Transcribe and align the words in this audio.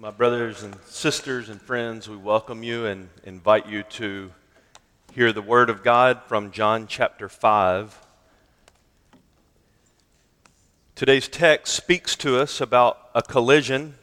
My 0.00 0.12
brothers 0.12 0.62
and 0.62 0.76
sisters 0.84 1.48
and 1.48 1.60
friends, 1.60 2.08
we 2.08 2.16
welcome 2.16 2.62
you 2.62 2.86
and 2.86 3.08
invite 3.24 3.66
you 3.66 3.82
to 3.82 4.30
hear 5.12 5.32
the 5.32 5.42
Word 5.42 5.68
of 5.70 5.82
God 5.82 6.22
from 6.28 6.52
John 6.52 6.86
chapter 6.86 7.28
5. 7.28 8.06
Today's 10.94 11.26
text 11.26 11.74
speaks 11.74 12.14
to 12.14 12.38
us 12.40 12.60
about 12.60 13.10
a 13.12 13.22
collision, 13.22 13.96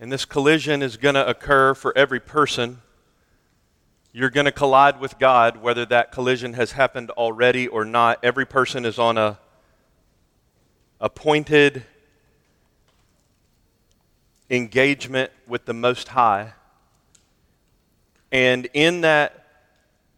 and 0.00 0.10
this 0.10 0.24
collision 0.24 0.82
is 0.82 0.96
going 0.96 1.14
to 1.14 1.24
occur 1.24 1.72
for 1.72 1.96
every 1.96 2.18
person. 2.18 2.82
You're 4.12 4.30
going 4.30 4.46
to 4.46 4.50
collide 4.50 4.98
with 4.98 5.20
God, 5.20 5.62
whether 5.62 5.86
that 5.86 6.10
collision 6.10 6.54
has 6.54 6.72
happened 6.72 7.10
already 7.10 7.68
or 7.68 7.84
not. 7.84 8.18
Every 8.24 8.44
person 8.44 8.84
is 8.84 8.98
on 8.98 9.18
a 9.18 9.38
appointed 11.00 11.84
engagement 14.50 15.30
with 15.46 15.64
the 15.64 15.74
Most 15.74 16.08
High. 16.08 16.52
And 18.30 18.68
in 18.74 19.02
that 19.02 19.46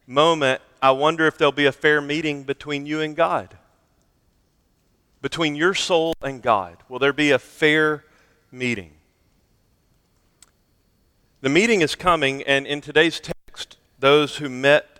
moment, 0.06 0.60
I 0.80 0.90
wonder 0.92 1.26
if 1.26 1.38
there'll 1.38 1.52
be 1.52 1.66
a 1.66 1.72
fair 1.72 2.00
meeting 2.00 2.44
between 2.44 2.86
you 2.86 3.00
and 3.00 3.14
God, 3.16 3.56
between 5.20 5.54
your 5.54 5.74
soul 5.74 6.14
and 6.22 6.42
God. 6.42 6.78
Will 6.88 6.98
there 6.98 7.12
be 7.12 7.30
a 7.30 7.38
fair 7.38 8.04
meeting? 8.50 8.92
The 11.40 11.48
meeting 11.48 11.82
is 11.82 11.94
coming, 11.94 12.42
and 12.42 12.66
in 12.66 12.80
today's 12.80 13.20
text, 13.20 13.76
those 13.98 14.36
who 14.36 14.48
met 14.48 14.98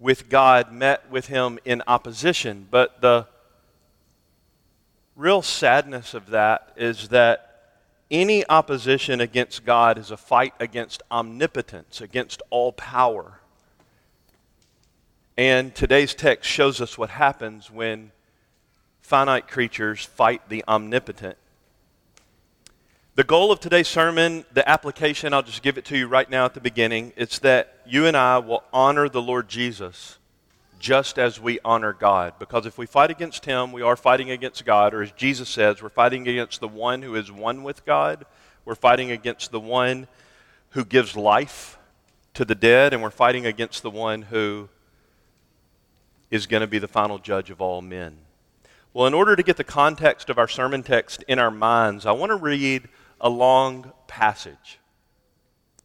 with 0.00 0.30
God 0.30 0.72
met 0.72 1.08
with 1.10 1.26
him 1.26 1.58
in 1.64 1.82
opposition. 1.86 2.66
But 2.70 3.02
the 3.02 3.26
real 5.14 5.42
sadness 5.42 6.14
of 6.14 6.30
that 6.30 6.72
is 6.76 7.08
that 7.08 7.49
any 8.10 8.46
opposition 8.48 9.20
against 9.20 9.64
God 9.64 9.98
is 9.98 10.10
a 10.10 10.16
fight 10.16 10.54
against 10.58 11.02
omnipotence, 11.10 12.00
against 12.00 12.42
all 12.50 12.72
power. 12.72 13.40
And 15.36 15.74
today's 15.74 16.14
text 16.14 16.50
shows 16.50 16.80
us 16.80 16.98
what 16.98 17.10
happens 17.10 17.70
when 17.70 18.12
finite 19.00 19.48
creatures 19.48 20.04
fight 20.04 20.48
the 20.48 20.64
omnipotent. 20.68 21.36
The 23.14 23.24
goal 23.24 23.50
of 23.50 23.60
today's 23.60 23.88
sermon, 23.88 24.44
the 24.52 24.68
application, 24.68 25.34
I'll 25.34 25.42
just 25.42 25.62
give 25.62 25.78
it 25.78 25.84
to 25.86 25.98
you 25.98 26.06
right 26.06 26.30
now 26.30 26.44
at 26.44 26.54
the 26.54 26.60
beginning. 26.60 27.12
It's 27.16 27.38
that 27.40 27.80
you 27.86 28.06
and 28.06 28.16
I 28.16 28.38
will 28.38 28.62
honor 28.72 29.08
the 29.08 29.20
Lord 29.20 29.48
Jesus 29.48 30.18
just 30.80 31.18
as 31.18 31.38
we 31.38 31.60
honor 31.64 31.92
God. 31.92 32.34
Because 32.40 32.66
if 32.66 32.76
we 32.76 32.86
fight 32.86 33.10
against 33.10 33.44
Him, 33.44 33.70
we 33.70 33.82
are 33.82 33.94
fighting 33.94 34.30
against 34.30 34.64
God, 34.64 34.92
or 34.92 35.02
as 35.02 35.12
Jesus 35.12 35.48
says, 35.48 35.80
we're 35.80 35.90
fighting 35.90 36.26
against 36.26 36.60
the 36.60 36.66
one 36.66 37.02
who 37.02 37.14
is 37.14 37.30
one 37.30 37.62
with 37.62 37.84
God. 37.84 38.24
We're 38.64 38.74
fighting 38.74 39.12
against 39.12 39.52
the 39.52 39.60
one 39.60 40.08
who 40.70 40.84
gives 40.84 41.14
life 41.16 41.78
to 42.34 42.44
the 42.44 42.54
dead, 42.54 42.92
and 42.92 43.02
we're 43.02 43.10
fighting 43.10 43.46
against 43.46 43.82
the 43.82 43.90
one 43.90 44.22
who 44.22 44.68
is 46.30 46.46
going 46.46 46.62
to 46.62 46.66
be 46.66 46.78
the 46.78 46.88
final 46.88 47.18
judge 47.18 47.50
of 47.50 47.60
all 47.60 47.82
men. 47.82 48.16
Well, 48.92 49.06
in 49.06 49.14
order 49.14 49.36
to 49.36 49.42
get 49.42 49.56
the 49.56 49.64
context 49.64 50.30
of 50.30 50.38
our 50.38 50.48
sermon 50.48 50.82
text 50.82 51.22
in 51.28 51.38
our 51.38 51.50
minds, 51.50 52.06
I 52.06 52.12
want 52.12 52.30
to 52.30 52.36
read 52.36 52.88
a 53.20 53.28
long 53.28 53.92
passage. 54.08 54.78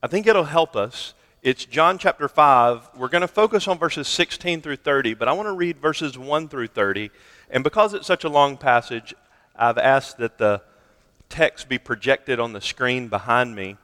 I 0.01 0.07
think 0.07 0.25
it'll 0.25 0.45
help 0.45 0.75
us 0.75 1.13
it's 1.45 1.63
John 1.63 1.99
chapter 1.99 2.27
5. 2.27 2.89
We're 2.97 3.07
going 3.07 3.21
to 3.21 3.27
focus 3.27 3.67
on 3.67 3.77
verses 3.77 4.07
16 4.07 4.61
through 4.61 4.77
30, 4.77 5.13
but 5.13 5.27
I 5.27 5.33
want 5.33 5.47
to 5.47 5.53
read 5.53 5.77
verses 5.77 6.17
1 6.17 6.47
through 6.47 6.69
30. 6.69 7.11
And 7.51 7.63
because 7.63 7.93
it's 7.93 8.07
such 8.07 8.23
a 8.23 8.29
long 8.29 8.57
passage, 8.57 9.13
I've 9.55 9.77
asked 9.77 10.17
that 10.17 10.39
the 10.39 10.63
text 11.29 11.69
be 11.69 11.77
projected 11.77 12.39
on 12.39 12.53
the 12.53 12.61
screen 12.61 13.09
behind 13.09 13.55
me 13.55 13.77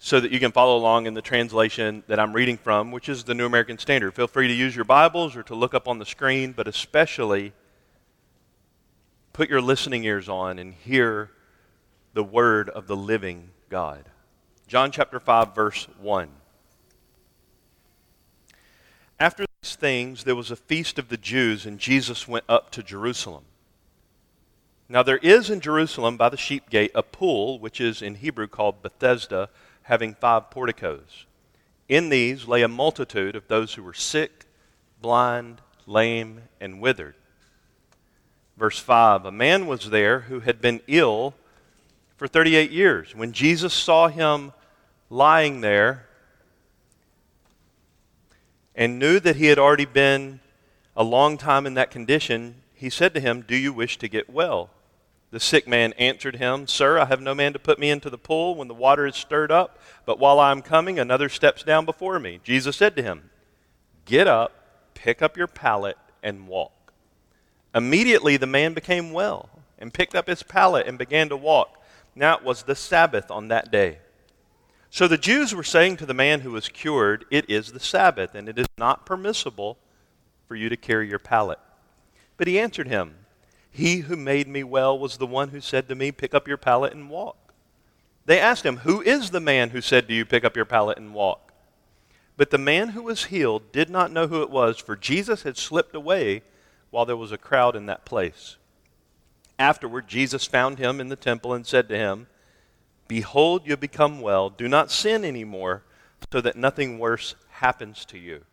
so 0.00 0.18
that 0.18 0.32
you 0.32 0.40
can 0.40 0.50
follow 0.50 0.76
along 0.76 1.06
in 1.06 1.14
the 1.14 1.22
translation 1.22 2.02
that 2.08 2.18
I'm 2.18 2.32
reading 2.32 2.56
from, 2.56 2.90
which 2.90 3.08
is 3.08 3.22
the 3.22 3.34
New 3.34 3.46
American 3.46 3.78
Standard. 3.78 4.12
Feel 4.14 4.26
free 4.26 4.48
to 4.48 4.54
use 4.54 4.74
your 4.74 4.84
Bibles 4.84 5.36
or 5.36 5.44
to 5.44 5.54
look 5.54 5.72
up 5.72 5.86
on 5.86 6.00
the 6.00 6.06
screen, 6.06 6.50
but 6.50 6.66
especially 6.66 7.52
put 9.32 9.48
your 9.48 9.60
listening 9.60 10.02
ears 10.02 10.28
on 10.28 10.58
and 10.58 10.74
hear 10.74 11.30
the 12.12 12.24
word 12.24 12.68
of 12.68 12.88
the 12.88 12.96
living 12.96 13.50
God. 13.68 14.06
John 14.66 14.90
chapter 14.90 15.20
5, 15.20 15.54
verse 15.54 15.86
1. 16.00 16.28
After 19.20 19.44
these 19.60 19.74
things, 19.74 20.24
there 20.24 20.34
was 20.34 20.50
a 20.50 20.56
feast 20.56 20.98
of 20.98 21.10
the 21.10 21.18
Jews, 21.18 21.66
and 21.66 21.78
Jesus 21.78 22.26
went 22.26 22.46
up 22.48 22.70
to 22.70 22.82
Jerusalem. 22.82 23.44
Now, 24.88 25.02
there 25.02 25.18
is 25.18 25.50
in 25.50 25.60
Jerusalem 25.60 26.16
by 26.16 26.30
the 26.30 26.38
sheep 26.38 26.70
gate 26.70 26.90
a 26.94 27.02
pool, 27.02 27.58
which 27.58 27.82
is 27.82 28.00
in 28.00 28.16
Hebrew 28.16 28.48
called 28.48 28.82
Bethesda, 28.82 29.50
having 29.82 30.14
five 30.14 30.50
porticos. 30.50 31.26
In 31.86 32.08
these 32.08 32.48
lay 32.48 32.62
a 32.62 32.68
multitude 32.68 33.36
of 33.36 33.46
those 33.46 33.74
who 33.74 33.82
were 33.82 33.92
sick, 33.92 34.46
blind, 35.02 35.60
lame, 35.86 36.42
and 36.58 36.80
withered. 36.80 37.14
Verse 38.56 38.78
5 38.78 39.26
A 39.26 39.32
man 39.32 39.66
was 39.66 39.90
there 39.90 40.20
who 40.20 40.40
had 40.40 40.62
been 40.62 40.80
ill 40.86 41.34
for 42.16 42.26
38 42.26 42.70
years. 42.70 43.14
When 43.14 43.32
Jesus 43.32 43.74
saw 43.74 44.08
him 44.08 44.52
lying 45.10 45.60
there, 45.60 46.06
and 48.80 48.98
knew 48.98 49.20
that 49.20 49.36
he 49.36 49.48
had 49.48 49.58
already 49.58 49.84
been 49.84 50.40
a 50.96 51.04
long 51.04 51.36
time 51.36 51.66
in 51.66 51.74
that 51.74 51.90
condition, 51.90 52.54
he 52.72 52.88
said 52.88 53.12
to 53.12 53.20
him, 53.20 53.44
Do 53.46 53.54
you 53.54 53.74
wish 53.74 53.98
to 53.98 54.08
get 54.08 54.30
well? 54.30 54.70
The 55.30 55.38
sick 55.38 55.68
man 55.68 55.92
answered 55.98 56.36
him, 56.36 56.66
Sir, 56.66 56.98
I 56.98 57.04
have 57.04 57.20
no 57.20 57.34
man 57.34 57.52
to 57.52 57.58
put 57.58 57.78
me 57.78 57.90
into 57.90 58.08
the 58.08 58.16
pool 58.16 58.54
when 58.54 58.68
the 58.68 58.74
water 58.74 59.06
is 59.06 59.16
stirred 59.16 59.52
up, 59.52 59.78
but 60.06 60.18
while 60.18 60.40
I 60.40 60.50
am 60.50 60.62
coming, 60.62 60.98
another 60.98 61.28
steps 61.28 61.62
down 61.62 61.84
before 61.84 62.18
me. 62.18 62.40
Jesus 62.42 62.74
said 62.74 62.96
to 62.96 63.02
him, 63.02 63.28
Get 64.06 64.26
up, 64.26 64.54
pick 64.94 65.20
up 65.20 65.36
your 65.36 65.46
pallet, 65.46 65.98
and 66.22 66.48
walk. 66.48 66.94
Immediately 67.74 68.38
the 68.38 68.46
man 68.46 68.72
became 68.72 69.12
well 69.12 69.50
and 69.78 69.92
picked 69.92 70.14
up 70.14 70.26
his 70.26 70.42
pallet 70.42 70.86
and 70.86 70.96
began 70.96 71.28
to 71.28 71.36
walk. 71.36 71.84
Now 72.14 72.38
it 72.38 72.44
was 72.44 72.62
the 72.62 72.74
Sabbath 72.74 73.30
on 73.30 73.48
that 73.48 73.70
day. 73.70 73.98
So 74.92 75.06
the 75.06 75.16
Jews 75.16 75.54
were 75.54 75.62
saying 75.62 75.98
to 75.98 76.06
the 76.06 76.12
man 76.12 76.40
who 76.40 76.50
was 76.50 76.68
cured, 76.68 77.24
It 77.30 77.48
is 77.48 77.70
the 77.70 77.80
Sabbath, 77.80 78.34
and 78.34 78.48
it 78.48 78.58
is 78.58 78.66
not 78.76 79.06
permissible 79.06 79.78
for 80.48 80.56
you 80.56 80.68
to 80.68 80.76
carry 80.76 81.08
your 81.08 81.20
pallet. 81.20 81.60
But 82.36 82.48
he 82.48 82.58
answered 82.58 82.88
him, 82.88 83.14
He 83.70 83.98
who 83.98 84.16
made 84.16 84.48
me 84.48 84.64
well 84.64 84.98
was 84.98 85.16
the 85.16 85.28
one 85.28 85.50
who 85.50 85.60
said 85.60 85.88
to 85.88 85.94
me, 85.94 86.10
Pick 86.10 86.34
up 86.34 86.48
your 86.48 86.56
pallet 86.56 86.92
and 86.92 87.08
walk. 87.08 87.54
They 88.26 88.40
asked 88.40 88.66
him, 88.66 88.78
Who 88.78 89.00
is 89.00 89.30
the 89.30 89.40
man 89.40 89.70
who 89.70 89.80
said 89.80 90.08
to 90.08 90.14
you, 90.14 90.24
Pick 90.24 90.44
up 90.44 90.56
your 90.56 90.64
pallet 90.64 90.98
and 90.98 91.14
walk? 91.14 91.52
But 92.36 92.50
the 92.50 92.58
man 92.58 92.88
who 92.88 93.02
was 93.02 93.26
healed 93.26 93.70
did 93.70 93.90
not 93.90 94.10
know 94.10 94.26
who 94.26 94.42
it 94.42 94.50
was, 94.50 94.78
for 94.78 94.96
Jesus 94.96 95.44
had 95.44 95.56
slipped 95.56 95.94
away 95.94 96.42
while 96.90 97.04
there 97.06 97.16
was 97.16 97.30
a 97.30 97.38
crowd 97.38 97.76
in 97.76 97.86
that 97.86 98.04
place. 98.04 98.56
Afterward, 99.56 100.08
Jesus 100.08 100.46
found 100.46 100.78
him 100.78 101.00
in 101.00 101.10
the 101.10 101.16
temple 101.16 101.54
and 101.54 101.64
said 101.64 101.88
to 101.90 101.96
him, 101.96 102.26
Behold, 103.10 103.66
you 103.66 103.76
become 103.76 104.20
well. 104.20 104.50
Do 104.50 104.68
not 104.68 104.88
sin 104.88 105.24
anymore, 105.24 105.82
so 106.32 106.40
that 106.40 106.54
nothing 106.54 107.00
worse 107.00 107.34
happens 107.48 108.04
to 108.04 108.16
you. 108.16 108.44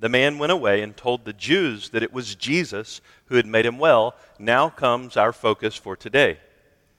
The 0.00 0.08
man 0.08 0.40
went 0.40 0.50
away 0.50 0.82
and 0.82 0.96
told 0.96 1.24
the 1.24 1.32
Jews 1.32 1.90
that 1.90 2.02
it 2.02 2.12
was 2.12 2.34
Jesus 2.34 3.00
who 3.26 3.36
had 3.36 3.46
made 3.46 3.64
him 3.64 3.78
well. 3.78 4.16
Now 4.36 4.68
comes 4.68 5.16
our 5.16 5.32
focus 5.32 5.76
for 5.76 5.94
today. 5.94 6.40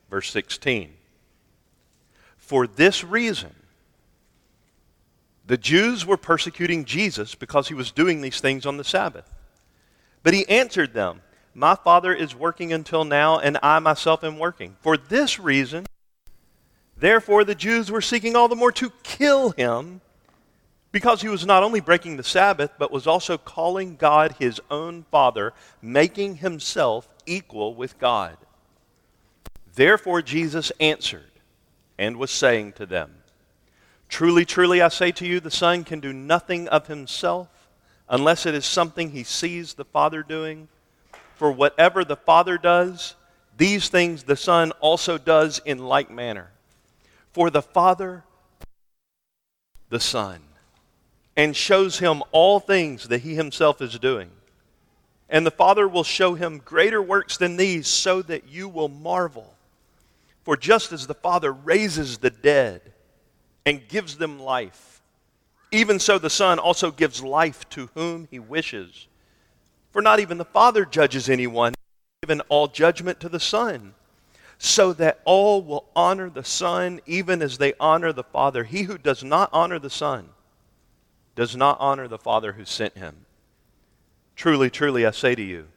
Verse 0.10 0.32
16. 0.32 0.94
For 2.38 2.66
this 2.66 3.04
reason, 3.04 3.54
the 5.46 5.58
Jews 5.58 6.06
were 6.06 6.16
persecuting 6.16 6.86
Jesus 6.86 7.36
because 7.36 7.68
he 7.68 7.74
was 7.74 7.92
doing 7.92 8.22
these 8.22 8.40
things 8.40 8.66
on 8.66 8.78
the 8.78 8.86
Sabbath. 8.86 9.34
But 10.24 10.34
he 10.34 10.48
answered 10.48 10.94
them, 10.94 11.24
My 11.54 11.76
Father 11.76 12.14
is 12.14 12.34
working 12.34 12.72
until 12.72 13.04
now, 13.04 13.38
and 13.38 13.58
I 13.62 13.80
myself 13.80 14.24
am 14.24 14.40
working. 14.40 14.78
For 14.80 14.96
this 14.96 15.42
reason, 15.42 15.86
Therefore, 16.98 17.44
the 17.44 17.56
Jews 17.56 17.92
were 17.92 18.02
seeking 18.02 18.36
all 18.36 18.48
the 18.48 18.56
more 18.56 18.72
to 18.74 18.92
kill 19.04 19.52
him 19.52 20.02
because 20.92 21.22
he 21.22 21.28
was 21.28 21.46
not 21.46 21.62
only 21.62 21.82
breaking 21.82 22.16
the 22.16 22.24
Sabbath, 22.24 22.72
but 22.78 22.92
was 22.92 23.06
also 23.06 23.38
calling 23.38 23.98
God 23.98 24.36
his 24.40 24.62
own 24.72 25.04
Father, 25.12 25.54
making 25.82 26.38
himself 26.38 27.10
equal 27.26 27.76
with 27.76 28.00
God. 28.00 28.38
Therefore, 29.74 30.22
Jesus 30.22 30.72
answered 30.80 31.32
and 31.98 32.16
was 32.16 32.32
saying 32.32 32.74
to 32.74 32.86
them, 32.86 33.14
Truly, 34.08 34.46
truly, 34.46 34.82
I 34.82 34.88
say 34.88 35.12
to 35.14 35.28
you, 35.28 35.42
the 35.42 35.52
Son 35.52 35.84
can 35.84 36.00
do 36.00 36.14
nothing 36.14 36.70
of 36.70 36.88
himself 36.88 37.50
unless 38.08 38.46
it 38.46 38.56
is 38.56 38.66
something 38.66 39.12
he 39.12 39.24
sees 39.24 39.74
the 39.74 39.84
Father 39.84 40.24
doing. 40.24 40.70
For 41.36 41.52
whatever 41.52 42.06
the 42.06 42.16
Father 42.16 42.58
does, 42.58 43.16
these 43.58 43.90
things 43.90 44.24
the 44.24 44.38
Son 44.38 44.72
also 44.80 45.18
does 45.18 45.60
in 45.66 45.80
like 45.80 46.10
manner. 46.10 46.52
For 47.36 47.50
the 47.50 47.62
Father, 47.62 48.24
the 49.90 50.00
Son, 50.00 50.40
and 51.36 51.54
shows 51.54 52.00
him 52.00 52.24
all 52.32 52.62
things 52.62 53.10
that 53.10 53.24
he 53.24 53.36
himself 53.36 53.82
is 53.82 54.00
doing. 54.00 54.32
And 55.28 55.46
the 55.46 55.52
Father 55.52 55.86
will 55.86 56.06
show 56.06 56.36
him 56.36 56.62
greater 56.64 57.02
works 57.02 57.36
than 57.36 57.58
these 57.58 57.90
so 57.90 58.22
that 58.22 58.48
you 58.48 58.70
will 58.70 58.88
marvel. 58.88 59.54
For 60.46 60.56
just 60.56 60.94
as 60.94 61.08
the 61.08 61.14
Father 61.14 61.52
raises 61.52 62.20
the 62.20 62.30
dead 62.30 62.94
and 63.66 63.86
gives 63.90 64.16
them 64.16 64.40
life, 64.40 65.02
even 65.74 66.00
so 66.00 66.18
the 66.18 66.30
Son 66.30 66.58
also 66.58 66.90
gives 66.90 67.22
life 67.22 67.68
to 67.72 67.90
whom 67.96 68.30
he 68.32 68.40
wishes. 68.40 69.10
For 69.92 70.02
not 70.02 70.22
even 70.22 70.38
the 70.38 70.46
Father 70.46 70.86
judges 70.86 71.28
anyone, 71.28 71.74
given 72.24 72.40
all 72.48 72.70
judgment 72.70 73.20
to 73.20 73.28
the 73.28 73.42
Son, 73.42 73.94
so 74.58 74.94
that 74.94 75.20
all 75.26 75.62
will 75.62 75.86
honor 75.96 76.30
the 76.30 76.44
Son 76.44 77.02
even 77.06 77.42
as 77.42 77.58
they 77.58 77.74
honor 77.80 78.14
the 78.14 78.24
Father. 78.24 78.64
He 78.64 78.84
who 78.84 78.98
does 78.98 79.24
not 79.24 79.50
honor 79.52 79.80
the 79.80 79.90
Son 79.90 80.30
does 81.36 81.56
not 81.56 81.78
honor 81.80 82.08
the 82.08 82.18
Father 82.18 82.54
who 82.54 82.66
sent 82.66 82.98
him. 82.98 83.26
Truly, 84.36 84.70
truly, 84.70 85.06
I 85.06 85.12
say 85.12 85.36
to 85.36 85.42
you, 85.42 85.68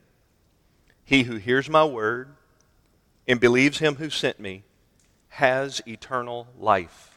he 1.05 1.25
who 1.25 1.37
hears 1.37 1.69
my 1.69 1.85
word 1.85 2.29
and 3.27 3.41
believes 3.41 3.79
him 3.79 3.97
who 3.97 4.11
sent 4.11 4.41
me 4.41 4.63
has 5.29 5.81
eternal 5.87 6.49
life 6.59 7.17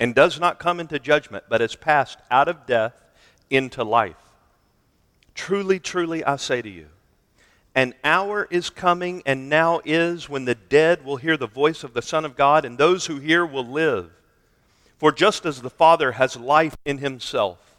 and 0.00 0.14
does 0.14 0.40
not 0.40 0.58
come 0.58 0.80
into 0.80 0.98
judgment, 0.98 1.44
but 1.48 1.60
has 1.60 1.76
passed 1.76 2.18
out 2.30 2.48
of 2.48 2.66
death 2.66 2.94
into 3.50 3.84
life. 3.84 4.16
Truly, 5.34 5.78
truly, 5.78 6.24
I 6.24 6.36
say 6.36 6.62
to 6.62 6.68
you, 6.68 6.88
an 7.74 7.94
hour 8.04 8.46
is 8.50 8.70
coming 8.70 9.22
and 9.26 9.48
now 9.48 9.80
is 9.84 10.28
when 10.28 10.44
the 10.44 10.54
dead 10.54 11.04
will 11.04 11.16
hear 11.16 11.36
the 11.36 11.48
voice 11.48 11.82
of 11.82 11.92
the 11.92 12.02
Son 12.02 12.24
of 12.24 12.36
God, 12.36 12.64
and 12.64 12.78
those 12.78 13.06
who 13.06 13.18
hear 13.18 13.44
will 13.44 13.66
live. 13.66 14.10
For 14.98 15.10
just 15.10 15.44
as 15.44 15.60
the 15.60 15.70
Father 15.70 16.12
has 16.12 16.36
life 16.36 16.76
in 16.84 16.98
himself, 16.98 17.76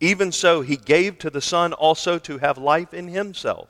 even 0.00 0.32
so 0.32 0.62
he 0.62 0.76
gave 0.76 1.18
to 1.18 1.30
the 1.30 1.40
Son 1.40 1.72
also 1.72 2.18
to 2.18 2.38
have 2.38 2.58
life 2.58 2.92
in 2.92 3.08
himself. 3.08 3.68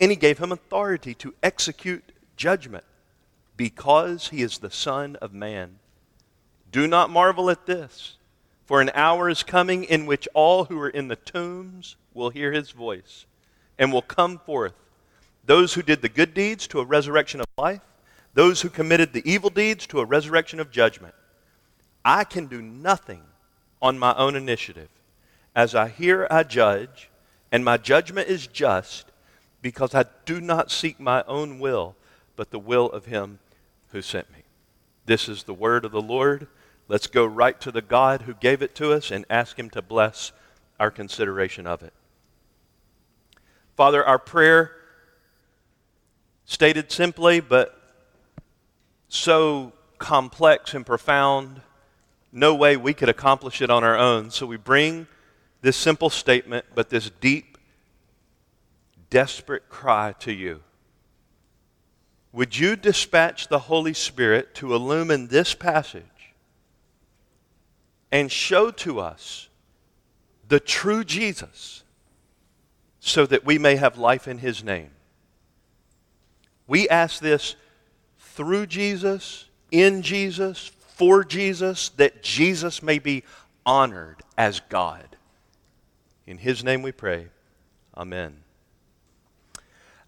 And 0.00 0.12
he 0.12 0.16
gave 0.16 0.38
him 0.38 0.52
authority 0.52 1.14
to 1.14 1.34
execute 1.42 2.12
judgment 2.36 2.84
because 3.56 4.28
he 4.28 4.42
is 4.42 4.58
the 4.58 4.70
Son 4.70 5.16
of 5.16 5.34
Man. 5.34 5.80
Do 6.70 6.86
not 6.86 7.10
marvel 7.10 7.50
at 7.50 7.66
this, 7.66 8.16
for 8.64 8.80
an 8.80 8.90
hour 8.94 9.28
is 9.28 9.42
coming 9.42 9.82
in 9.82 10.06
which 10.06 10.28
all 10.34 10.66
who 10.66 10.78
are 10.78 10.88
in 10.88 11.08
the 11.08 11.16
tombs 11.16 11.96
will 12.14 12.30
hear 12.30 12.52
his 12.52 12.70
voice 12.70 13.26
and 13.78 13.92
will 13.92 14.02
come 14.02 14.38
forth. 14.38 14.74
Those 15.44 15.74
who 15.74 15.82
did 15.82 16.02
the 16.02 16.08
good 16.08 16.34
deeds 16.34 16.66
to 16.68 16.80
a 16.80 16.84
resurrection 16.84 17.40
of 17.40 17.46
life, 17.56 17.80
those 18.34 18.60
who 18.60 18.68
committed 18.68 19.12
the 19.12 19.28
evil 19.30 19.50
deeds 19.50 19.86
to 19.88 20.00
a 20.00 20.04
resurrection 20.04 20.60
of 20.60 20.70
judgment. 20.70 21.14
I 22.04 22.24
can 22.24 22.46
do 22.46 22.60
nothing 22.62 23.22
on 23.80 23.98
my 23.98 24.14
own 24.14 24.36
initiative. 24.36 24.88
As 25.54 25.74
I 25.74 25.88
hear, 25.88 26.26
I 26.30 26.42
judge, 26.42 27.10
and 27.50 27.64
my 27.64 27.76
judgment 27.76 28.28
is 28.28 28.46
just 28.46 29.06
because 29.62 29.94
I 29.94 30.04
do 30.24 30.40
not 30.40 30.70
seek 30.70 31.00
my 31.00 31.24
own 31.26 31.58
will, 31.58 31.96
but 32.36 32.50
the 32.50 32.58
will 32.58 32.86
of 32.86 33.06
him 33.06 33.38
who 33.90 34.02
sent 34.02 34.30
me. 34.30 34.44
This 35.06 35.28
is 35.28 35.44
the 35.44 35.54
word 35.54 35.84
of 35.84 35.92
the 35.92 36.02
Lord. 36.02 36.46
Let's 36.86 37.06
go 37.06 37.24
right 37.24 37.58
to 37.60 37.72
the 37.72 37.82
God 37.82 38.22
who 38.22 38.34
gave 38.34 38.62
it 38.62 38.74
to 38.76 38.92
us 38.92 39.10
and 39.10 39.24
ask 39.28 39.58
him 39.58 39.70
to 39.70 39.82
bless 39.82 40.32
our 40.78 40.90
consideration 40.90 41.66
of 41.66 41.82
it. 41.82 41.92
Father, 43.78 44.04
our 44.04 44.18
prayer, 44.18 44.72
stated 46.46 46.90
simply, 46.90 47.38
but 47.38 47.80
so 49.08 49.72
complex 49.98 50.74
and 50.74 50.84
profound, 50.84 51.60
no 52.32 52.56
way 52.56 52.76
we 52.76 52.92
could 52.92 53.08
accomplish 53.08 53.62
it 53.62 53.70
on 53.70 53.84
our 53.84 53.96
own. 53.96 54.32
So 54.32 54.46
we 54.46 54.56
bring 54.56 55.06
this 55.60 55.76
simple 55.76 56.10
statement, 56.10 56.64
but 56.74 56.90
this 56.90 57.08
deep, 57.20 57.56
desperate 59.10 59.68
cry 59.68 60.12
to 60.18 60.32
you. 60.32 60.64
Would 62.32 62.58
you 62.58 62.74
dispatch 62.74 63.46
the 63.46 63.60
Holy 63.60 63.94
Spirit 63.94 64.56
to 64.56 64.74
illumine 64.74 65.28
this 65.28 65.54
passage 65.54 66.34
and 68.10 68.32
show 68.32 68.72
to 68.72 68.98
us 68.98 69.48
the 70.48 70.58
true 70.58 71.04
Jesus? 71.04 71.84
So 73.08 73.26
that 73.26 73.44
we 73.44 73.58
may 73.58 73.76
have 73.76 73.98
life 73.98 74.28
in 74.28 74.38
his 74.38 74.62
name. 74.62 74.90
We 76.66 76.88
ask 76.88 77.20
this 77.20 77.56
through 78.18 78.66
Jesus, 78.66 79.46
in 79.70 80.02
Jesus, 80.02 80.70
for 80.96 81.24
Jesus, 81.24 81.88
that 81.90 82.22
Jesus 82.22 82.82
may 82.82 82.98
be 82.98 83.24
honored 83.64 84.22
as 84.36 84.60
God. 84.68 85.16
In 86.26 86.38
his 86.38 86.62
name 86.62 86.82
we 86.82 86.92
pray. 86.92 87.28
Amen. 87.96 88.36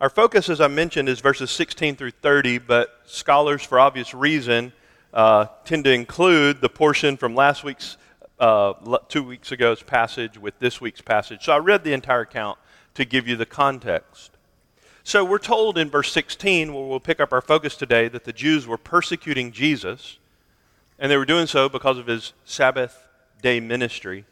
Our 0.00 0.10
focus, 0.10 0.48
as 0.48 0.60
I 0.60 0.68
mentioned, 0.68 1.08
is 1.08 1.20
verses 1.20 1.50
16 1.50 1.96
through 1.96 2.12
30, 2.12 2.58
but 2.58 3.00
scholars, 3.04 3.62
for 3.62 3.78
obvious 3.78 4.14
reason, 4.14 4.72
uh, 5.12 5.46
tend 5.64 5.84
to 5.84 5.92
include 5.92 6.60
the 6.60 6.68
portion 6.68 7.16
from 7.16 7.34
last 7.34 7.64
week's, 7.64 7.96
uh, 8.38 8.72
two 9.08 9.22
weeks 9.22 9.52
ago's 9.52 9.82
passage 9.82 10.38
with 10.38 10.58
this 10.58 10.80
week's 10.80 11.00
passage. 11.00 11.44
So 11.44 11.52
I 11.52 11.58
read 11.58 11.84
the 11.84 11.92
entire 11.92 12.22
account 12.22 12.58
to 12.94 13.04
give 13.04 13.28
you 13.28 13.36
the 13.36 13.46
context. 13.46 14.32
So 15.02 15.24
we're 15.24 15.38
told 15.38 15.78
in 15.78 15.90
verse 15.90 16.12
16, 16.12 16.72
where 16.72 16.84
we'll 16.84 17.00
pick 17.00 17.20
up 17.20 17.32
our 17.32 17.40
focus 17.40 17.76
today, 17.76 18.08
that 18.08 18.24
the 18.24 18.32
Jews 18.32 18.66
were 18.66 18.78
persecuting 18.78 19.50
Jesus, 19.50 20.18
and 20.98 21.10
they 21.10 21.16
were 21.16 21.24
doing 21.24 21.46
so 21.46 21.68
because 21.68 21.98
of 21.98 22.06
his 22.06 22.32
Sabbath 22.44 23.08
day 23.42 23.60
ministry. 23.60 24.24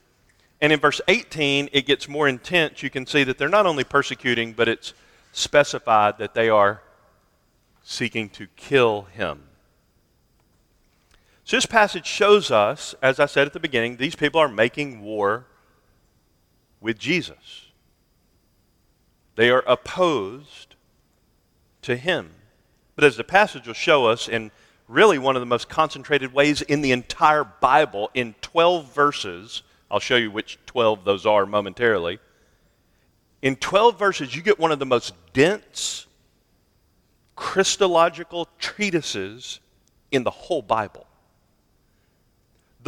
And 0.60 0.72
in 0.72 0.80
verse 0.80 1.00
18, 1.08 1.70
it 1.72 1.86
gets 1.86 2.08
more 2.08 2.28
intense. 2.28 2.82
You 2.82 2.90
can 2.90 3.06
see 3.06 3.24
that 3.24 3.38
they're 3.38 3.48
not 3.48 3.66
only 3.66 3.84
persecuting, 3.84 4.52
but 4.52 4.68
it's 4.68 4.92
specified 5.32 6.18
that 6.18 6.34
they 6.34 6.48
are 6.48 6.82
seeking 7.82 8.28
to 8.30 8.46
kill 8.56 9.02
him. 9.02 9.44
So 11.44 11.56
this 11.56 11.66
passage 11.66 12.06
shows 12.06 12.50
us, 12.50 12.94
as 13.00 13.18
I 13.18 13.24
said 13.24 13.46
at 13.46 13.54
the 13.54 13.60
beginning, 13.60 13.96
these 13.96 14.14
people 14.14 14.40
are 14.40 14.48
making 14.48 15.00
war 15.00 15.46
with 16.80 16.98
Jesus. 16.98 17.67
They 19.38 19.50
are 19.50 19.62
opposed 19.68 20.74
to 21.82 21.94
him. 21.94 22.30
But 22.96 23.04
as 23.04 23.16
the 23.16 23.22
passage 23.22 23.68
will 23.68 23.74
show 23.74 24.06
us, 24.06 24.26
in 24.26 24.50
really 24.88 25.16
one 25.16 25.36
of 25.36 25.40
the 25.40 25.46
most 25.46 25.68
concentrated 25.68 26.32
ways 26.32 26.60
in 26.60 26.80
the 26.80 26.90
entire 26.90 27.44
Bible, 27.44 28.10
in 28.14 28.34
12 28.40 28.92
verses, 28.92 29.62
I'll 29.92 30.00
show 30.00 30.16
you 30.16 30.32
which 30.32 30.58
12 30.66 31.04
those 31.04 31.24
are 31.24 31.46
momentarily. 31.46 32.18
In 33.40 33.54
12 33.54 33.96
verses, 33.96 34.34
you 34.34 34.42
get 34.42 34.58
one 34.58 34.72
of 34.72 34.80
the 34.80 34.86
most 34.86 35.14
dense, 35.32 36.08
Christological 37.36 38.48
treatises 38.58 39.60
in 40.10 40.24
the 40.24 40.32
whole 40.32 40.62
Bible 40.62 41.06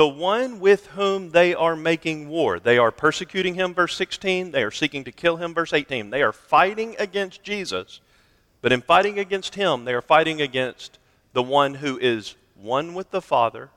the 0.00 0.08
one 0.08 0.60
with 0.60 0.86
whom 0.86 1.28
they 1.28 1.54
are 1.54 1.76
making 1.76 2.26
war. 2.26 2.58
They 2.58 2.78
are 2.78 2.90
persecuting 2.90 3.54
him, 3.54 3.74
verse 3.74 3.94
16. 3.96 4.50
They 4.50 4.62
are 4.62 4.70
seeking 4.70 5.04
to 5.04 5.12
kill 5.12 5.36
him, 5.36 5.52
verse 5.52 5.74
18. 5.74 6.08
They 6.08 6.22
are 6.22 6.32
fighting 6.32 6.96
against 6.98 7.42
Jesus, 7.42 8.00
but 8.62 8.72
in 8.72 8.80
fighting 8.80 9.18
against 9.18 9.56
him, 9.56 9.84
they 9.84 9.92
are 9.92 10.00
fighting 10.00 10.40
against 10.40 10.98
the 11.34 11.42
one 11.42 11.74
who 11.74 11.98
is 11.98 12.34
one 12.54 12.94
with 12.94 13.10
the 13.10 13.20
Father, 13.20 13.68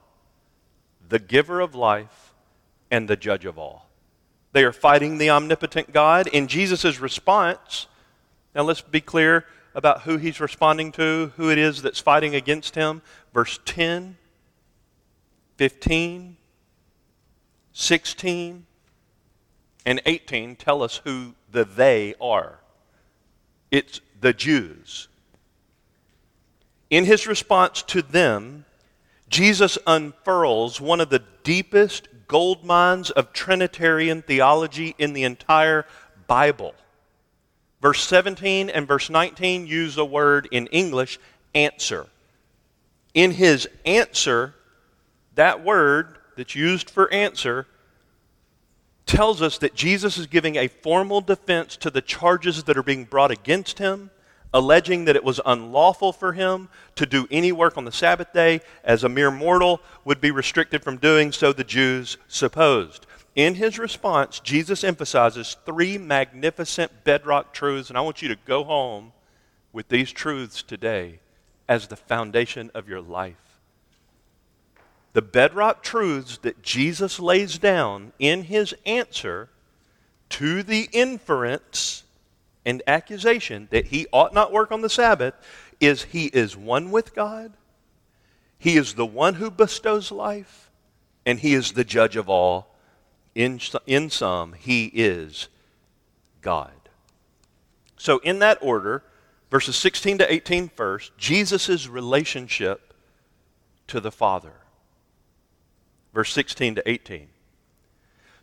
the 1.10 1.20
giver 1.20 1.60
of 1.60 1.76
life, 1.76 2.34
and 2.90 3.10
the 3.10 3.18
judge 3.18 3.44
of 3.44 3.58
all. 3.58 3.90
They 4.54 4.64
are 4.64 4.72
fighting 4.72 5.18
the 5.18 5.30
omnipotent 5.30 5.92
God. 5.92 6.28
In 6.28 6.48
Jesus' 6.48 7.02
response, 7.02 7.88
now 8.56 8.62
let's 8.62 8.80
be 8.80 9.02
clear 9.02 9.44
about 9.76 10.04
who 10.04 10.16
he's 10.16 10.40
responding 10.40 10.94
to, 10.94 11.34
who 11.36 11.50
it 11.50 11.58
is 11.58 11.82
that's 11.82 12.00
fighting 12.00 12.34
against 12.34 12.76
him. 12.76 13.02
Verse 13.34 13.60
10 13.66 14.16
15, 15.64 16.36
16, 17.72 18.66
and 19.86 20.02
18 20.06 20.58
tell 20.58 20.84
us 20.84 21.00
who 21.06 21.36
the 21.54 21.64
they 21.64 22.14
are. 22.20 22.60
It's 23.72 24.02
the 24.20 24.34
Jews. 24.34 25.08
In 26.90 27.06
his 27.06 27.28
response 27.28 27.82
to 27.84 28.02
them, 28.02 28.66
Jesus 29.30 29.78
unfurls 29.88 30.82
one 30.82 31.00
of 31.00 31.10
the 31.10 31.24
deepest 31.44 32.10
gold 32.28 32.66
mines 32.66 33.10
of 33.10 33.32
Trinitarian 33.32 34.22
theology 34.22 34.96
in 34.98 35.14
the 35.14 35.24
entire 35.24 35.86
Bible. 36.28 36.76
Verse 37.82 38.04
17 38.04 38.70
and 38.70 38.86
verse 38.86 39.10
19 39.10 39.66
use 39.66 39.98
a 39.98 40.04
word 40.04 40.46
in 40.52 40.68
English, 40.68 41.20
answer. 41.56 42.08
In 43.14 43.32
his 43.32 43.66
answer, 43.86 44.56
that 45.36 45.64
word 45.64 46.18
that's 46.36 46.56
used 46.56 46.90
for 46.90 47.12
answer 47.12 47.68
tells 49.06 49.42
us 49.42 49.58
that 49.60 49.76
Jesus 49.76 50.18
is 50.18 50.28
giving 50.28 50.56
a 50.56 50.68
formal 50.68 51.22
defense 51.22 51.76
to 51.78 51.90
the 51.90 52.02
charges 52.02 52.64
that 52.64 52.78
are 52.78 52.84
being 52.84 53.06
brought 53.06 53.32
against 53.32 53.80
him, 53.80 54.10
alleging 54.54 55.06
that 55.06 55.16
it 55.16 55.24
was 55.24 55.42
unlawful 55.46 56.14
for 56.14 56.34
him 56.34 56.70
to 56.96 57.06
do 57.06 57.28
any 57.30 57.52
work 57.52 57.78
on 57.78 57.86
the 57.86 57.92
Sabbath 57.92 58.32
day, 58.34 58.62
as 58.84 59.04
a 59.04 59.10
mere 59.10 59.32
mortal 59.32 59.82
would 60.06 60.22
be 60.22 60.32
restricted 60.32 60.84
from 60.84 60.98
doing 60.98 61.32
so, 61.32 61.52
the 61.52 61.64
Jews 61.64 62.18
supposed. 62.28 63.06
In 63.36 63.56
his 63.56 63.80
response, 63.80 64.40
Jesus 64.40 64.84
emphasizes 64.84 65.58
three 65.66 65.98
magnificent 65.98 67.04
bedrock 67.04 67.52
truths, 67.54 67.90
and 67.90 67.98
I 67.98 68.02
want 68.02 68.22
you 68.22 68.30
to 68.30 68.38
go 68.46 68.64
home 68.64 69.12
with 69.72 69.90
these 69.90 70.12
truths 70.12 70.62
today 70.62 71.20
as 71.68 71.88
the 71.88 71.96
foundation 71.96 72.70
of 72.76 72.88
your 72.88 73.02
life. 73.02 73.53
The 75.14 75.22
bedrock 75.22 75.84
truths 75.84 76.40
that 76.40 76.64
Jesus 76.64 77.20
lays 77.20 77.60
down 77.60 78.14
in 78.18 78.44
his 78.44 78.76
answer 78.86 79.50
to 80.30 80.64
the 80.64 80.90
inference 80.92 82.04
and 82.66 82.82
accusation 82.88 83.68
that 83.72 83.88
he 83.88 84.08
ought 84.12 84.34
not 84.34 84.52
work 84.52 84.72
on 84.72 84.82
the 84.82 84.90
Sabbath 84.90 85.36
is 85.80 86.04
he 86.04 86.26
is 86.28 86.58
one 86.58 86.90
with 86.92 87.14
God, 87.14 87.54
he 88.58 88.78
is 88.78 88.96
the 88.96 89.06
one 89.06 89.36
who 89.36 89.52
bestows 89.52 90.12
life, 90.12 90.72
and 91.26 91.40
he 91.40 91.54
is 91.54 91.74
the 91.74 91.84
judge 91.84 92.16
of 92.16 92.30
all. 92.30 92.70
In, 93.36 93.60
in 93.88 94.10
sum, 94.10 94.54
he 94.54 94.86
is 94.94 95.48
God. 96.42 96.72
So, 97.98 98.20
in 98.20 98.40
that 98.40 98.60
order, 98.62 99.04
verses 99.50 99.76
16 99.76 100.20
to 100.20 100.32
18 100.32 100.70
first, 100.70 101.18
Jesus' 101.18 101.88
relationship 101.88 102.94
to 103.88 104.00
the 104.00 104.12
Father. 104.12 104.54
Verse 106.14 106.32
16 106.32 106.76
to 106.76 106.90
18. 106.90 107.28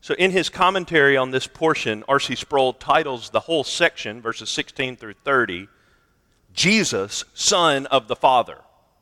So, 0.03 0.15
in 0.15 0.31
his 0.31 0.49
commentary 0.49 1.17
on 1.17 1.31
this 1.31 1.47
portion, 1.47 2.05
R.C. 2.09 2.35
Sproul 2.35 2.73
titles 2.73 3.31
the 3.31 3.41
whole 3.41 3.65
section, 3.65 4.23
verses 4.23 4.49
16 4.49 4.97
through 4.97 5.15
30, 5.25 5.69
Jesus, 6.55 7.25
Son 7.35 7.87
of 7.87 8.09
the 8.09 8.17
Father. 8.17 8.59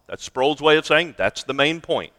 That's 0.08 0.24
Sproul's 0.24 0.60
way 0.60 0.76
of 0.76 0.86
saying 0.86 1.14
that's 1.16 1.44
the 1.44 1.54
main 1.54 1.80
point. 1.80 2.12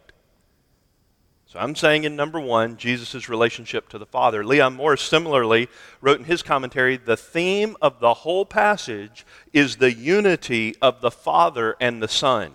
So 1.47 1.57
I'm 1.57 1.75
saying 1.75 2.03
in 2.03 2.15
number 2.15 2.39
one, 2.39 2.77
Jesus' 2.77 3.27
relationship 3.27 3.89
to 3.89 3.97
the 3.97 4.05
Father. 4.05 4.45
Leon 4.45 4.75
Morris 4.75 5.01
similarly 5.01 5.67
wrote 5.99 6.19
in 6.19 6.25
his 6.25 6.43
commentary 6.43 6.95
the 6.95 7.17
theme 7.17 7.75
of 7.81 7.99
the 7.99 8.13
whole 8.13 8.45
passage 8.45 9.25
is 9.51 9.77
the 9.77 9.91
unity 9.91 10.75
of 10.79 11.01
the 11.01 11.09
Father 11.09 11.75
and 11.81 12.03
the 12.03 12.07
Son. 12.07 12.51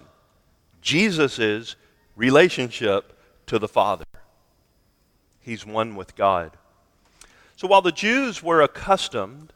Jesus' 0.81 1.75
relationship 2.15 3.14
to 3.47 3.59
the 3.59 3.69
Father. 3.69 4.05
He's 5.41 5.67
one 5.67 5.97
with 5.97 6.17
God. 6.17 6.53
So 7.57 7.69
while 7.69 7.83
the 7.83 7.93
Jews 7.93 8.43
were 8.43 8.63
accustomed 8.63 9.53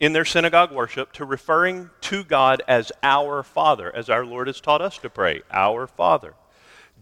in 0.00 0.12
their 0.12 0.24
synagogue 0.24 0.72
worship 0.72 1.12
to 1.12 1.24
referring 1.24 1.90
to 2.02 2.24
God 2.24 2.62
as 2.66 2.92
our 3.02 3.42
Father, 3.42 3.94
as 3.94 4.08
our 4.08 4.24
Lord 4.24 4.46
has 4.46 4.60
taught 4.60 4.82
us 4.82 4.98
to 4.98 5.10
pray, 5.10 5.42
our 5.50 5.86
Father, 5.86 6.34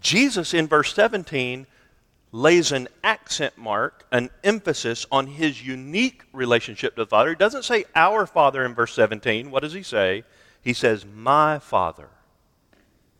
Jesus 0.01 0.55
in 0.55 0.67
verse 0.67 0.95
17 0.95 1.67
lays 2.33 2.73
an 2.73 2.89
accent 3.03 3.57
mark, 3.57 4.05
an 4.13 4.31
emphasis 4.45 5.07
on 5.11 5.27
his 5.27 5.67
unique 5.67 6.25
relationship 6.33 6.95
to 6.97 7.05
the 7.05 7.09
Father. 7.09 7.31
He 7.31 7.37
doesn't 7.37 7.65
say 7.65 7.85
our 7.95 8.27
Father 8.27 8.65
in 8.65 8.75
verse 8.75 8.93
17. 8.95 9.51
What 9.51 9.63
does 9.63 9.73
he 9.73 9.83
say? 9.83 10.25
He 10.61 10.73
says, 10.73 11.07
My 11.07 11.59
Father 11.59 12.09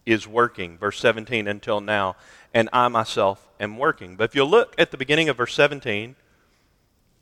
is 0.05 0.27
working, 0.27 0.79
verse 0.79 1.01
17, 1.01 1.49
until 1.49 1.81
now, 1.81 2.17
and 2.55 2.69
I 2.73 2.89
myself 2.89 3.49
am 3.61 3.79
working. 3.79 4.17
But 4.17 4.25
if 4.25 4.35
you 4.35 4.45
look 4.45 4.75
at 4.79 4.91
the 4.91 4.97
beginning 4.97 5.29
of 5.29 5.37
verse 5.37 5.55
17, 5.55 6.17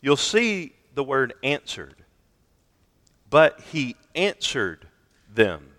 you'll 0.00 0.16
see 0.16 0.74
the 0.94 1.04
word 1.04 1.34
answered. 1.42 1.96
But 3.30 3.60
he 3.72 3.96
answered 4.14 4.86
them. 5.32 5.70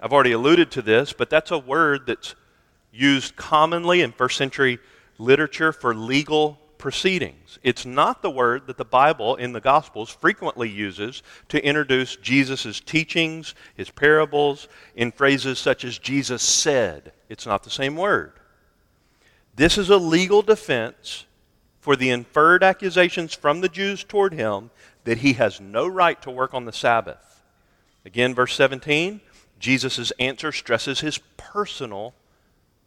I've 0.00 0.12
already 0.12 0.32
alluded 0.32 0.70
to 0.72 0.82
this, 0.82 1.12
but 1.12 1.30
that's 1.30 1.50
a 1.50 1.58
word 1.58 2.06
that's 2.06 2.34
used 2.92 3.36
commonly 3.36 4.02
in 4.02 4.12
first 4.12 4.36
century 4.36 4.78
literature 5.18 5.72
for 5.72 5.94
legal 5.94 6.58
proceedings. 6.84 7.58
It's 7.62 7.86
not 7.86 8.20
the 8.20 8.30
word 8.30 8.66
that 8.66 8.76
the 8.76 8.84
Bible 8.84 9.36
in 9.36 9.52
the 9.52 9.60
Gospels 9.60 10.10
frequently 10.10 10.68
uses 10.68 11.22
to 11.48 11.64
introduce 11.64 12.16
Jesus' 12.16 12.80
teachings, 12.80 13.54
his 13.74 13.90
parables, 13.90 14.68
in 14.94 15.10
phrases 15.10 15.58
such 15.58 15.84
as 15.84 15.96
Jesus 15.96 16.42
said. 16.42 17.12
It's 17.34 17.46
not 17.46 17.64
the 17.64 17.70
same 17.70 17.96
word. 17.96 18.34
This 19.56 19.76
is 19.76 19.90
a 19.90 19.96
legal 19.96 20.40
defense 20.40 21.24
for 21.80 21.96
the 21.96 22.08
inferred 22.08 22.62
accusations 22.62 23.34
from 23.34 23.60
the 23.60 23.68
Jews 23.68 24.04
toward 24.04 24.34
him 24.34 24.70
that 25.02 25.18
he 25.18 25.32
has 25.32 25.60
no 25.60 25.88
right 25.88 26.22
to 26.22 26.30
work 26.30 26.54
on 26.54 26.64
the 26.64 26.72
Sabbath. 26.72 27.42
Again, 28.04 28.36
verse 28.36 28.54
17 28.54 29.20
Jesus' 29.58 30.12
answer 30.20 30.52
stresses 30.52 31.00
his 31.00 31.18
personal 31.36 32.14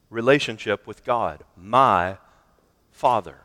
relationship 0.09 0.87
with 0.87 1.03
God, 1.03 1.43
my 1.57 2.15
Father. 2.93 3.39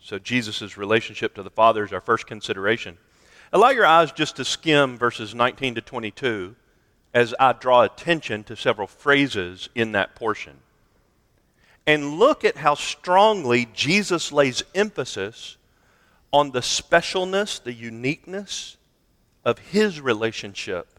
So 0.00 0.18
Jesus' 0.18 0.76
relationship 0.76 1.36
to 1.36 1.44
the 1.44 1.50
Father 1.50 1.84
is 1.84 1.92
our 1.92 2.00
first 2.00 2.26
consideration. 2.26 2.98
Allow 3.52 3.70
your 3.70 3.86
eyes 3.86 4.10
just 4.10 4.34
to 4.36 4.44
skim 4.44 4.98
verses 4.98 5.36
19 5.36 5.76
to 5.76 5.80
22 5.80 6.56
as 7.14 7.34
I 7.38 7.52
draw 7.52 7.82
attention 7.82 8.44
to 8.44 8.56
several 8.56 8.86
phrases 8.86 9.68
in 9.74 9.92
that 9.92 10.14
portion. 10.14 10.58
And 11.86 12.18
look 12.18 12.44
at 12.44 12.56
how 12.56 12.74
strongly 12.74 13.68
Jesus 13.74 14.32
lays 14.32 14.62
emphasis 14.74 15.56
on 16.32 16.52
the 16.52 16.60
specialness, 16.60 17.62
the 17.62 17.72
uniqueness 17.72 18.76
of 19.44 19.58
his 19.58 20.00
relationship 20.00 20.98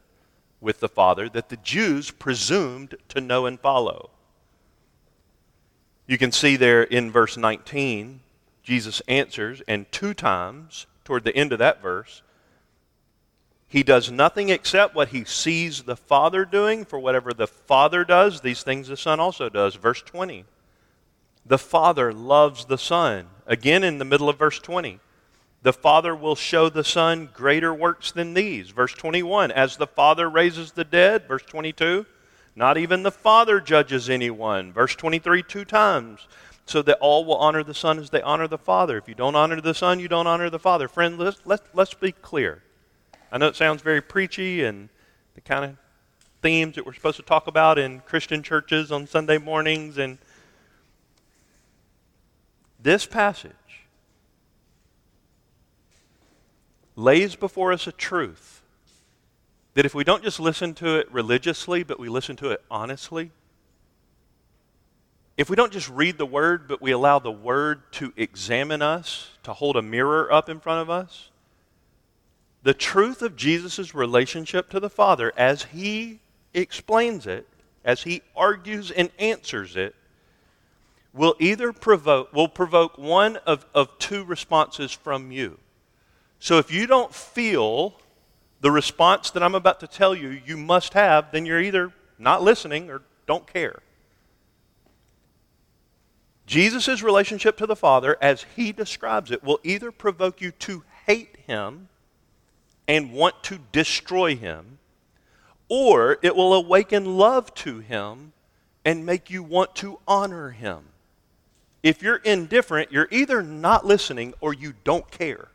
with 0.59 0.79
the 0.79 0.89
Father 0.89 1.29
that 1.29 1.49
the 1.49 1.57
Jews 1.57 2.11
presumed 2.11 2.95
to 3.09 3.21
know 3.21 3.45
and 3.45 3.59
follow. 3.59 4.09
You 6.05 6.17
can 6.17 6.31
see 6.31 6.57
there 6.57 6.83
in 6.83 7.11
verse 7.11 7.37
19 7.37 8.19
Jesus 8.63 9.01
answers, 9.09 9.61
and 9.67 9.91
two 9.91 10.13
times 10.13 10.87
toward 11.03 11.25
the 11.25 11.35
end 11.35 11.51
of 11.51 11.59
that 11.59 11.81
verse, 11.81 12.21
he 13.73 13.81
does 13.81 14.11
nothing 14.11 14.49
except 14.49 14.93
what 14.93 15.07
he 15.07 15.23
sees 15.23 15.81
the 15.81 15.95
Father 15.95 16.45
doing, 16.45 16.85
for 16.85 16.99
whatever 16.99 17.33
the 17.33 17.47
Father 17.47 18.05
does, 18.05 18.41
these 18.41 18.61
things 18.61 18.87
the 18.87 18.95
Son 18.95 19.19
also 19.19 19.49
does. 19.49 19.73
Verse 19.73 20.03
20. 20.03 20.45
The 21.43 21.57
Father 21.57 22.13
loves 22.13 22.65
the 22.65 22.77
Son. 22.77 23.25
Again, 23.47 23.83
in 23.83 23.97
the 23.97 24.05
middle 24.05 24.29
of 24.29 24.37
verse 24.37 24.59
20. 24.59 24.99
The 25.63 25.73
Father 25.73 26.15
will 26.15 26.35
show 26.35 26.69
the 26.69 26.83
Son 26.83 27.27
greater 27.33 27.73
works 27.73 28.11
than 28.11 28.35
these. 28.35 28.69
Verse 28.69 28.93
21. 28.93 29.51
As 29.51 29.75
the 29.75 29.87
Father 29.87 30.29
raises 30.29 30.73
the 30.73 30.83
dead. 30.83 31.27
Verse 31.27 31.41
22. 31.41 32.05
Not 32.55 32.77
even 32.77 33.01
the 33.01 33.09
Father 33.09 33.59
judges 33.59 34.07
anyone. 34.07 34.71
Verse 34.71 34.95
23, 34.95 35.41
two 35.41 35.65
times 35.65 36.27
so 36.67 36.83
that 36.83 36.99
all 36.99 37.25
will 37.25 37.37
honor 37.37 37.63
the 37.63 37.73
Son 37.73 37.97
as 37.97 38.11
they 38.11 38.21
honor 38.21 38.47
the 38.47 38.59
Father. 38.59 38.99
If 38.99 39.07
you 39.07 39.15
don't 39.15 39.35
honor 39.35 39.59
the 39.59 39.73
Son, 39.73 39.99
you 39.99 40.07
don't 40.07 40.27
honor 40.27 40.51
the 40.51 40.59
Father. 40.59 40.87
Friend, 40.87 41.17
let's, 41.17 41.41
let's, 41.43 41.67
let's 41.73 41.95
be 41.95 42.11
clear. 42.11 42.61
I 43.33 43.39
know 43.39 43.47
it 43.47 43.55
sounds 43.55 43.81
very 43.81 43.99
preachy 43.99 44.63
and 44.63 44.89
the 45.33 45.41
kind 45.41 45.65
of 45.65 45.75
themes 46.43 46.75
that 46.75 46.85
we're 46.85 46.93
supposed 46.93 47.17
to 47.17 47.23
talk 47.23 47.47
about 47.47 47.79
in 47.79 48.01
Christian 48.01 48.43
churches 48.43 48.91
on 48.91 49.07
Sunday 49.07 49.39
mornings. 49.39 49.97
And 49.97 50.19
this 52.79 53.07
passage 53.07 53.51
lays 56.95 57.35
before 57.35 57.73
us 57.73 57.87
a 57.87 57.91
truth 57.91 58.61
that 59.73 59.83
if 59.83 59.95
we 59.95 60.03
don't 60.03 60.21
just 60.21 60.39
listen 60.39 60.75
to 60.75 60.99
it 60.99 61.11
religiously, 61.11 61.81
but 61.81 61.99
we 61.99 62.09
listen 62.09 62.35
to 62.35 62.51
it 62.51 62.63
honestly, 62.69 63.31
if 65.37 65.49
we 65.49 65.55
don't 65.55 65.73
just 65.73 65.89
read 65.89 66.19
the 66.19 66.27
Word, 66.27 66.67
but 66.67 66.83
we 66.83 66.91
allow 66.91 67.17
the 67.17 67.31
Word 67.31 67.91
to 67.93 68.13
examine 68.15 68.83
us, 68.83 69.31
to 69.41 69.53
hold 69.53 69.75
a 69.75 69.81
mirror 69.81 70.31
up 70.31 70.49
in 70.49 70.59
front 70.59 70.81
of 70.81 70.91
us, 70.91 71.31
the 72.63 72.73
truth 72.73 73.21
of 73.21 73.35
Jesus' 73.35 73.93
relationship 73.93 74.69
to 74.69 74.79
the 74.79 74.89
Father, 74.89 75.33
as 75.37 75.63
he 75.63 76.19
explains 76.53 77.27
it, 77.27 77.47
as 77.83 78.03
he 78.03 78.21
argues 78.35 78.89
and 78.89 79.11
answers 79.19 79.75
it, 79.75 79.93
will 81.13 81.35
either 81.39 81.73
provoke, 81.73 82.33
will 82.33 82.47
provoke 82.47 82.97
one 82.97 83.37
of, 83.45 83.65
of 83.75 83.97
two 83.99 84.23
responses 84.23 84.91
from 84.91 85.31
you. 85.31 85.59
So 86.39 86.57
if 86.57 86.71
you 86.71 86.87
don't 86.87 87.13
feel 87.13 87.95
the 88.61 88.71
response 88.71 89.29
that 89.31 89.43
I'm 89.43 89.55
about 89.55 89.81
to 89.81 89.87
tell 89.87 90.15
you 90.15 90.41
you 90.45 90.57
must 90.57 90.93
have, 90.93 91.31
then 91.31 91.45
you're 91.45 91.61
either 91.61 91.91
not 92.17 92.41
listening 92.41 92.89
or 92.89 93.01
don't 93.27 93.45
care. 93.45 93.81
Jesus' 96.45 97.01
relationship 97.03 97.57
to 97.57 97.67
the 97.67 97.75
Father, 97.75 98.17
as 98.21 98.45
he 98.55 98.71
describes 98.71 99.31
it, 99.31 99.43
will 99.43 99.59
either 99.63 99.91
provoke 99.91 100.41
you 100.41 100.51
to 100.51 100.83
hate 101.05 101.37
him 101.45 101.89
and 102.87 103.13
want 103.13 103.43
to 103.43 103.59
destroy 103.71 104.35
him, 104.35 104.79
or 105.69 106.17
it 106.21 106.35
will 106.35 106.53
awaken 106.53 107.17
love 107.17 107.53
to 107.55 107.79
him 107.79 108.33
and 108.85 109.05
make 109.05 109.29
you 109.29 109.41
want 109.41 109.75
to 109.75 109.99
honor 110.07 110.51
him. 110.51 110.85
If 111.81 112.01
you're 112.01 112.17
indifferent, 112.17 112.91
you're 112.91 113.07
either 113.11 113.41
not 113.41 113.85
listening 113.85 114.33
or 114.39 114.53
you 114.53 114.73
don't 114.83 115.09
care. 115.11 115.49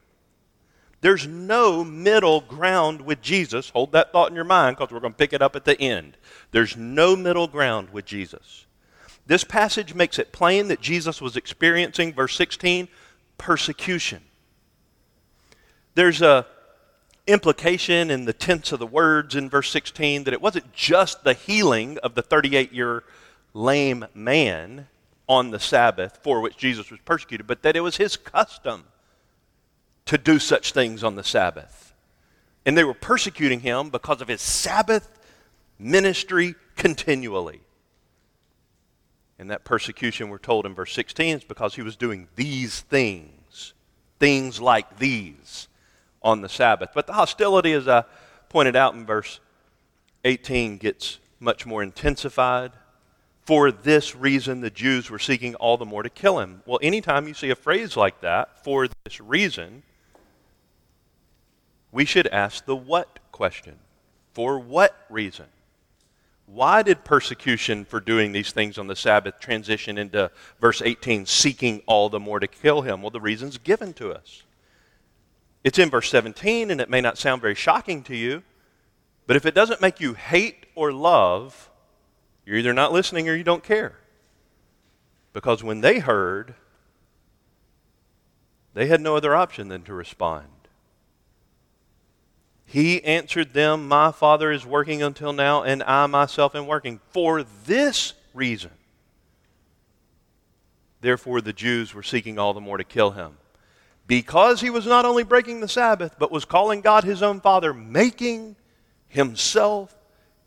There's 1.00 1.26
no 1.26 1.84
middle 1.84 2.40
ground 2.40 3.02
with 3.02 3.22
Jesus. 3.22 3.70
Hold 3.70 3.92
that 3.92 4.12
thought 4.12 4.30
in 4.30 4.34
your 4.34 4.44
mind 4.44 4.76
because 4.76 4.92
we're 4.92 5.00
going 5.00 5.12
to 5.12 5.18
pick 5.18 5.32
it 5.32 5.42
up 5.42 5.54
at 5.54 5.64
the 5.64 5.80
end. 5.80 6.16
There's 6.50 6.76
no 6.76 7.14
middle 7.14 7.46
ground 7.46 7.90
with 7.90 8.04
Jesus. 8.04 8.66
This 9.26 9.44
passage 9.44 9.94
makes 9.94 10.18
it 10.18 10.32
plain 10.32 10.68
that 10.68 10.80
Jesus 10.80 11.20
was 11.20 11.36
experiencing, 11.36 12.14
verse 12.14 12.34
16, 12.34 12.88
persecution. 13.36 14.22
There's 15.94 16.22
a 16.22 16.46
implication 17.28 18.10
in 18.10 18.24
the 18.24 18.32
tense 18.32 18.72
of 18.72 18.78
the 18.78 18.86
words 18.86 19.34
in 19.34 19.50
verse 19.50 19.70
16 19.70 20.24
that 20.24 20.34
it 20.34 20.40
wasn't 20.40 20.72
just 20.72 21.22
the 21.22 21.34
healing 21.34 21.98
of 21.98 22.14
the 22.14 22.22
38 22.22 22.72
year 22.72 23.04
lame 23.54 24.06
man 24.14 24.88
on 25.28 25.50
the 25.50 25.60
Sabbath 25.60 26.18
for 26.22 26.40
which 26.40 26.56
Jesus 26.56 26.90
was 26.90 27.00
persecuted, 27.04 27.46
but 27.46 27.62
that 27.62 27.76
it 27.76 27.80
was 27.80 27.98
his 27.98 28.16
custom 28.16 28.84
to 30.06 30.16
do 30.16 30.38
such 30.38 30.72
things 30.72 31.04
on 31.04 31.16
the 31.16 31.24
Sabbath. 31.24 31.94
And 32.64 32.76
they 32.76 32.84
were 32.84 32.94
persecuting 32.94 33.60
him 33.60 33.90
because 33.90 34.20
of 34.20 34.28
his 34.28 34.40
Sabbath 34.40 35.18
ministry 35.78 36.54
continually. 36.76 37.60
And 39.38 39.50
that 39.50 39.64
persecution, 39.64 40.30
we're 40.30 40.38
told 40.38 40.66
in 40.66 40.74
verse 40.74 40.92
16, 40.94 41.36
is 41.36 41.44
because 41.44 41.74
he 41.74 41.82
was 41.82 41.94
doing 41.94 42.26
these 42.34 42.80
things, 42.80 43.74
things 44.18 44.60
like 44.60 44.98
these 44.98 45.67
on 46.28 46.42
the 46.42 46.48
Sabbath. 46.48 46.90
But 46.94 47.06
the 47.06 47.14
hostility, 47.14 47.72
as 47.72 47.88
I 47.88 48.04
pointed 48.48 48.76
out 48.76 48.94
in 48.94 49.06
verse 49.06 49.40
18, 50.24 50.76
gets 50.76 51.18
much 51.40 51.64
more 51.64 51.82
intensified. 51.82 52.72
For 53.44 53.72
this 53.72 54.14
reason, 54.14 54.60
the 54.60 54.70
Jews 54.70 55.08
were 55.08 55.18
seeking 55.18 55.54
all 55.54 55.78
the 55.78 55.86
more 55.86 56.02
to 56.02 56.10
kill 56.10 56.38
him. 56.38 56.62
Well, 56.66 56.78
anytime 56.82 57.26
you 57.26 57.34
see 57.34 57.48
a 57.48 57.56
phrase 57.56 57.96
like 57.96 58.20
that, 58.20 58.62
for 58.62 58.88
this 59.04 59.20
reason, 59.20 59.82
we 61.90 62.04
should 62.04 62.26
ask 62.26 62.66
the 62.66 62.76
what 62.76 63.18
question. 63.32 63.76
For 64.34 64.58
what 64.58 64.94
reason? 65.08 65.46
Why 66.44 66.82
did 66.82 67.04
persecution 67.04 67.86
for 67.86 68.00
doing 68.00 68.32
these 68.32 68.52
things 68.52 68.76
on 68.76 68.86
the 68.86 68.96
Sabbath 68.96 69.40
transition 69.40 69.96
into 69.96 70.30
verse 70.60 70.82
18, 70.82 71.24
seeking 71.24 71.82
all 71.86 72.10
the 72.10 72.20
more 72.20 72.40
to 72.40 72.46
kill 72.46 72.82
him? 72.82 73.00
Well, 73.00 73.10
the 73.10 73.20
reason's 73.20 73.56
given 73.56 73.94
to 73.94 74.12
us. 74.12 74.42
It's 75.64 75.78
in 75.78 75.90
verse 75.90 76.08
17, 76.10 76.70
and 76.70 76.80
it 76.80 76.90
may 76.90 77.00
not 77.00 77.18
sound 77.18 77.42
very 77.42 77.54
shocking 77.54 78.02
to 78.04 78.16
you, 78.16 78.42
but 79.26 79.36
if 79.36 79.44
it 79.44 79.54
doesn't 79.54 79.80
make 79.80 80.00
you 80.00 80.14
hate 80.14 80.66
or 80.74 80.92
love, 80.92 81.70
you're 82.46 82.56
either 82.56 82.72
not 82.72 82.92
listening 82.92 83.28
or 83.28 83.34
you 83.34 83.44
don't 83.44 83.64
care. 83.64 83.98
Because 85.32 85.62
when 85.62 85.80
they 85.80 85.98
heard, 85.98 86.54
they 88.74 88.86
had 88.86 89.00
no 89.00 89.16
other 89.16 89.34
option 89.34 89.68
than 89.68 89.82
to 89.82 89.92
respond. 89.92 90.46
He 92.64 93.02
answered 93.02 93.54
them, 93.54 93.88
My 93.88 94.12
Father 94.12 94.52
is 94.52 94.64
working 94.64 95.02
until 95.02 95.32
now, 95.32 95.62
and 95.62 95.82
I 95.82 96.06
myself 96.06 96.54
am 96.54 96.66
working. 96.66 97.00
For 97.10 97.42
this 97.42 98.12
reason, 98.34 98.72
therefore, 101.00 101.40
the 101.40 101.52
Jews 101.52 101.94
were 101.94 102.02
seeking 102.02 102.38
all 102.38 102.54
the 102.54 102.60
more 102.60 102.76
to 102.76 102.84
kill 102.84 103.12
him. 103.12 103.38
Because 104.08 104.62
he 104.62 104.70
was 104.70 104.86
not 104.86 105.04
only 105.04 105.22
breaking 105.22 105.60
the 105.60 105.68
Sabbath, 105.68 106.16
but 106.18 106.32
was 106.32 106.44
calling 106.44 106.80
God 106.80 107.04
his 107.04 107.22
own 107.22 107.40
Father, 107.40 107.72
making 107.72 108.56
himself 109.06 109.94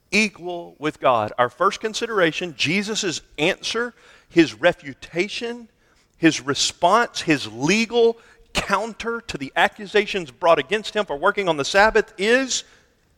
equal 0.10 0.76
with 0.80 1.00
God. 1.00 1.32
Our 1.38 1.50
first 1.50 1.80
consideration 1.80 2.56
Jesus' 2.58 3.22
answer, 3.38 3.94
his 4.28 4.56
refutation, 4.56 5.70
his 6.18 6.42
response, 6.42 7.22
his 7.22 7.52
legal 7.52 8.18
counter 8.54 9.22
to 9.22 9.38
the 9.38 9.54
accusations 9.56 10.32
brought 10.32 10.60
against 10.60 10.96
him 10.96 11.06
for 11.06 11.16
working 11.16 11.48
on 11.48 11.58
the 11.58 11.64
Sabbath 11.64 12.14
is 12.18 12.64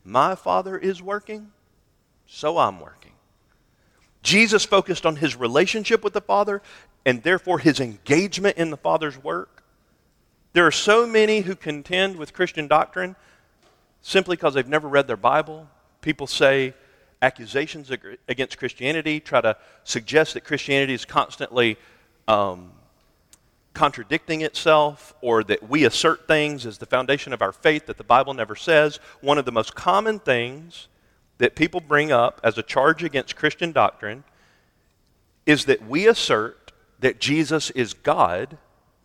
My 0.03 0.35
Father 0.35 0.77
is 0.77 1.01
working, 1.01 1.51
so 2.27 2.57
I'm 2.57 2.81
working. 2.81 3.13
Jesus 4.21 4.65
focused 4.65 5.05
on 5.05 5.15
his 5.15 5.37
relationship 5.37 6.03
with 6.03 6.13
the 6.13 6.21
Father 6.21 6.61
and 7.05 7.23
therefore 7.23 7.59
his 7.59 7.79
engagement 7.79 8.57
in 8.57 8.69
the 8.69 8.77
Father's 8.77 9.21
work. 9.21 9.62
There 10.53 10.67
are 10.67 10.71
so 10.71 11.07
many 11.07 11.41
who 11.41 11.55
contend 11.55 12.15
with 12.15 12.33
Christian 12.33 12.67
doctrine 12.67 13.15
simply 14.01 14.35
because 14.35 14.53
they've 14.53 14.67
never 14.67 14.87
read 14.87 15.07
their 15.07 15.17
Bible. 15.17 15.67
People 16.01 16.27
say 16.27 16.75
accusations 17.23 17.91
against 18.27 18.59
Christianity, 18.59 19.19
try 19.19 19.41
to 19.41 19.57
suggest 19.83 20.35
that 20.35 20.41
Christianity 20.41 20.93
is 20.93 21.05
constantly 21.05 21.77
um, 22.27 22.71
contradicting 23.73 24.41
itself 24.41 25.15
or 25.21 25.43
that 25.43 25.67
we 25.67 25.85
assert 25.85 26.27
things 26.27 26.67
as 26.67 26.77
the 26.77 26.85
foundation 26.85 27.33
of 27.33 27.41
our 27.41 27.51
faith 27.51 27.87
that 27.87 27.97
the 27.97 28.03
Bible 28.03 28.35
never 28.35 28.55
says. 28.55 28.99
One 29.21 29.39
of 29.39 29.45
the 29.45 29.51
most 29.51 29.73
common 29.73 30.19
things 30.19 30.87
that 31.39 31.55
people 31.55 31.81
bring 31.81 32.11
up 32.11 32.39
as 32.43 32.59
a 32.59 32.63
charge 32.63 33.03
against 33.03 33.35
Christian 33.35 33.71
doctrine 33.71 34.23
is 35.47 35.65
that 35.65 35.87
we 35.87 36.07
assert 36.07 36.71
that 36.99 37.19
Jesus 37.19 37.71
is 37.71 37.93
God, 37.93 38.57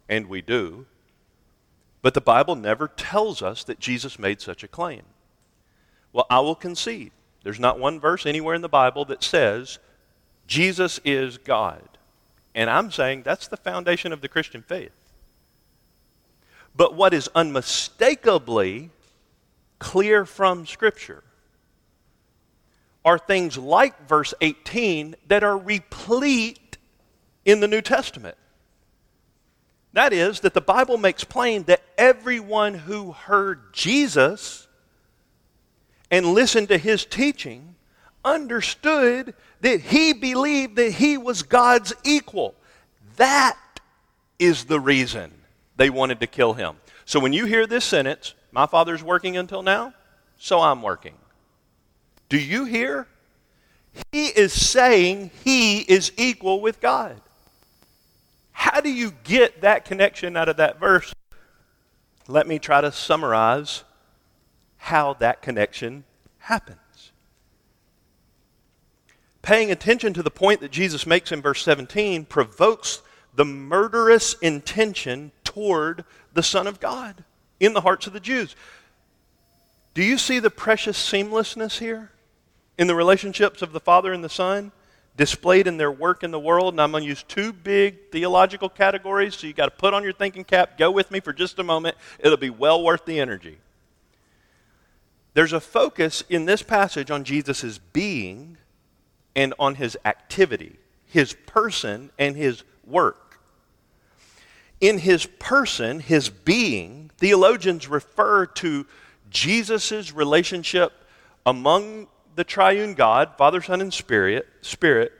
and 0.09 0.27
we 0.27 0.43
do, 0.43 0.87
but 2.09 2.15
the 2.15 2.23
Bible 2.23 2.57
never 2.57 2.89
tells 2.89 3.43
us 3.43 3.63
that 3.65 3.81
Jesus 3.81 4.19
made 4.19 4.41
such 4.41 4.65
a 4.65 4.67
claim. 4.67 5.03
Well, 6.11 6.25
I 6.31 6.41
will 6.41 6.55
concede. 6.55 7.13
There's 7.43 7.61
not 7.61 7.79
one 7.79 8.01
verse 8.01 8.25
anywhere 8.25 8.55
in 8.55 8.63
the 8.63 8.67
Bible 8.71 9.05
that 9.05 9.23
says 9.23 9.79
Jesus 10.47 11.01
is 11.05 11.37
God. 11.37 11.87
And 12.55 12.71
I'm 12.71 12.91
saying 12.91 13.25
that's 13.25 13.47
the 13.47 13.59
foundation 13.59 14.11
of 14.15 14.23
the 14.23 14.29
Christian 14.29 14.63
faith. 14.63 15.13
But 16.75 16.95
what 16.95 17.13
is 17.13 17.29
unmistakably 17.35 18.89
clear 19.79 20.25
from 20.25 20.65
Scripture 20.65 21.23
are 23.05 23.19
things 23.19 23.59
like 23.59 24.09
verse 24.09 24.33
18 24.41 25.15
that 25.27 25.45
are 25.45 25.59
replete 25.59 26.79
in 27.45 27.61
the 27.61 27.69
New 27.69 27.83
Testament. 27.83 28.39
That 29.99 30.13
is, 30.13 30.39
that 30.43 30.55
the 30.55 30.61
Bible 30.61 30.97
makes 30.97 31.25
plain 31.25 31.65
that 31.65 31.83
everyone 31.99 32.75
who 32.75 33.11
heard 33.11 33.75
Jesus 33.75 34.69
and 36.09 36.35
listened 36.35 36.69
to 36.69 36.79
his 36.79 37.05
teaching 37.05 37.75
understood 38.25 39.35
that 39.61 39.81
he 39.81 40.13
believed 40.13 40.77
that 40.77 40.93
he 40.93 41.19
was 41.19 41.43
God's 41.43 41.93
equal. 42.05 42.55
That 43.17 43.59
is 44.39 44.67
the 44.67 44.79
reason 44.79 45.33
they 45.77 45.91
wanted 45.91 46.21
to 46.21 46.29
kill 46.29 46.55
him. 46.55 46.77
So 47.05 47.19
when 47.19 47.33
you 47.33 47.47
hear 47.47 47.67
this 47.67 47.85
sentence, 47.85 48.35
my 48.53 48.67
father's 48.67 49.03
working 49.03 49.37
until 49.37 49.63
now, 49.65 49.95
so 50.39 50.61
I'm 50.61 50.81
working. 50.81 51.17
Do 52.29 52.39
you 52.39 52.67
hear? 52.67 53.09
He 54.13 54.27
is 54.27 54.53
saying 54.53 55.33
he 55.43 55.81
is 55.81 56.13
equal 56.17 56.61
with 56.61 56.81
God. 56.81 57.21
How 58.59 58.81
do 58.81 58.91
you 58.91 59.13
get 59.23 59.61
that 59.61 59.85
connection 59.85 60.37
out 60.37 60.49
of 60.49 60.57
that 60.57 60.81
verse? 60.81 61.15
Let 62.27 62.49
me 62.49 62.59
try 62.59 62.81
to 62.81 62.91
summarize 62.91 63.85
how 64.79 65.15
that 65.15 65.43
connection 65.43 66.03
happens. 66.39 67.13
paying 69.43 69.71
attention 69.71 70.13
to 70.13 70.25
the 70.25 70.31
point 70.31 70.61
that 70.61 70.73
Jesus 70.73 71.07
makes 71.07 71.31
in 71.31 71.41
verse 71.41 71.63
17 71.63 72.25
provokes 72.25 73.01
the 73.33 73.45
murderous 73.45 74.35
intention 74.41 75.31
toward 75.45 76.05
the 76.35 76.43
Son 76.43 76.67
of 76.67 76.81
God 76.81 77.25
in 77.61 77.75
the 77.75 77.83
hearts 77.83 78.09
of 78.09 78.13
the 78.13 78.21
Jews. 78.21 78.57
Do 79.95 80.03
you 80.03 80.19
see 80.19 80.41
the 80.41 80.51
precious 80.51 80.99
seamlessness 80.99 81.79
here 81.79 82.11
in 82.77 82.89
the 82.89 82.97
relationships 82.97 83.63
of 83.63 83.73
the 83.73 83.81
Father 83.81 84.13
and 84.13 84.25
the 84.25 84.29
Son 84.29 84.73
displayed 85.19 85.67
in 85.67 85.77
their 85.77 85.93
work 85.93 86.25
in 86.25 86.31
the 86.31 86.39
world? 86.39 86.73
And 86.73 86.81
I'm 86.81 86.93
going 86.93 87.03
to 87.03 87.09
use 87.09 87.23
two 87.23 87.53
big 87.53 88.11
theological 88.11 88.71
categories, 88.71 89.37
so 89.37 89.47
you 89.47 89.53
got 89.53 89.67
to 89.67 89.71
put 89.73 89.93
on 89.93 90.03
your 90.03 90.15
thinking 90.15 90.45
cap. 90.45 90.79
Go 90.79 90.91
with 90.91 91.11
me 91.11 91.21
for 91.21 91.35
just 91.35 91.59
a 91.59 91.63
moment. 91.63 91.99
It'll 92.19 92.39
be 92.39 92.49
well 92.49 92.83
worth 92.83 93.05
the 93.05 93.21
energy. 93.21 93.59
There's 95.35 95.53
a 95.53 95.61
focus 95.61 96.25
in 96.31 96.47
this 96.47 96.63
passage 96.63 97.11
on 97.11 97.25
Jesus' 97.25 97.79
being 97.93 98.57
and 99.37 99.53
on 99.59 99.75
his 99.75 99.97
activity, 100.05 100.79
his 101.07 101.35
person, 101.47 102.11
and 102.19 102.35
his 102.35 102.65
work. 102.85 103.41
In 104.81 104.99
his 104.99 105.27
person, 105.27 106.01
his 106.01 106.29
being, 106.29 107.11
theologians 107.19 107.89
refer 107.89 108.47
to 108.47 108.87
Jesus' 109.31 110.13
relationship 110.13 110.93
among 111.45 112.07
the 112.39 112.45
triune 112.45 112.95
God, 112.95 113.33
Father, 113.37 113.61
Son, 113.61 113.81
and 113.81 113.93
Spirit, 113.93 114.47
Spirit, 114.61 115.11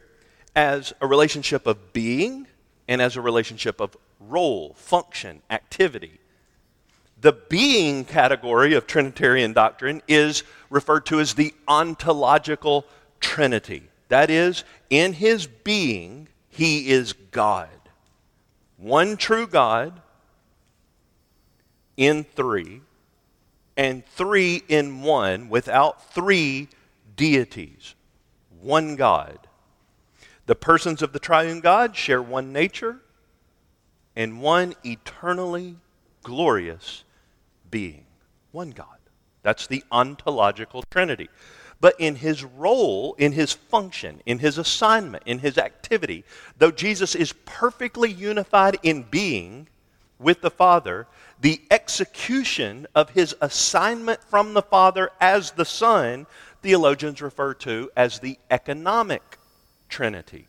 as 0.55 0.93
a 1.01 1.07
relationship 1.09 1.67
of 1.67 1.93
being 1.93 2.47
and 2.87 3.03
as 3.03 3.17
a 3.17 3.21
relationship 3.21 3.81
of 3.81 3.97
role, 4.21 4.75
function, 4.75 5.43
activity. 5.51 6.21
The 7.21 7.33
being 7.33 8.05
category 8.05 8.75
of 8.75 8.87
Trinitarian 8.87 9.53
doctrine 9.53 10.01
is 10.07 10.45
referred 10.71 11.07
to 11.07 11.19
as 11.19 11.35
the 11.35 11.53
ontological 11.67 12.87
Trinity. 13.19 13.89
That 14.07 14.31
is, 14.31 14.63
in 14.89 15.15
his 15.15 15.49
being, 15.49 16.29
he 16.49 16.89
is 16.89 17.15
God. 17.33 17.69
One 18.77 19.17
true 19.17 19.49
God 19.49 20.01
in 21.97 22.23
three, 22.23 22.83
and 23.77 24.07
three 24.07 24.63
in 24.69 25.03
one, 25.03 25.49
without 25.49 26.15
three 26.15 26.69
deities. 27.19 27.95
One 28.63 28.97
God. 28.97 29.39
The 30.47 30.55
persons 30.55 31.03
of 31.03 31.13
the 31.13 31.19
triune 31.19 31.61
God 31.61 31.95
share 31.95 32.23
one 32.23 32.55
nature 32.55 33.03
and 34.17 34.41
one 34.41 34.75
eternally 34.83 35.77
glorious 36.23 37.05
being. 37.71 38.07
One 38.53 38.71
God. 38.71 38.87
That's 39.43 39.67
the 39.67 39.85
ontological 39.93 40.83
Trinity. 40.85 41.29
But 41.81 41.95
in 41.99 42.17
his 42.17 42.43
role, 42.43 43.15
in 43.19 43.33
his 43.33 43.53
function, 43.53 44.23
in 44.25 44.39
his 44.39 44.59
assignment, 44.59 45.23
in 45.27 45.41
his 45.41 45.59
activity, 45.59 46.25
though 46.57 46.73
Jesus 46.73 47.15
is 47.15 47.35
perfectly 47.45 48.11
unified 48.11 48.79
in 48.83 49.03
being 49.03 49.69
with 50.19 50.41
the 50.41 50.51
Father, 50.51 51.07
the 51.41 51.61
execution 51.71 52.87
of 52.95 53.11
his 53.11 53.37
assignment 53.41 54.23
from 54.25 54.55
the 54.55 54.63
Father 54.63 55.11
as 55.21 55.53
the 55.53 55.65
Son, 55.65 56.27
theologians 56.63 57.23
refer 57.23 57.55
to 57.55 57.91
as 57.97 58.19
the 58.19 58.39
economic 58.51 59.39
Trinity. 59.89 60.47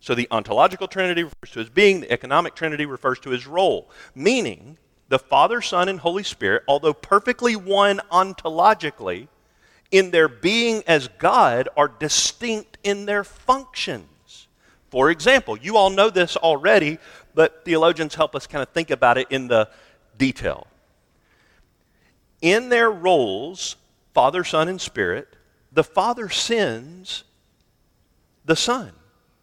So 0.00 0.14
the 0.14 0.28
ontological 0.30 0.88
Trinity 0.88 1.22
refers 1.22 1.50
to 1.52 1.58
his 1.60 1.70
being, 1.70 2.00
the 2.00 2.12
economic 2.12 2.54
Trinity 2.54 2.86
refers 2.86 3.20
to 3.20 3.30
his 3.30 3.46
role, 3.46 3.88
meaning 4.14 4.78
the 5.08 5.18
Father, 5.18 5.60
Son, 5.60 5.88
and 5.88 6.00
Holy 6.00 6.22
Spirit, 6.22 6.64
although 6.66 6.94
perfectly 6.94 7.54
one 7.54 8.00
ontologically, 8.10 9.28
in 9.90 10.10
their 10.10 10.26
being 10.26 10.82
as 10.86 11.08
God 11.18 11.68
are 11.76 11.86
distinct 11.86 12.78
in 12.82 13.04
their 13.04 13.22
functions. 13.22 14.48
For 14.90 15.10
example, 15.10 15.56
you 15.56 15.76
all 15.76 15.90
know 15.90 16.10
this 16.10 16.36
already, 16.36 16.98
but 17.34 17.64
theologians 17.64 18.14
help 18.14 18.34
us 18.34 18.46
kind 18.46 18.62
of 18.62 18.70
think 18.70 18.90
about 18.90 19.18
it 19.18 19.28
in 19.30 19.48
the 19.48 19.68
detail. 20.18 20.66
In 22.40 22.70
their 22.70 22.90
roles, 22.90 23.76
Father, 24.14 24.44
Son, 24.44 24.68
and 24.68 24.80
Spirit, 24.80 25.28
the 25.72 25.84
Father 25.84 26.28
sends 26.28 27.24
the 28.44 28.56
Son, 28.56 28.92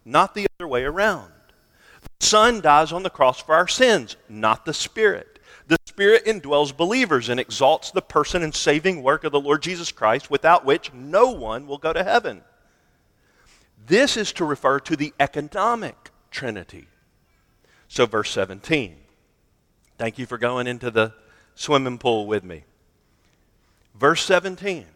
not 0.04 0.34
the 0.34 0.46
other 0.58 0.68
way 0.68 0.84
around. 0.84 1.32
The 2.20 2.26
Son 2.26 2.60
dies 2.60 2.92
on 2.92 3.02
the 3.02 3.10
cross 3.10 3.40
for 3.40 3.54
our 3.54 3.68
sins, 3.68 4.16
not 4.28 4.64
the 4.64 4.74
Spirit. 4.74 5.38
The 5.66 5.78
Spirit 5.86 6.24
indwells 6.26 6.76
believers 6.76 7.28
and 7.28 7.40
exalts 7.40 7.90
the 7.90 8.02
person 8.02 8.42
and 8.42 8.54
saving 8.54 9.02
work 9.02 9.24
of 9.24 9.32
the 9.32 9.40
Lord 9.40 9.62
Jesus 9.62 9.92
Christ, 9.92 10.30
without 10.30 10.64
which 10.64 10.92
no 10.92 11.30
one 11.30 11.66
will 11.66 11.78
go 11.78 11.92
to 11.92 12.04
heaven. 12.04 12.42
This 13.86 14.16
is 14.16 14.32
to 14.34 14.44
refer 14.44 14.78
to 14.80 14.96
the 14.96 15.12
economic 15.18 16.10
Trinity. 16.30 16.86
So, 17.88 18.06
verse 18.06 18.30
17. 18.30 18.96
Thank 19.98 20.18
you 20.18 20.26
for 20.26 20.38
going 20.38 20.66
into 20.66 20.90
the 20.90 21.12
swimming 21.54 21.98
pool 21.98 22.26
with 22.26 22.44
me. 22.44 22.64
Verse 23.94 24.22
17 24.24 24.86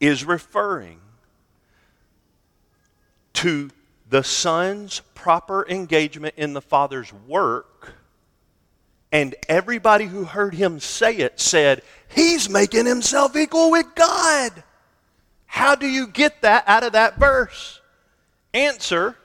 is 0.00 0.24
referring 0.24 1.00
to 3.34 3.70
the 4.08 4.22
Son's 4.22 5.00
proper 5.14 5.66
engagement 5.68 6.34
in 6.36 6.54
the 6.54 6.62
Father's 6.62 7.12
work 7.12 7.94
and 9.10 9.34
everybody 9.48 10.04
who 10.04 10.24
heard 10.24 10.54
him 10.54 10.80
say 10.80 11.16
it 11.16 11.40
said, 11.40 11.82
He's 12.08 12.48
making 12.48 12.86
himself 12.86 13.36
equal 13.36 13.70
with 13.70 13.86
God. 13.94 14.64
How 15.46 15.74
do 15.74 15.86
you 15.86 16.06
get 16.06 16.42
that 16.42 16.64
out 16.66 16.84
of 16.84 16.92
that 16.92 17.18
verse? 17.18 17.80
Answer 18.52 19.16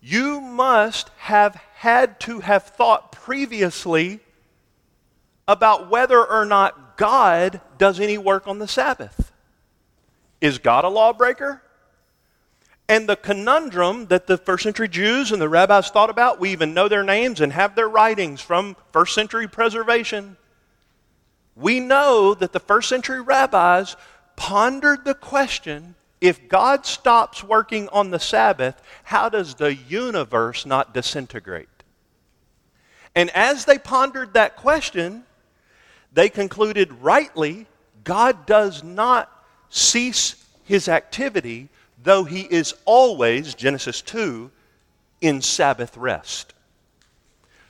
You 0.00 0.40
must 0.40 1.10
have 1.18 1.54
had 1.74 2.20
to 2.20 2.40
have 2.40 2.64
thought 2.64 3.12
previously 3.12 4.20
about 5.48 5.90
whether 5.90 6.24
or 6.24 6.44
not 6.44 6.96
God 6.96 7.60
does 7.78 7.98
any 7.98 8.18
work 8.18 8.46
on 8.46 8.58
the 8.58 8.68
Sabbath. 8.68 9.29
Is 10.40 10.58
God 10.58 10.84
a 10.84 10.88
lawbreaker? 10.88 11.62
And 12.88 13.08
the 13.08 13.16
conundrum 13.16 14.06
that 14.06 14.26
the 14.26 14.36
first 14.36 14.64
century 14.64 14.88
Jews 14.88 15.30
and 15.30 15.40
the 15.40 15.48
rabbis 15.48 15.90
thought 15.90 16.10
about, 16.10 16.40
we 16.40 16.50
even 16.50 16.74
know 16.74 16.88
their 16.88 17.04
names 17.04 17.40
and 17.40 17.52
have 17.52 17.76
their 17.76 17.88
writings 17.88 18.40
from 18.40 18.76
first 18.92 19.14
century 19.14 19.46
preservation. 19.46 20.36
We 21.54 21.78
know 21.78 22.34
that 22.34 22.52
the 22.52 22.58
first 22.58 22.88
century 22.88 23.20
rabbis 23.20 23.96
pondered 24.34 25.04
the 25.04 25.14
question 25.14 25.94
if 26.20 26.48
God 26.48 26.84
stops 26.84 27.42
working 27.42 27.88
on 27.90 28.10
the 28.10 28.18
Sabbath, 28.18 28.80
how 29.04 29.28
does 29.28 29.54
the 29.54 29.74
universe 29.74 30.66
not 30.66 30.92
disintegrate? 30.92 31.68
And 33.14 33.30
as 33.30 33.64
they 33.64 33.78
pondered 33.78 34.34
that 34.34 34.56
question, 34.56 35.24
they 36.12 36.28
concluded 36.28 36.92
rightly 37.00 37.66
God 38.04 38.46
does 38.46 38.82
not 38.82 39.30
cease 39.70 40.36
his 40.64 40.88
activity 40.88 41.68
though 42.02 42.24
he 42.24 42.40
is 42.40 42.74
always, 42.84 43.54
Genesis 43.54 44.00
2, 44.02 44.50
in 45.20 45.42
Sabbath 45.42 45.96
rest. 45.96 46.54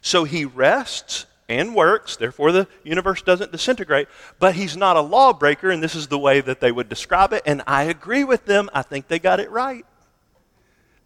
So 0.00 0.24
he 0.24 0.44
rests 0.44 1.26
and 1.48 1.74
works, 1.74 2.16
therefore 2.16 2.52
the 2.52 2.68
universe 2.84 3.22
doesn't 3.22 3.52
disintegrate, 3.52 4.08
but 4.38 4.54
he's 4.54 4.76
not 4.76 4.96
a 4.96 5.00
lawbreaker, 5.00 5.70
and 5.70 5.82
this 5.82 5.96
is 5.96 6.06
the 6.06 6.18
way 6.18 6.40
that 6.40 6.60
they 6.60 6.70
would 6.70 6.88
describe 6.88 7.32
it, 7.32 7.42
and 7.44 7.62
I 7.66 7.84
agree 7.84 8.24
with 8.24 8.46
them. 8.46 8.70
I 8.72 8.82
think 8.82 9.08
they 9.08 9.18
got 9.18 9.40
it 9.40 9.50
right. 9.50 9.84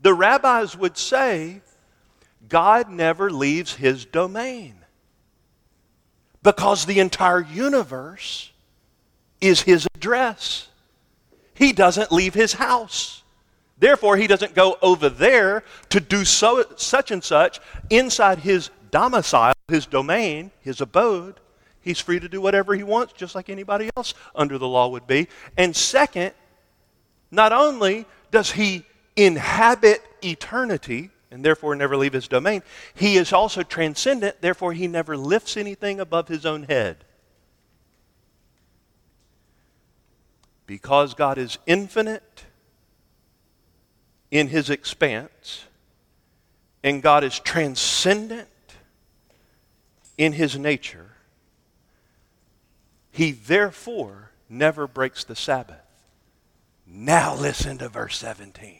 The 0.02 0.12
rabbis 0.12 0.76
would 0.76 0.98
say, 0.98 1.62
God 2.46 2.90
never 2.90 3.30
leaves 3.30 3.74
his 3.74 4.04
domain 4.04 4.74
because 6.42 6.84
the 6.84 7.00
entire 7.00 7.40
universe 7.40 8.52
is 9.40 9.62
his 9.62 9.88
address. 9.94 10.68
He 11.54 11.72
doesn't 11.72 12.12
leave 12.12 12.34
his 12.34 12.54
house. 12.54 13.22
Therefore, 13.78 14.16
he 14.16 14.26
doesn't 14.26 14.54
go 14.54 14.78
over 14.82 15.08
there 15.08 15.64
to 15.90 16.00
do 16.00 16.24
so, 16.24 16.64
such 16.76 17.10
and 17.10 17.22
such 17.22 17.60
inside 17.90 18.38
his 18.40 18.70
domicile, 18.90 19.54
his 19.68 19.86
domain, 19.86 20.50
his 20.60 20.80
abode. 20.80 21.40
He's 21.80 22.00
free 22.00 22.20
to 22.20 22.28
do 22.28 22.40
whatever 22.40 22.74
he 22.74 22.82
wants, 22.82 23.12
just 23.12 23.34
like 23.34 23.50
anybody 23.50 23.90
else 23.96 24.14
under 24.34 24.58
the 24.58 24.68
law 24.68 24.88
would 24.88 25.06
be. 25.06 25.28
And 25.56 25.74
second, 25.74 26.32
not 27.30 27.52
only 27.52 28.06
does 28.30 28.52
he 28.52 28.84
inhabit 29.16 30.02
eternity 30.22 31.10
and 31.30 31.44
therefore 31.44 31.74
never 31.74 31.96
leave 31.96 32.12
his 32.12 32.28
domain, 32.28 32.62
he 32.94 33.16
is 33.16 33.32
also 33.32 33.62
transcendent, 33.62 34.40
therefore, 34.40 34.72
he 34.72 34.86
never 34.86 35.16
lifts 35.16 35.56
anything 35.56 36.00
above 36.00 36.28
his 36.28 36.46
own 36.46 36.62
head. 36.62 37.04
Because 40.74 41.14
God 41.14 41.38
is 41.38 41.56
infinite 41.66 42.46
in 44.32 44.48
his 44.48 44.70
expanse, 44.70 45.66
and 46.82 47.00
God 47.00 47.22
is 47.22 47.38
transcendent 47.38 48.48
in 50.18 50.32
his 50.32 50.58
nature, 50.58 51.12
he 53.12 53.30
therefore 53.30 54.32
never 54.48 54.88
breaks 54.88 55.22
the 55.22 55.36
Sabbath. 55.36 55.76
Now 56.84 57.36
listen 57.36 57.78
to 57.78 57.88
verse 57.88 58.16
17. 58.16 58.78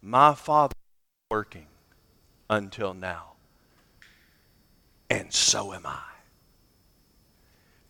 My 0.00 0.34
Father 0.34 0.72
is 0.72 1.30
working 1.30 1.66
until 2.48 2.94
now, 2.94 3.32
and 5.10 5.34
so 5.34 5.74
am 5.74 5.84
I. 5.84 6.09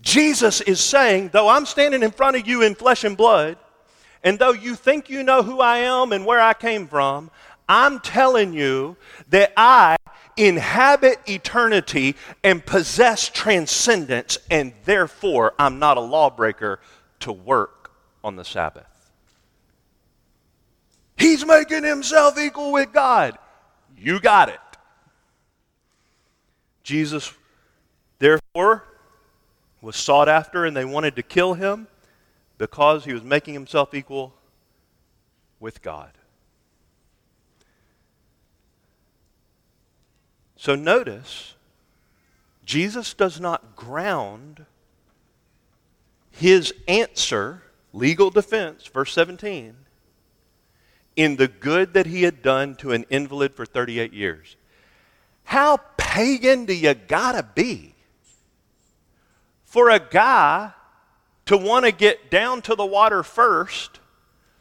Jesus 0.01 0.61
is 0.61 0.81
saying, 0.81 1.31
though 1.33 1.49
I'm 1.49 1.67
standing 1.67 2.03
in 2.03 2.11
front 2.11 2.37
of 2.37 2.47
you 2.47 2.63
in 2.63 2.75
flesh 2.75 3.05
and 3.05 3.17
blood, 3.17 3.59
and 4.23 4.39
though 4.39 4.53
you 4.53 4.75
think 4.75 5.11
you 5.11 5.23
know 5.23 5.43
who 5.43 5.61
I 5.61 5.79
am 5.79 6.13
and 6.13 6.25
where 6.25 6.41
I 6.41 6.55
came 6.55 6.87
from, 6.87 7.31
I'm 7.69 8.01
telling 8.01 8.53
you 8.53 8.97
that 9.29 9.53
I 9.57 9.97
inhabit 10.37 11.19
eternity 11.29 12.17
and 12.43 12.65
possess 12.65 13.29
transcendence, 13.29 14.39
and 14.51 14.73
therefore 14.85 15.55
I'm 15.59 15.79
not 15.79 15.97
a 15.97 16.01
lawbreaker 16.01 16.81
to 17.21 17.33
work 17.33 17.91
on 18.25 18.37
the 18.37 18.45
Sabbath. 18.45 18.87
He's 21.17 21.45
making 21.45 21.85
himself 21.85 22.39
equal 22.39 22.73
with 22.73 22.93
God. 22.93 23.37
You 23.97 24.21
got 24.21 24.49
it. 24.49 24.59
Jesus, 26.83 27.33
therefore, 28.19 28.85
was 29.81 29.97
sought 29.97 30.29
after 30.29 30.65
and 30.65 30.77
they 30.77 30.85
wanted 30.85 31.17
to 31.17 31.23
kill 31.23 31.55
him 31.55 31.87
because 32.59 33.05
he 33.05 33.13
was 33.13 33.23
making 33.23 33.55
himself 33.55 33.95
equal 33.95 34.35
with 35.59 35.83
God. 35.83 36.11
So 40.57 40.75
notice, 40.75 41.55
Jesus 42.65 43.15
does 43.15 43.41
not 43.41 43.77
ground 43.77 44.67
his 46.31 46.75
answer, 46.87 47.63
legal 47.93 48.31
defense, 48.31 48.87
verse 48.87 49.13
17, 49.13 49.75
in 51.17 51.37
the 51.37 51.49
good 51.49 51.95
that 51.95 52.07
he 52.07 52.23
had 52.23 52.43
done 52.43 52.75
to 52.77 52.93
an 52.93 53.05
invalid 53.11 53.55
for 53.55 53.65
38 53.65 54.13
years. 54.13 54.57
How 55.45 55.79
pagan 55.97 56.67
do 56.67 56.75
you 56.75 56.95
gotta 56.95 57.43
be 57.43 57.95
for 59.71 59.89
a 59.89 60.01
guy 60.01 60.73
to 61.47 61.57
want 61.57 61.85
to 61.85 61.93
get 61.93 62.29
down 62.29 62.61
to 62.61 62.75
the 62.75 62.85
water 62.85 63.23
first 63.23 64.01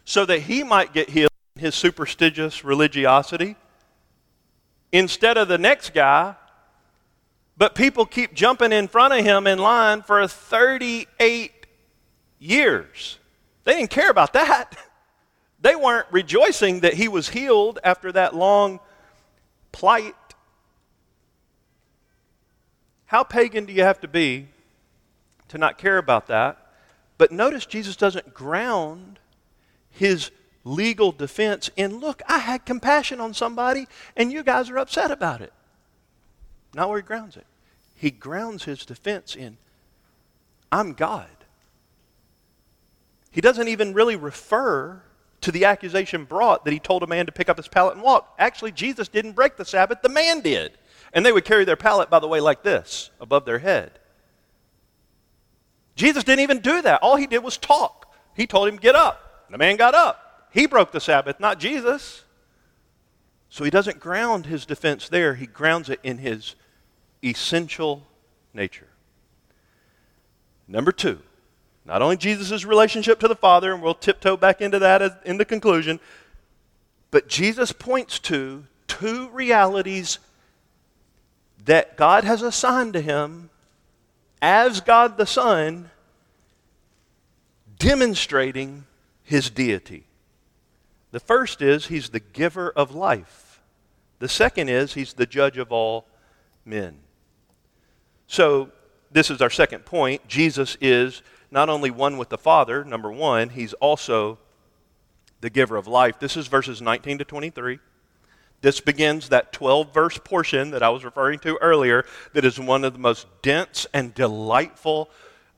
so 0.06 0.24
that 0.24 0.42
he 0.42 0.64
might 0.64 0.94
get 0.94 1.10
healed 1.10 1.32
in 1.56 1.64
his 1.64 1.74
superstitious 1.74 2.64
religiosity 2.64 3.56
instead 4.92 5.36
of 5.36 5.48
the 5.48 5.58
next 5.58 5.96
guy 5.96 6.36
But 7.58 7.74
people 7.74 8.06
keep 8.06 8.36
jumping 8.36 8.72
in 8.72 8.88
front 8.88 9.16
of 9.16 9.26
him 9.26 9.48
in 9.48 9.58
line 9.58 10.04
for 10.04 10.26
38 10.28 11.66
years. 12.38 13.18
They 13.64 13.74
didn't 13.74 13.90
care 13.90 14.12
about 14.12 14.34
that. 14.34 14.78
They 15.62 15.76
weren't 15.76 16.08
rejoicing 16.10 16.80
that 16.82 16.94
he 16.94 17.10
was 17.10 17.28
healed 17.28 17.80
after 17.84 18.14
that 18.14 18.34
long 18.34 18.80
plight. 19.74 20.16
How 23.08 23.26
pagan 23.26 23.66
do 23.66 23.74
you 23.74 23.84
have 23.84 24.00
to 24.00 24.08
be 24.08 24.48
to 25.50 25.58
not 25.58 25.78
care 25.78 25.98
about 25.98 26.28
that? 26.28 26.58
But 27.18 27.32
notice 27.32 27.66
Jesus 27.66 27.96
doesn't 27.96 28.34
ground 28.34 29.20
his 29.92 30.32
legal 30.64 31.12
defense 31.12 31.70
in 31.76 32.00
look, 32.00 32.22
I 32.28 32.40
had 32.40 32.66
compassion 32.66 33.20
on 33.20 33.34
somebody 33.34 33.88
and 34.16 34.32
you 34.32 34.44
guys 34.44 34.70
are 34.70 34.78
upset 34.78 35.12
about 35.12 35.42
it. 35.42 35.54
Not 36.74 36.90
where 36.90 37.00
he 37.00 37.04
grounds 37.04 37.36
it. 37.36 37.46
He 37.96 38.12
grounds 38.12 38.64
his 38.64 38.86
defense 38.86 39.36
in, 39.36 39.58
I'm 40.72 40.94
God. 40.94 41.28
He 43.32 43.42
doesn't 43.42 43.68
even 43.68 43.94
really 43.94 44.16
refer 44.16 45.02
to 45.42 45.52
the 45.52 45.66
accusation 45.66 46.26
brought 46.26 46.66
that 46.66 46.72
he 46.72 46.80
told 46.80 47.04
a 47.04 47.08
man 47.08 47.26
to 47.26 47.32
pick 47.32 47.50
up 47.50 47.58
his 47.58 47.68
pallet 47.68 47.96
and 47.96 48.04
walk. 48.04 48.34
Actually, 48.38 48.72
Jesus 48.72 49.08
didn't 49.08 49.34
break 49.34 49.58
the 49.58 49.66
Sabbath, 49.66 50.02
the 50.02 50.10
man 50.10 50.42
did. 50.42 50.74
And 51.14 51.26
they 51.26 51.32
would 51.32 51.46
carry 51.46 51.66
their 51.66 51.76
pallet, 51.76 52.10
by 52.10 52.20
the 52.20 52.28
way, 52.28 52.40
like 52.40 52.64
this, 52.64 53.10
above 53.20 53.46
their 53.46 53.60
head. 53.60 53.99
Jesus 56.00 56.24
didn't 56.24 56.44
even 56.44 56.60
do 56.60 56.82
that. 56.82 57.04
All 57.04 57.18
he 57.18 57.28
did 57.28 57.44
was 57.44 57.58
talk. 57.58 58.10
He 58.34 58.48
told 58.48 58.70
him, 58.70 58.78
Get 58.78 58.96
up. 58.96 59.46
The 59.52 59.58
man 59.58 59.76
got 59.76 59.94
up. 59.94 60.48
He 60.50 60.66
broke 60.66 60.94
the 60.94 61.02
Sabbath, 61.02 61.42
not 61.42 61.60
Jesus. 61.60 62.24
So 63.50 63.66
he 63.66 63.70
doesn't 63.70 64.00
ground 64.00 64.46
his 64.46 64.66
defense 64.66 65.10
there, 65.10 65.36
he 65.36 65.46
grounds 65.46 65.90
it 65.90 66.00
in 66.02 66.20
his 66.20 66.56
essential 67.22 68.08
nature. 68.54 68.88
Number 70.70 70.94
two, 70.94 71.20
not 71.84 72.02
only 72.02 72.16
Jesus' 72.16 72.64
relationship 72.64 73.20
to 73.20 73.28
the 73.28 73.36
Father, 73.36 73.74
and 73.74 73.84
we'll 73.84 73.94
tiptoe 73.94 74.38
back 74.38 74.62
into 74.62 74.80
that 74.80 75.22
in 75.26 75.36
the 75.36 75.44
conclusion, 75.44 76.00
but 77.12 77.28
Jesus 77.28 77.74
points 77.74 78.20
to 78.20 78.66
two 78.88 79.28
realities 79.30 80.20
that 81.66 81.98
God 81.98 82.24
has 82.24 82.42
assigned 82.42 82.94
to 82.94 83.02
him 83.02 83.50
as 84.42 84.82
God 84.82 85.18
the 85.18 85.26
Son, 85.26 85.90
demonstrating 87.78 88.86
his 89.24 89.50
deity. 89.50 90.06
The 91.12 91.20
first 91.20 91.62
is 91.62 91.88
he's 91.88 92.10
the 92.10 92.20
giver 92.20 92.72
of 92.72 92.94
life. 92.94 93.62
The 94.20 94.30
second 94.30 94.70
is 94.70 94.94
he's 94.94 95.14
the 95.14 95.26
judge 95.26 95.58
of 95.58 95.72
all 95.72 96.06
men. 96.66 97.00
So, 98.28 98.72
this 99.12 99.32
is 99.32 99.42
our 99.42 99.50
second 99.50 99.86
point. 99.86 100.28
Jesus 100.28 100.78
is 100.80 101.24
not 101.50 101.68
only 101.68 101.90
one 101.90 102.18
with 102.18 102.30
the 102.30 102.38
Father, 102.38 102.84
number 102.86 103.12
one, 103.12 103.50
he's 103.50 103.74
also 103.74 104.38
the 105.42 105.50
giver 105.50 105.78
of 105.78 105.88
life. 105.88 106.20
This 106.20 106.38
is 106.38 106.48
verses 106.48 106.82
19 106.82 107.20
to 107.20 107.26
23. 107.26 107.80
This 108.62 108.82
begins 108.82 109.30
that 109.30 109.54
12 109.54 109.94
verse 109.94 110.18
portion 110.18 110.72
that 110.72 110.84
I 110.84 110.90
was 110.90 111.06
referring 111.06 111.40
to 111.40 111.58
earlier, 111.62 112.06
that 112.34 112.46
is 112.46 112.60
one 112.60 112.84
of 112.84 112.94
the 112.94 113.00
most 113.00 113.28
dense 113.42 113.88
and 113.94 114.14
delightful 114.14 115.10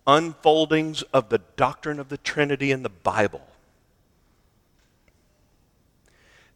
unfoldings 0.05 1.01
of 1.13 1.29
the 1.29 1.39
doctrine 1.55 1.99
of 1.99 2.09
the 2.09 2.17
Trinity 2.17 2.71
in 2.71 2.83
the 2.83 2.89
Bible. 2.89 3.41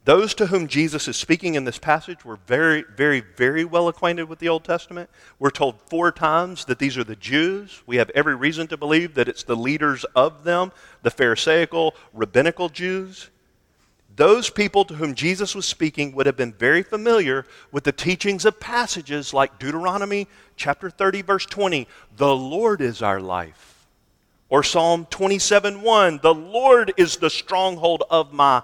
Those 0.06 0.36
to 0.36 0.46
whom 0.46 0.68
Jesus 0.68 1.08
is 1.08 1.18
speaking 1.18 1.56
in 1.56 1.66
this 1.66 1.80
passage 1.80 2.24
were 2.24 2.38
very, 2.46 2.84
very, 2.96 3.22
very 3.22 3.66
well 3.66 3.88
acquainted 3.88 4.30
with 4.30 4.38
the 4.38 4.50
Old 4.50 4.64
Testament. 4.64 5.10
We're 5.40 5.50
told 5.50 5.82
four 5.82 6.12
times 6.12 6.66
that 6.66 6.78
these 6.78 6.96
are 6.96 7.04
the 7.04 7.16
Jews. 7.16 7.82
We 7.88 7.96
have 7.96 8.12
every 8.12 8.36
reason 8.36 8.68
to 8.68 8.78
believe 8.78 9.16
that 9.16 9.28
it's 9.28 9.42
the 9.42 9.56
leaders 9.56 10.04
of 10.16 10.44
them, 10.44 10.72
the 11.02 11.10
Pharisaical, 11.10 11.96
rabbinical 12.14 12.70
Jews. 12.70 13.32
Those 14.16 14.50
people 14.50 14.86
to 14.86 14.94
whom 14.94 15.14
Jesus 15.14 15.54
was 15.54 15.66
speaking 15.66 16.14
would 16.14 16.26
have 16.26 16.38
been 16.38 16.54
very 16.54 16.84
familiar 16.84 17.46
with 17.72 17.84
the 17.84 17.92
teachings 17.92 18.46
of 18.46 18.60
passages 18.60 19.34
like 19.34 19.60
Deuteronomy 19.60 20.28
chapter 20.56 20.90
30, 20.90 21.22
verse 21.22 21.46
20, 21.46 21.88
the 22.16 22.36
Lord 22.36 22.82
is 22.82 23.02
our 23.02 23.20
life. 23.20 23.88
Or 24.48 24.64
Psalm 24.64 25.08
27, 25.10 25.82
1, 25.82 26.20
the 26.22 26.34
Lord 26.34 26.94
is 26.98 27.18
the 27.18 27.30
stronghold 27.30 28.04
of 28.10 28.32
my 28.32 28.64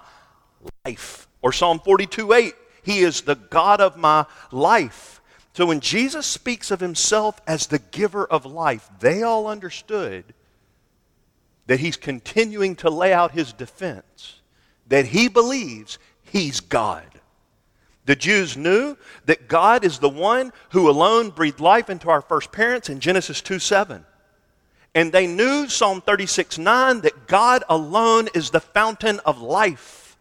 life. 0.84 1.28
Or 1.42 1.52
Psalm 1.52 1.80
42 1.80 2.32
8, 2.32 2.54
He 2.82 3.00
is 3.00 3.22
the 3.22 3.34
God 3.34 3.80
of 3.80 3.96
my 3.96 4.26
life. 4.50 5.20
So 5.54 5.66
when 5.66 5.80
Jesus 5.80 6.24
speaks 6.24 6.70
of 6.70 6.80
Himself 6.80 7.40
as 7.46 7.66
the 7.66 7.80
giver 7.80 8.24
of 8.24 8.46
life, 8.46 8.88
they 9.00 9.22
all 9.22 9.46
understood 9.46 10.24
that 11.66 11.80
He's 11.80 11.96
continuing 11.96 12.76
to 12.76 12.90
lay 12.90 13.12
out 13.12 13.32
His 13.32 13.52
defense, 13.52 14.40
that 14.88 15.06
He 15.06 15.28
believes 15.28 15.98
He's 16.22 16.60
God. 16.60 17.04
The 18.04 18.16
Jews 18.16 18.56
knew 18.56 18.96
that 19.26 19.48
God 19.48 19.84
is 19.84 19.98
the 19.98 20.08
one 20.08 20.52
who 20.70 20.90
alone 20.90 21.30
breathed 21.30 21.60
life 21.60 21.88
into 21.88 22.10
our 22.10 22.20
first 22.20 22.50
parents 22.50 22.88
in 22.88 23.00
Genesis 23.00 23.40
2 23.40 23.58
7. 23.58 24.04
And 24.94 25.12
they 25.12 25.26
knew 25.26 25.68
Psalm 25.68 26.00
36 26.00 26.58
9 26.58 27.02
that 27.02 27.26
God 27.26 27.64
alone 27.68 28.28
is 28.34 28.50
the 28.50 28.60
fountain 28.60 29.20
of 29.20 29.40
life. 29.40 30.16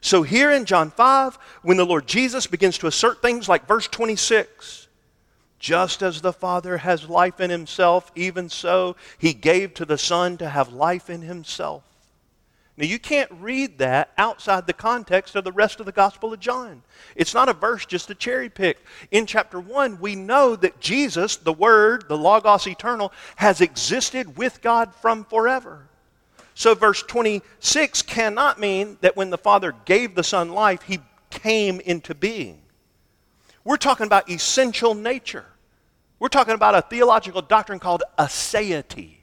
So, 0.00 0.22
here 0.22 0.52
in 0.52 0.64
John 0.64 0.90
5, 0.90 1.38
when 1.62 1.76
the 1.76 1.84
Lord 1.84 2.06
Jesus 2.06 2.46
begins 2.46 2.78
to 2.78 2.86
assert 2.86 3.20
things 3.20 3.48
like 3.48 3.66
verse 3.66 3.88
26, 3.88 4.86
just 5.58 6.02
as 6.02 6.20
the 6.20 6.32
Father 6.32 6.78
has 6.78 7.08
life 7.08 7.40
in 7.40 7.50
himself, 7.50 8.12
even 8.14 8.48
so 8.48 8.94
he 9.18 9.34
gave 9.34 9.74
to 9.74 9.84
the 9.84 9.98
Son 9.98 10.36
to 10.38 10.48
have 10.48 10.72
life 10.72 11.10
in 11.10 11.22
himself. 11.22 11.82
Now, 12.78 12.86
you 12.86 13.00
can't 13.00 13.30
read 13.32 13.78
that 13.78 14.12
outside 14.16 14.68
the 14.68 14.72
context 14.72 15.34
of 15.34 15.42
the 15.42 15.50
rest 15.50 15.80
of 15.80 15.86
the 15.86 15.90
Gospel 15.90 16.32
of 16.32 16.38
John. 16.38 16.84
It's 17.16 17.34
not 17.34 17.48
a 17.48 17.52
verse 17.52 17.84
just 17.84 18.08
a 18.08 18.14
cherry 18.14 18.48
pick. 18.48 18.78
In 19.10 19.26
chapter 19.26 19.58
1, 19.58 19.98
we 19.98 20.14
know 20.14 20.54
that 20.54 20.78
Jesus, 20.78 21.34
the 21.34 21.52
Word, 21.52 22.08
the 22.08 22.16
Logos 22.16 22.68
eternal, 22.68 23.12
has 23.34 23.60
existed 23.60 24.36
with 24.38 24.62
God 24.62 24.94
from 24.94 25.24
forever. 25.24 25.88
So, 26.54 26.76
verse 26.76 27.02
26 27.02 28.02
cannot 28.02 28.60
mean 28.60 28.96
that 29.00 29.16
when 29.16 29.30
the 29.30 29.38
Father 29.38 29.74
gave 29.84 30.14
the 30.14 30.22
Son 30.22 30.52
life, 30.52 30.82
he 30.82 31.00
came 31.30 31.80
into 31.80 32.14
being. 32.14 32.62
We're 33.64 33.76
talking 33.76 34.06
about 34.06 34.30
essential 34.30 34.94
nature. 34.94 35.46
We're 36.20 36.28
talking 36.28 36.54
about 36.54 36.76
a 36.76 36.82
theological 36.82 37.42
doctrine 37.42 37.80
called 37.80 38.04
aseity 38.20 39.16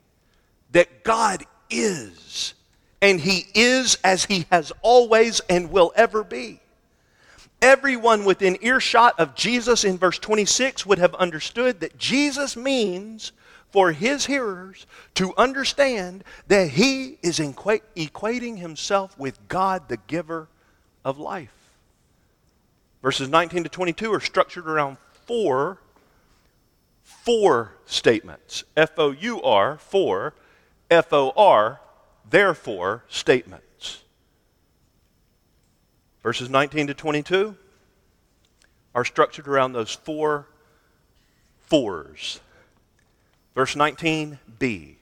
that 0.71 1.05
God 1.05 1.45
is, 1.69 2.53
and 3.05 3.19
He 3.19 3.45
is 3.53 3.99
as 4.03 4.25
He 4.25 4.47
has 4.51 4.71
always 4.81 5.39
and 5.41 5.69
will 5.69 5.93
ever 5.95 6.23
be. 6.23 6.59
Everyone 7.61 8.25
within 8.25 8.57
earshot 8.61 9.19
of 9.19 9.35
Jesus 9.35 9.83
in 9.83 9.99
verse 9.99 10.17
26 10.17 10.87
would 10.87 10.97
have 10.97 11.13
understood 11.13 11.81
that 11.81 11.99
Jesus 11.99 12.57
means 12.57 13.31
for 13.69 13.91
his 13.91 14.25
hearers 14.25 14.87
to 15.13 15.35
understand 15.37 16.23
that 16.47 16.69
he 16.69 17.19
is 17.21 17.37
equating 17.39 18.57
himself 18.57 19.17
with 19.19 19.47
God, 19.47 19.87
the 19.87 19.97
giver 19.97 20.47
of 21.03 21.19
life. 21.19 21.53
Verses 23.03 23.29
19 23.29 23.65
to 23.65 23.69
22 23.69 24.13
are 24.13 24.19
structured 24.19 24.67
around 24.67 24.97
four, 25.27 25.77
four 27.03 27.73
statements. 27.85 28.63
F 28.75 28.97
O 28.97 29.11
U 29.11 29.41
R, 29.43 29.77
four, 29.77 30.33
F 30.89 31.13
O 31.13 31.31
R, 31.37 31.79
therefore 32.29 33.03
statements. 33.07 34.03
Verses 36.23 36.49
19 36.49 36.87
to 36.87 36.93
22 36.93 37.55
are 38.95 39.05
structured 39.05 39.47
around 39.47 39.73
those 39.73 39.91
four 39.91 40.47
fours. 41.61 42.39
Verse 43.53 43.75
19b 43.75 44.95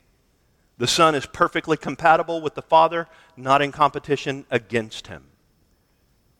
The 0.78 0.88
Son 0.88 1.16
is 1.16 1.26
perfectly 1.26 1.78
compatible 1.78 2.42
with 2.42 2.56
the 2.56 2.62
Father, 2.62 3.08
not 3.38 3.62
in 3.62 3.72
competition 3.72 4.46
against 4.52 5.08
him. 5.08 5.24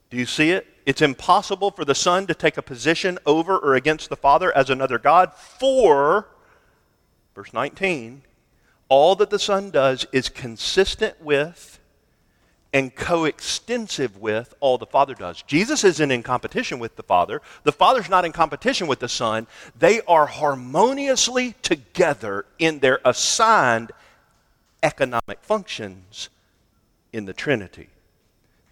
Do 0.10 0.18
you 0.18 0.26
see 0.26 0.52
it? 0.52 0.68
It's 0.86 1.02
impossible 1.02 1.72
for 1.72 1.86
the 1.86 1.96
Son 1.96 2.28
to 2.28 2.36
take 2.36 2.58
a 2.58 2.62
position 2.62 3.18
over 3.26 3.58
or 3.58 3.76
against 3.76 4.10
the 4.10 4.16
Father 4.16 4.56
as 4.56 4.70
another 4.70 5.00
God, 5.00 5.34
for, 5.34 6.28
verse 7.34 7.54
19, 7.54 8.22
all 8.94 9.16
that 9.16 9.32
the 9.32 9.40
Son 9.40 9.72
does 9.72 10.06
is 10.12 10.30
consistent 10.30 11.20
with 11.20 11.80
and 12.72 12.94
coextensive 12.94 14.18
with 14.18 14.54
all 14.60 14.78
the 14.78 14.86
Father 14.86 15.16
does. 15.16 15.42
Jesus 15.42 15.84
isn't 15.84 16.12
in 16.12 16.22
competition 16.22 16.78
with 16.78 16.96
the 16.96 17.02
Father. 17.02 17.42
The 17.64 17.72
Father's 17.72 18.08
not 18.08 18.24
in 18.24 18.32
competition 18.32 18.86
with 18.86 19.00
the 19.00 19.10
Son. 19.10 19.48
They 19.76 20.02
are 20.02 20.28
harmoniously 20.28 21.56
together 21.64 22.46
in 22.60 22.82
their 22.82 23.00
assigned 23.04 23.92
economic 24.84 25.40
functions 25.42 26.30
in 27.12 27.26
the 27.26 27.34
Trinity. 27.34 27.90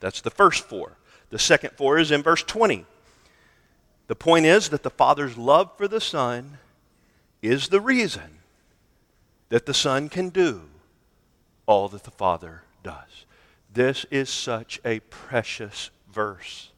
That's 0.02 0.22
the 0.22 0.30
first 0.30 0.66
four. 0.66 0.98
The 1.32 1.40
second 1.40 1.72
four 1.72 1.98
is 1.98 2.12
in 2.12 2.22
verse 2.22 2.44
20. 2.44 2.86
The 4.06 4.16
point 4.16 4.46
is 4.46 4.70
that 4.70 4.84
the 4.84 4.92
Father's 4.92 5.36
love 5.36 5.76
for 5.78 5.88
the 5.88 6.02
Son 6.02 6.60
is 7.42 7.70
the 7.70 7.82
reason 7.82 8.41
that 9.52 9.66
the 9.66 9.74
Son 9.74 10.08
can 10.08 10.30
do 10.30 10.62
all 11.66 11.90
that 11.90 12.06
the 12.06 12.12
Father 12.12 12.64
does. 12.84 13.26
This 13.72 14.06
is 14.10 14.30
such 14.30 14.80
a 14.86 15.02
precious 15.02 15.92
verse. 16.10 16.72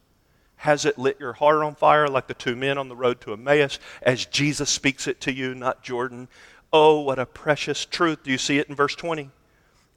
Has 0.56 0.84
it 0.84 0.98
lit 0.98 1.20
your 1.20 1.34
heart 1.34 1.62
on 1.62 1.76
fire 1.76 2.08
like 2.08 2.26
the 2.26 2.34
two 2.34 2.56
men 2.56 2.80
on 2.80 2.90
the 2.90 2.96
road 2.96 3.22
to 3.22 3.34
Emmaus 3.34 3.78
as 4.02 4.26
Jesus 4.26 4.72
speaks 4.72 5.08
it 5.08 5.22
to 5.22 5.32
you, 5.32 5.54
not 5.54 5.84
Jordan? 5.84 6.28
Oh, 6.72 7.02
what 7.02 7.20
a 7.20 7.28
precious 7.28 7.86
truth. 7.86 8.24
Do 8.24 8.32
you 8.32 8.40
see 8.40 8.58
it 8.58 8.70
in 8.70 8.76
verse 8.76 8.96
20? 8.96 9.30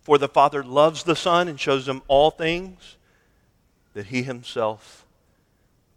For 0.03 0.19
the 0.19 0.29
Father 0.29 0.62
loves 0.62 1.03
the 1.03 1.17
Son 1.17 1.49
and 1.49 1.59
shows 1.59 1.89
him 1.89 2.03
all 2.09 2.31
things 2.31 2.99
that 3.95 4.09
he 4.09 4.23
himself 4.23 5.07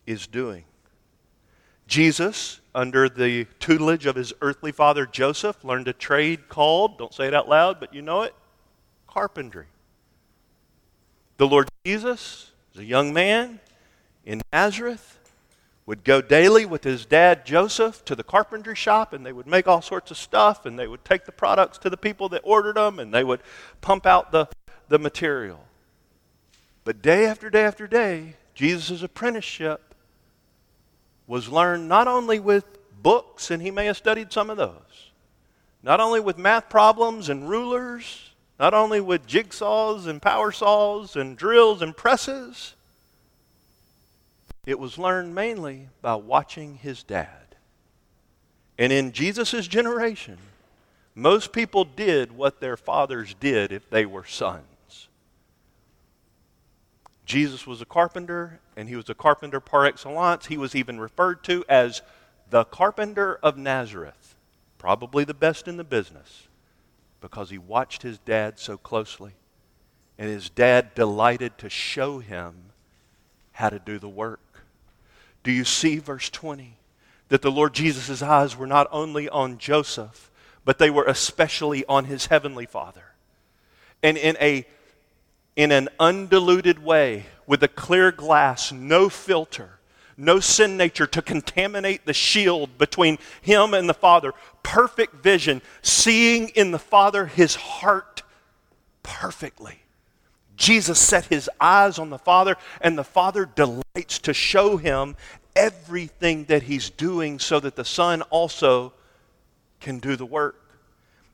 is 0.07 0.27
doing. 0.27 0.63
Jesus, 1.89 2.61
under 2.73 3.09
the 3.09 3.45
tutelage 3.59 4.05
of 4.05 4.15
his 4.15 4.31
earthly 4.41 4.71
father 4.71 5.07
Joseph, 5.07 5.63
learned 5.63 5.87
a 5.87 5.93
trade 5.93 6.47
called, 6.47 6.99
don't 6.99 7.13
say 7.13 7.27
it 7.27 7.33
out 7.33 7.49
loud, 7.49 7.79
but 7.79 7.93
you 7.93 8.01
know 8.03 8.21
it, 8.21 8.35
carpentry. 9.07 9.65
The 11.37 11.47
Lord 11.47 11.67
Jesus, 11.83 12.51
as 12.73 12.81
a 12.81 12.85
young 12.85 13.11
man 13.11 13.59
in 14.23 14.41
Nazareth, 14.53 15.17
would 15.87 16.03
go 16.03 16.21
daily 16.21 16.67
with 16.67 16.83
his 16.83 17.07
dad 17.07 17.43
Joseph 17.43 18.05
to 18.05 18.15
the 18.15 18.23
carpentry 18.23 18.75
shop 18.75 19.11
and 19.11 19.25
they 19.25 19.33
would 19.33 19.47
make 19.47 19.67
all 19.67 19.81
sorts 19.81 20.11
of 20.11 20.17
stuff 20.17 20.67
and 20.67 20.77
they 20.77 20.85
would 20.85 21.03
take 21.03 21.25
the 21.25 21.31
products 21.31 21.79
to 21.79 21.89
the 21.89 21.97
people 21.97 22.29
that 22.29 22.41
ordered 22.43 22.75
them 22.75 22.99
and 22.99 23.11
they 23.11 23.23
would 23.23 23.41
pump 23.81 24.05
out 24.05 24.31
the, 24.31 24.47
the 24.89 24.99
material. 24.99 25.61
But 26.83 27.01
day 27.01 27.25
after 27.25 27.49
day 27.49 27.63
after 27.63 27.87
day, 27.87 28.35
Jesus' 28.53 29.01
apprenticeship 29.01 29.88
was 31.29 31.47
learned 31.47 31.87
not 31.87 32.07
only 32.07 32.39
with 32.39 32.65
books, 33.03 33.51
and 33.51 33.61
he 33.61 33.69
may 33.69 33.85
have 33.85 33.95
studied 33.95 34.33
some 34.33 34.49
of 34.49 34.57
those, 34.57 35.11
not 35.83 35.99
only 36.01 36.19
with 36.19 36.39
math 36.39 36.67
problems 36.69 37.29
and 37.29 37.47
rulers, 37.47 38.31
not 38.59 38.73
only 38.73 38.99
with 38.99 39.27
jigsaws 39.27 40.07
and 40.07 40.23
power 40.23 40.51
saws 40.51 41.15
and 41.15 41.37
drills 41.37 41.83
and 41.83 41.95
presses. 41.95 42.73
It 44.65 44.79
was 44.79 44.97
learned 44.97 45.35
mainly 45.35 45.89
by 46.01 46.15
watching 46.15 46.75
his 46.75 47.03
dad. 47.03 47.55
And 48.79 48.91
in 48.91 49.11
Jesus' 49.11 49.67
generation, 49.67 50.37
most 51.13 51.53
people 51.53 51.85
did 51.85 52.31
what 52.31 52.59
their 52.59 52.75
fathers 52.75 53.35
did 53.39 53.71
if 53.71 53.87
they 53.89 54.05
were 54.05 54.25
sons. 54.25 54.63
Jesus 57.29 57.67
was 57.67 57.79
a 57.79 57.85
carpenter, 57.85 58.59
and 58.75 58.89
he 58.89 58.95
was 58.95 59.07
a 59.07 59.13
carpenter 59.13 59.59
par 59.59 59.85
excellence. 59.85 60.47
He 60.47 60.57
was 60.57 60.73
even 60.73 60.99
referred 60.99 61.43
to 61.43 61.63
as 61.69 62.01
the 62.49 62.63
carpenter 62.65 63.35
of 63.43 63.55
Nazareth, 63.55 64.33
probably 64.79 65.25
the 65.25 65.35
best 65.35 65.67
in 65.67 65.77
the 65.77 65.83
business, 65.83 66.47
because 67.21 67.51
he 67.51 67.59
watched 67.59 68.01
his 68.01 68.17
dad 68.17 68.57
so 68.57 68.77
closely. 68.77 69.33
And 70.17 70.27
his 70.27 70.49
dad 70.49 70.95
delighted 70.95 71.59
to 71.59 71.69
show 71.69 72.17
him 72.17 72.55
how 73.51 73.69
to 73.69 73.77
do 73.77 73.99
the 73.99 74.09
work. 74.09 74.63
Do 75.43 75.51
you 75.51 75.65
see 75.65 75.99
verse 75.99 76.31
20? 76.31 76.77
That 77.27 77.43
the 77.43 77.51
Lord 77.51 77.75
Jesus' 77.75 78.23
eyes 78.23 78.57
were 78.57 78.65
not 78.65 78.87
only 78.91 79.29
on 79.29 79.59
Joseph, 79.59 80.31
but 80.65 80.79
they 80.79 80.89
were 80.89 81.05
especially 81.05 81.85
on 81.85 82.05
his 82.05 82.25
heavenly 82.25 82.65
Father. 82.65 83.13
And 84.01 84.17
in 84.17 84.35
a 84.41 84.65
in 85.55 85.71
an 85.71 85.89
undiluted 85.99 86.79
way 86.79 87.25
with 87.45 87.63
a 87.63 87.67
clear 87.67 88.11
glass, 88.11 88.71
no 88.71 89.09
filter, 89.09 89.79
no 90.15 90.39
sin 90.39 90.77
nature 90.77 91.07
to 91.07 91.21
contaminate 91.21 92.05
the 92.05 92.13
shield 92.13 92.77
between 92.77 93.17
him 93.41 93.73
and 93.73 93.89
the 93.89 93.93
Father. 93.93 94.33
Perfect 94.63 95.15
vision, 95.15 95.61
seeing 95.81 96.49
in 96.49 96.71
the 96.71 96.79
Father 96.79 97.25
his 97.25 97.55
heart 97.55 98.21
perfectly. 99.01 99.79
Jesus 100.55 100.99
set 100.99 101.25
his 101.25 101.49
eyes 101.59 101.97
on 101.97 102.09
the 102.09 102.17
Father, 102.17 102.57
and 102.81 102.97
the 102.97 103.03
Father 103.03 103.45
delights 103.45 104.19
to 104.19 104.33
show 104.33 104.77
him 104.77 105.15
everything 105.55 106.45
that 106.45 106.63
he's 106.63 106.89
doing 106.89 107.39
so 107.39 107.59
that 107.59 107.75
the 107.75 107.85
Son 107.85 108.21
also 108.23 108.93
can 109.79 109.99
do 109.99 110.15
the 110.15 110.25
work. 110.25 110.68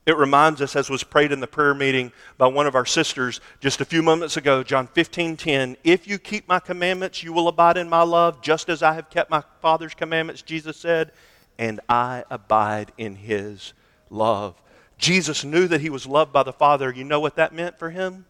It 0.06 0.16
reminds 0.16 0.62
us, 0.62 0.76
as 0.76 0.88
was 0.88 1.02
prayed 1.02 1.32
in 1.32 1.40
the 1.40 1.48
prayer 1.48 1.74
meeting 1.74 2.12
by 2.38 2.46
one 2.46 2.68
of 2.68 2.76
our 2.76 2.86
sisters 2.86 3.40
just 3.58 3.80
a 3.80 3.84
few 3.84 4.04
moments 4.04 4.36
ago, 4.36 4.62
John 4.62 4.86
15 4.86 5.36
10, 5.36 5.76
if 5.82 6.06
you 6.06 6.18
keep 6.18 6.46
my 6.46 6.60
commandments, 6.60 7.24
you 7.24 7.32
will 7.32 7.48
abide 7.48 7.76
in 7.76 7.88
my 7.88 8.02
love, 8.02 8.40
just 8.40 8.68
as 8.68 8.84
I 8.84 8.94
have 8.94 9.10
kept 9.10 9.32
my 9.32 9.42
Father's 9.60 9.94
commandments, 9.94 10.42
Jesus 10.42 10.76
said, 10.76 11.10
and 11.58 11.80
I 11.88 12.22
abide 12.30 12.92
in 12.96 13.16
his 13.16 13.72
love. 14.08 14.54
Jesus 14.96 15.44
knew 15.44 15.66
that 15.66 15.80
he 15.80 15.90
was 15.90 16.06
loved 16.06 16.32
by 16.32 16.44
the 16.44 16.52
Father. 16.52 16.92
You 16.92 17.02
know 17.02 17.18
what 17.18 17.34
that 17.36 17.52
meant 17.52 17.76
for 17.76 17.90
him? 17.90 18.26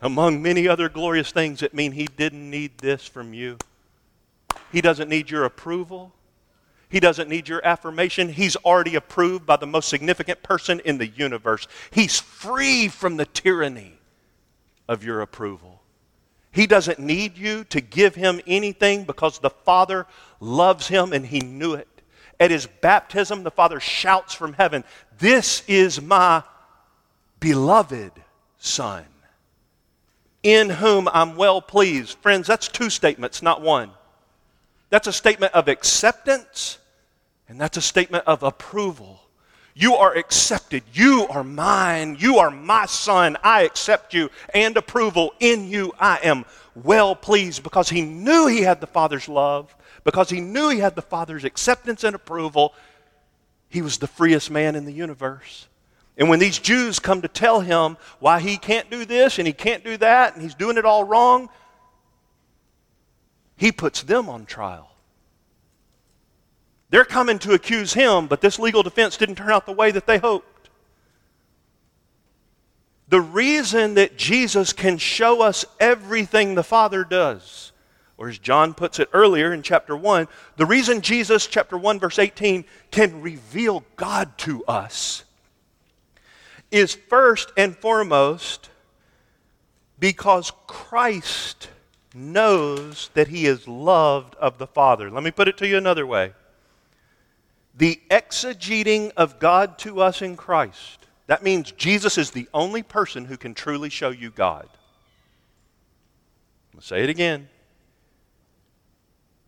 Among 0.00 0.42
many 0.42 0.66
other 0.66 0.88
glorious 0.88 1.30
things, 1.30 1.62
it 1.62 1.74
means 1.74 1.94
he 1.94 2.06
didn't 2.06 2.50
need 2.50 2.78
this 2.78 3.06
from 3.06 3.32
you. 3.32 3.56
He 4.72 4.80
doesn't 4.80 5.08
need 5.08 5.30
your 5.30 5.44
approval. 5.44 6.12
He 6.92 7.00
doesn't 7.00 7.30
need 7.30 7.48
your 7.48 7.64
affirmation. 7.66 8.28
He's 8.28 8.54
already 8.54 8.96
approved 8.96 9.46
by 9.46 9.56
the 9.56 9.66
most 9.66 9.88
significant 9.88 10.42
person 10.42 10.78
in 10.84 10.98
the 10.98 11.06
universe. 11.06 11.66
He's 11.90 12.20
free 12.20 12.88
from 12.88 13.16
the 13.16 13.24
tyranny 13.24 13.94
of 14.86 15.02
your 15.02 15.22
approval. 15.22 15.80
He 16.50 16.66
doesn't 16.66 16.98
need 16.98 17.38
you 17.38 17.64
to 17.64 17.80
give 17.80 18.14
him 18.14 18.42
anything 18.46 19.04
because 19.04 19.38
the 19.38 19.48
Father 19.48 20.06
loves 20.38 20.86
him 20.86 21.14
and 21.14 21.24
he 21.24 21.40
knew 21.40 21.72
it. 21.72 21.88
At 22.38 22.50
his 22.50 22.66
baptism, 22.66 23.42
the 23.42 23.50
Father 23.50 23.80
shouts 23.80 24.34
from 24.34 24.52
heaven, 24.52 24.84
This 25.18 25.62
is 25.66 25.98
my 26.02 26.42
beloved 27.40 28.12
Son, 28.58 29.06
in 30.42 30.68
whom 30.68 31.08
I'm 31.08 31.36
well 31.36 31.62
pleased. 31.62 32.18
Friends, 32.18 32.46
that's 32.46 32.68
two 32.68 32.90
statements, 32.90 33.40
not 33.40 33.62
one. 33.62 33.92
That's 34.90 35.06
a 35.06 35.12
statement 35.12 35.54
of 35.54 35.68
acceptance 35.68 36.76
and 37.52 37.60
that's 37.60 37.76
a 37.76 37.82
statement 37.82 38.24
of 38.26 38.42
approval. 38.42 39.20
You 39.74 39.96
are 39.96 40.16
accepted. 40.16 40.84
You 40.94 41.26
are 41.28 41.44
mine. 41.44 42.16
You 42.18 42.38
are 42.38 42.50
my 42.50 42.86
son. 42.86 43.36
I 43.42 43.64
accept 43.64 44.14
you 44.14 44.30
and 44.54 44.74
approval. 44.74 45.34
In 45.38 45.68
you, 45.68 45.92
I 46.00 46.18
am 46.24 46.46
well 46.74 47.14
pleased 47.14 47.62
because 47.62 47.90
he 47.90 48.00
knew 48.00 48.46
he 48.46 48.62
had 48.62 48.80
the 48.80 48.86
Father's 48.86 49.28
love, 49.28 49.76
because 50.02 50.30
he 50.30 50.40
knew 50.40 50.70
he 50.70 50.78
had 50.78 50.96
the 50.96 51.02
Father's 51.02 51.44
acceptance 51.44 52.04
and 52.04 52.16
approval. 52.16 52.72
He 53.68 53.82
was 53.82 53.98
the 53.98 54.06
freest 54.06 54.50
man 54.50 54.74
in 54.74 54.86
the 54.86 54.92
universe. 54.92 55.68
And 56.16 56.30
when 56.30 56.38
these 56.38 56.58
Jews 56.58 56.98
come 56.98 57.20
to 57.20 57.28
tell 57.28 57.60
him 57.60 57.98
why 58.18 58.40
he 58.40 58.56
can't 58.56 58.88
do 58.88 59.04
this 59.04 59.38
and 59.38 59.46
he 59.46 59.52
can't 59.52 59.84
do 59.84 59.98
that 59.98 60.32
and 60.32 60.42
he's 60.42 60.54
doing 60.54 60.78
it 60.78 60.86
all 60.86 61.04
wrong, 61.04 61.50
he 63.56 63.72
puts 63.72 64.02
them 64.02 64.30
on 64.30 64.46
trial. 64.46 64.91
They're 66.92 67.06
coming 67.06 67.38
to 67.38 67.54
accuse 67.54 67.94
him, 67.94 68.26
but 68.26 68.42
this 68.42 68.58
legal 68.58 68.82
defense 68.82 69.16
didn't 69.16 69.36
turn 69.36 69.50
out 69.50 69.64
the 69.64 69.72
way 69.72 69.90
that 69.92 70.06
they 70.06 70.18
hoped. 70.18 70.68
The 73.08 73.22
reason 73.22 73.94
that 73.94 74.18
Jesus 74.18 74.74
can 74.74 74.98
show 74.98 75.40
us 75.40 75.64
everything 75.80 76.54
the 76.54 76.62
Father 76.62 77.02
does, 77.02 77.72
or 78.18 78.28
as 78.28 78.38
John 78.38 78.74
puts 78.74 79.00
it 79.00 79.08
earlier 79.14 79.54
in 79.54 79.62
chapter 79.62 79.96
1, 79.96 80.28
the 80.58 80.66
reason 80.66 81.00
Jesus, 81.00 81.46
chapter 81.46 81.78
1, 81.78 81.98
verse 81.98 82.18
18, 82.18 82.66
can 82.90 83.22
reveal 83.22 83.84
God 83.96 84.36
to 84.38 84.62
us 84.66 85.24
is 86.70 86.94
first 86.94 87.52
and 87.56 87.74
foremost 87.74 88.68
because 89.98 90.52
Christ 90.66 91.70
knows 92.14 93.08
that 93.14 93.28
he 93.28 93.46
is 93.46 93.66
loved 93.66 94.34
of 94.34 94.58
the 94.58 94.66
Father. 94.66 95.10
Let 95.10 95.22
me 95.22 95.30
put 95.30 95.48
it 95.48 95.56
to 95.56 95.66
you 95.66 95.78
another 95.78 96.06
way 96.06 96.34
the 97.74 98.00
exegeting 98.10 99.12
of 99.16 99.38
God 99.38 99.78
to 99.78 100.00
us 100.00 100.22
in 100.22 100.36
Christ. 100.36 101.06
That 101.26 101.42
means 101.42 101.72
Jesus 101.72 102.18
is 102.18 102.30
the 102.30 102.48
only 102.52 102.82
person 102.82 103.24
who 103.24 103.36
can 103.36 103.54
truly 103.54 103.88
show 103.88 104.10
you 104.10 104.30
God. 104.30 104.68
I'm 106.72 106.76
going 106.76 106.80
to 106.80 106.86
say 106.86 107.02
it 107.02 107.10
again. 107.10 107.48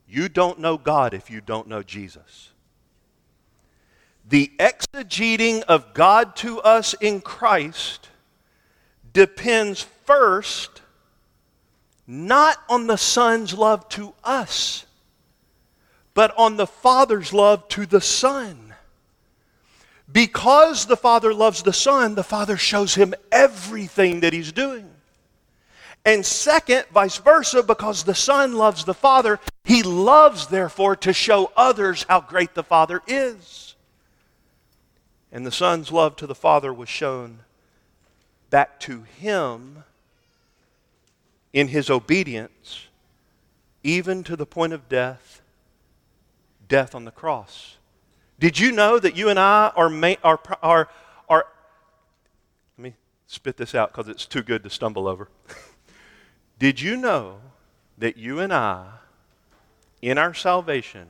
You 0.08 0.28
don't 0.28 0.58
know 0.58 0.78
God 0.78 1.12
if 1.12 1.30
you 1.30 1.40
don't 1.40 1.68
know 1.68 1.82
Jesus. 1.82 2.50
The 4.26 4.50
exegeting 4.58 5.62
of 5.62 5.92
God 5.92 6.36
to 6.36 6.60
us 6.60 6.94
in 7.00 7.20
Christ 7.20 8.08
depends 9.12 9.82
first 10.04 10.82
not 12.06 12.58
on 12.68 12.86
the 12.86 12.96
Son's 12.96 13.54
love 13.54 13.88
to 13.90 14.14
us 14.22 14.83
but 16.14 16.32
on 16.38 16.56
the 16.56 16.66
Father's 16.66 17.32
love 17.32 17.68
to 17.68 17.86
the 17.86 18.00
Son. 18.00 18.74
Because 20.10 20.86
the 20.86 20.96
Father 20.96 21.34
loves 21.34 21.62
the 21.62 21.72
Son, 21.72 22.14
the 22.14 22.22
Father 22.22 22.56
shows 22.56 22.94
him 22.94 23.14
everything 23.32 24.20
that 24.20 24.32
he's 24.32 24.52
doing. 24.52 24.88
And 26.04 26.24
second, 26.24 26.84
vice 26.92 27.16
versa, 27.16 27.62
because 27.62 28.04
the 28.04 28.14
Son 28.14 28.54
loves 28.54 28.84
the 28.84 28.94
Father, 28.94 29.40
He 29.64 29.82
loves, 29.82 30.48
therefore, 30.48 30.94
to 30.96 31.14
show 31.14 31.50
others 31.56 32.04
how 32.06 32.20
great 32.20 32.54
the 32.54 32.62
Father 32.62 33.00
is. 33.06 33.74
And 35.32 35.46
the 35.46 35.50
Son's 35.50 35.90
love 35.90 36.16
to 36.16 36.26
the 36.26 36.34
Father 36.34 36.72
was 36.72 36.90
shown 36.90 37.40
back 38.50 38.78
to 38.80 39.02
him 39.02 39.84
in 41.52 41.68
his 41.68 41.88
obedience, 41.88 42.86
even 43.82 44.22
to 44.24 44.36
the 44.36 44.46
point 44.46 44.74
of 44.74 44.88
death, 44.88 45.40
death 46.68 46.94
on 46.94 47.04
the 47.04 47.10
cross. 47.10 47.76
Did 48.38 48.58
you 48.58 48.72
know 48.72 48.98
that 48.98 49.16
you 49.16 49.28
and 49.28 49.38
I 49.38 49.72
are, 49.76 49.90
are, 50.22 50.40
are, 50.62 50.88
are 51.28 51.46
let 52.76 52.82
me 52.82 52.94
spit 53.26 53.56
this 53.56 53.74
out 53.74 53.92
because 53.92 54.08
it's 54.08 54.26
too 54.26 54.42
good 54.42 54.62
to 54.64 54.70
stumble 54.70 55.06
over. 55.06 55.28
Did 56.58 56.80
you 56.80 56.96
know 56.96 57.38
that 57.98 58.16
you 58.16 58.40
and 58.40 58.52
I, 58.52 58.86
in 60.02 60.18
our 60.18 60.34
salvation, 60.34 61.06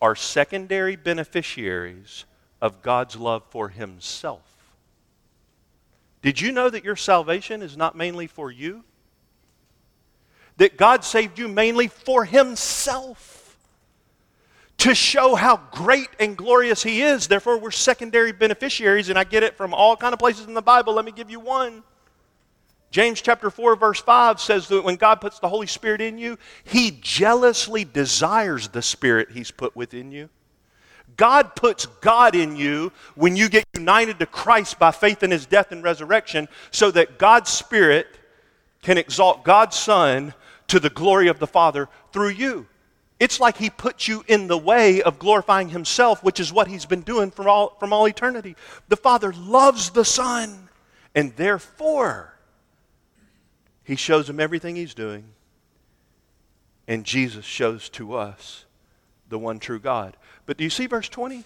are 0.00 0.14
secondary 0.14 0.96
beneficiaries 0.96 2.24
of 2.60 2.82
God's 2.82 3.16
love 3.16 3.42
for 3.50 3.70
Himself? 3.70 4.42
Did 6.22 6.40
you 6.40 6.52
know 6.52 6.68
that 6.68 6.84
your 6.84 6.96
salvation 6.96 7.62
is 7.62 7.76
not 7.76 7.96
mainly 7.96 8.26
for 8.26 8.50
you? 8.50 8.84
That 10.56 10.76
God 10.76 11.04
saved 11.04 11.38
you 11.38 11.48
mainly 11.48 11.88
for 11.88 12.24
Himself 12.24 13.37
to 14.78 14.94
show 14.94 15.34
how 15.34 15.60
great 15.72 16.08
and 16.20 16.36
glorious 16.36 16.82
He 16.82 17.02
is. 17.02 17.28
Therefore, 17.28 17.58
we're 17.58 17.70
secondary 17.70 18.32
beneficiaries, 18.32 19.08
and 19.08 19.18
I 19.18 19.24
get 19.24 19.42
it 19.42 19.56
from 19.56 19.74
all 19.74 19.96
kind 19.96 20.12
of 20.12 20.18
places 20.18 20.46
in 20.46 20.54
the 20.54 20.62
Bible. 20.62 20.94
Let 20.94 21.04
me 21.04 21.12
give 21.12 21.30
you 21.30 21.40
one. 21.40 21.82
James 22.90 23.20
chapter 23.20 23.50
4 23.50 23.76
verse 23.76 24.00
5 24.00 24.40
says 24.40 24.68
that 24.68 24.82
when 24.82 24.96
God 24.96 25.16
puts 25.20 25.38
the 25.38 25.48
Holy 25.48 25.66
Spirit 25.66 26.00
in 26.00 26.16
you, 26.16 26.38
he 26.64 26.98
jealously 27.02 27.84
desires 27.84 28.68
the 28.68 28.80
spirit 28.80 29.30
he's 29.30 29.50
put 29.50 29.76
within 29.76 30.10
you. 30.10 30.30
God 31.16 31.54
puts 31.54 31.84
God 31.86 32.34
in 32.34 32.56
you 32.56 32.92
when 33.14 33.36
you 33.36 33.48
get 33.48 33.64
united 33.74 34.18
to 34.20 34.26
Christ 34.26 34.78
by 34.78 34.90
faith 34.90 35.22
in 35.22 35.30
his 35.30 35.46
death 35.46 35.72
and 35.72 35.82
resurrection 35.82 36.48
so 36.70 36.90
that 36.92 37.18
God's 37.18 37.50
Spirit 37.50 38.06
can 38.82 38.96
exalt 38.96 39.44
God's 39.44 39.76
Son 39.76 40.32
to 40.68 40.78
the 40.78 40.90
glory 40.90 41.28
of 41.28 41.40
the 41.40 41.46
Father 41.46 41.88
through 42.12 42.30
you. 42.30 42.66
It's 43.20 43.40
like 43.40 43.56
he 43.56 43.68
puts 43.68 44.06
you 44.06 44.24
in 44.28 44.46
the 44.46 44.58
way 44.58 45.02
of 45.02 45.18
glorifying 45.18 45.70
himself, 45.70 46.22
which 46.22 46.38
is 46.38 46.52
what 46.52 46.68
he's 46.68 46.86
been 46.86 47.02
doing 47.02 47.30
from 47.30 47.48
all, 47.48 47.76
from 47.80 47.92
all 47.92 48.06
eternity. 48.06 48.54
The 48.88 48.96
Father 48.96 49.32
loves 49.32 49.90
the 49.90 50.04
Son, 50.04 50.68
and 51.14 51.34
therefore, 51.34 52.34
he 53.82 53.96
shows 53.96 54.30
him 54.30 54.38
everything 54.38 54.76
he's 54.76 54.94
doing. 54.94 55.24
And 56.86 57.04
Jesus 57.04 57.44
shows 57.44 57.88
to 57.90 58.14
us 58.14 58.64
the 59.28 59.38
one 59.38 59.58
true 59.58 59.80
God. 59.80 60.16
But 60.46 60.56
do 60.56 60.64
you 60.64 60.70
see 60.70 60.86
verse 60.86 61.08
20? 61.08 61.44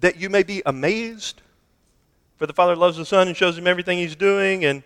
That 0.00 0.16
you 0.16 0.30
may 0.30 0.42
be 0.42 0.62
amazed. 0.64 1.42
For 2.38 2.46
the 2.46 2.52
Father 2.52 2.74
loves 2.74 2.96
the 2.96 3.04
Son 3.04 3.28
and 3.28 3.36
shows 3.36 3.56
him 3.58 3.66
everything 3.66 3.98
he's 3.98 4.16
doing, 4.16 4.64
and 4.64 4.82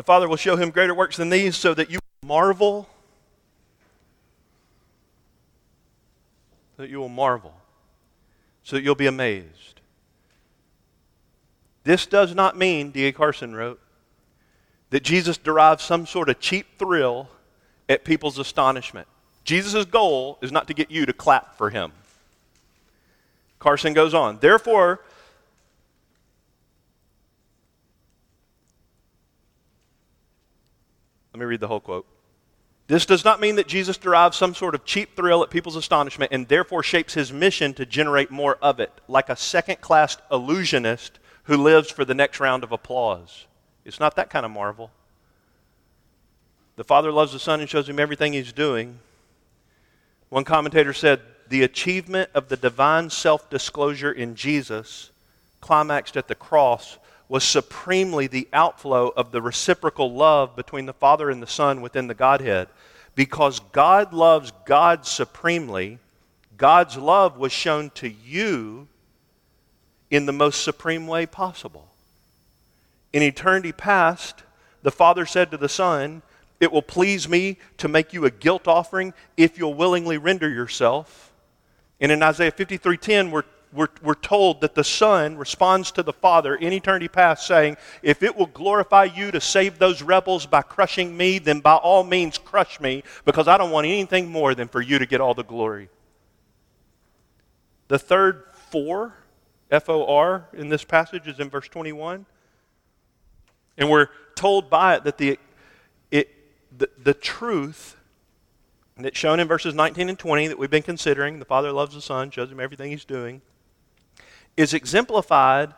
the 0.00 0.04
Father 0.04 0.30
will 0.30 0.36
show 0.36 0.56
him 0.56 0.70
greater 0.70 0.94
works 0.94 1.18
than 1.18 1.28
these 1.28 1.58
so 1.58 1.74
that 1.74 1.90
you 1.90 1.98
marvel. 2.24 2.88
that 6.78 6.88
you 6.88 6.98
will 6.98 7.10
marvel. 7.10 7.52
So 8.62 8.76
that 8.76 8.82
you'll 8.82 8.94
be 8.94 9.06
amazed. 9.06 9.82
This 11.84 12.06
does 12.06 12.34
not 12.34 12.56
mean, 12.56 12.92
D.A. 12.92 13.12
Carson 13.12 13.54
wrote, 13.54 13.78
that 14.88 15.02
Jesus 15.02 15.36
derives 15.36 15.84
some 15.84 16.06
sort 16.06 16.30
of 16.30 16.40
cheap 16.40 16.78
thrill 16.78 17.28
at 17.86 18.02
people's 18.02 18.38
astonishment. 18.38 19.06
Jesus' 19.44 19.84
goal 19.84 20.38
is 20.40 20.50
not 20.50 20.66
to 20.68 20.72
get 20.72 20.90
you 20.90 21.04
to 21.04 21.12
clap 21.12 21.58
for 21.58 21.68
him. 21.68 21.92
Carson 23.58 23.92
goes 23.92 24.14
on. 24.14 24.38
Therefore, 24.38 25.00
let 31.40 31.46
me 31.46 31.50
read 31.52 31.60
the 31.60 31.68
whole 31.68 31.80
quote. 31.80 32.06
This 32.86 33.06
does 33.06 33.24
not 33.24 33.40
mean 33.40 33.56
that 33.56 33.66
Jesus 33.66 33.96
derives 33.96 34.36
some 34.36 34.54
sort 34.54 34.74
of 34.74 34.84
cheap 34.84 35.16
thrill 35.16 35.42
at 35.42 35.48
people's 35.48 35.74
astonishment 35.74 36.32
and 36.32 36.46
therefore 36.46 36.82
shapes 36.82 37.14
his 37.14 37.32
mission 37.32 37.72
to 37.74 37.86
generate 37.86 38.30
more 38.30 38.58
of 38.60 38.78
it, 38.78 38.92
like 39.08 39.30
a 39.30 39.36
second 39.36 39.80
class 39.80 40.18
illusionist 40.30 41.18
who 41.44 41.56
lives 41.56 41.90
for 41.90 42.04
the 42.04 42.12
next 42.12 42.40
round 42.40 42.62
of 42.62 42.72
applause. 42.72 43.46
It's 43.86 43.98
not 43.98 44.16
that 44.16 44.28
kind 44.28 44.44
of 44.44 44.52
marvel. 44.52 44.90
The 46.76 46.84
Father 46.84 47.10
loves 47.10 47.32
the 47.32 47.38
Son 47.38 47.60
and 47.60 47.70
shows 47.70 47.88
him 47.88 47.98
everything 47.98 48.34
he's 48.34 48.52
doing. 48.52 48.98
One 50.28 50.44
commentator 50.44 50.92
said, 50.92 51.22
The 51.48 51.62
achievement 51.62 52.28
of 52.34 52.50
the 52.50 52.56
divine 52.58 53.08
self 53.08 53.48
disclosure 53.48 54.12
in 54.12 54.34
Jesus, 54.34 55.10
climaxed 55.62 56.18
at 56.18 56.28
the 56.28 56.34
cross, 56.34 56.98
was 57.30 57.44
supremely 57.44 58.26
the 58.26 58.48
outflow 58.52 59.06
of 59.16 59.30
the 59.30 59.40
reciprocal 59.40 60.12
love 60.12 60.56
between 60.56 60.86
the 60.86 60.92
Father 60.92 61.30
and 61.30 61.40
the 61.40 61.46
Son 61.46 61.80
within 61.80 62.08
the 62.08 62.14
Godhead. 62.14 62.66
Because 63.14 63.60
God 63.60 64.12
loves 64.12 64.52
God 64.66 65.06
supremely, 65.06 66.00
God's 66.56 66.96
love 66.96 67.38
was 67.38 67.52
shown 67.52 67.90
to 67.90 68.08
you 68.08 68.88
in 70.10 70.26
the 70.26 70.32
most 70.32 70.64
supreme 70.64 71.06
way 71.06 71.24
possible. 71.24 71.92
In 73.12 73.22
eternity 73.22 73.70
past, 73.70 74.42
the 74.82 74.90
Father 74.90 75.24
said 75.24 75.52
to 75.52 75.56
the 75.56 75.68
Son, 75.68 76.22
it 76.58 76.72
will 76.72 76.82
please 76.82 77.28
me 77.28 77.58
to 77.78 77.86
make 77.86 78.12
you 78.12 78.24
a 78.24 78.30
guilt 78.32 78.66
offering 78.66 79.14
if 79.36 79.56
you'll 79.56 79.74
willingly 79.74 80.18
render 80.18 80.48
yourself. 80.48 81.32
And 82.00 82.10
in 82.10 82.24
Isaiah 82.24 82.50
53:10, 82.50 83.30
we're, 83.30 83.44
we're, 83.72 83.88
we're 84.02 84.14
told 84.14 84.60
that 84.62 84.74
the 84.74 84.84
Son 84.84 85.36
responds 85.36 85.92
to 85.92 86.02
the 86.02 86.12
Father 86.12 86.54
in 86.54 86.72
eternity 86.72 87.08
past, 87.08 87.46
saying, 87.46 87.76
If 88.02 88.22
it 88.22 88.36
will 88.36 88.46
glorify 88.46 89.04
you 89.04 89.30
to 89.30 89.40
save 89.40 89.78
those 89.78 90.02
rebels 90.02 90.46
by 90.46 90.62
crushing 90.62 91.16
me, 91.16 91.38
then 91.38 91.60
by 91.60 91.74
all 91.74 92.02
means 92.02 92.38
crush 92.38 92.80
me, 92.80 93.04
because 93.24 93.46
I 93.46 93.56
don't 93.56 93.70
want 93.70 93.86
anything 93.86 94.30
more 94.30 94.54
than 94.54 94.68
for 94.68 94.80
you 94.80 94.98
to 94.98 95.06
get 95.06 95.20
all 95.20 95.34
the 95.34 95.44
glory. 95.44 95.88
The 97.88 97.98
third 97.98 98.44
for, 98.70 99.14
F 99.70 99.88
O 99.88 100.06
R, 100.06 100.48
in 100.52 100.68
this 100.68 100.84
passage 100.84 101.26
is 101.26 101.38
in 101.38 101.48
verse 101.48 101.68
21. 101.68 102.26
And 103.78 103.88
we're 103.88 104.08
told 104.34 104.68
by 104.68 104.96
it 104.96 105.04
that 105.04 105.18
the 105.18 105.38
the, 106.76 106.88
the 107.02 107.14
truth 107.14 107.96
that's 108.96 109.18
shown 109.18 109.40
in 109.40 109.48
verses 109.48 109.74
19 109.74 110.08
and 110.08 110.18
20 110.18 110.48
that 110.48 110.58
we've 110.58 110.70
been 110.70 110.82
considering, 110.82 111.38
the 111.38 111.44
Father 111.44 111.72
loves 111.72 111.94
the 111.94 112.00
Son, 112.00 112.30
shows 112.30 112.50
him 112.50 112.60
everything 112.60 112.90
he's 112.90 113.04
doing, 113.04 113.42
is 114.60 114.74
exemplified 114.74 115.72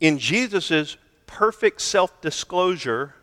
in 0.00 0.18
Jesus' 0.18 0.96
perfect 1.26 1.82
self 1.82 2.18
disclosure 2.22 3.14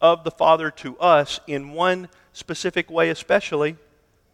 of 0.00 0.24
the 0.24 0.30
Father 0.30 0.70
to 0.72 0.98
us 0.98 1.38
in 1.46 1.70
one 1.70 2.08
specific 2.32 2.90
way, 2.90 3.10
especially 3.10 3.76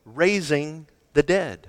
raising 0.07 0.87
the 1.13 1.23
dead. 1.23 1.69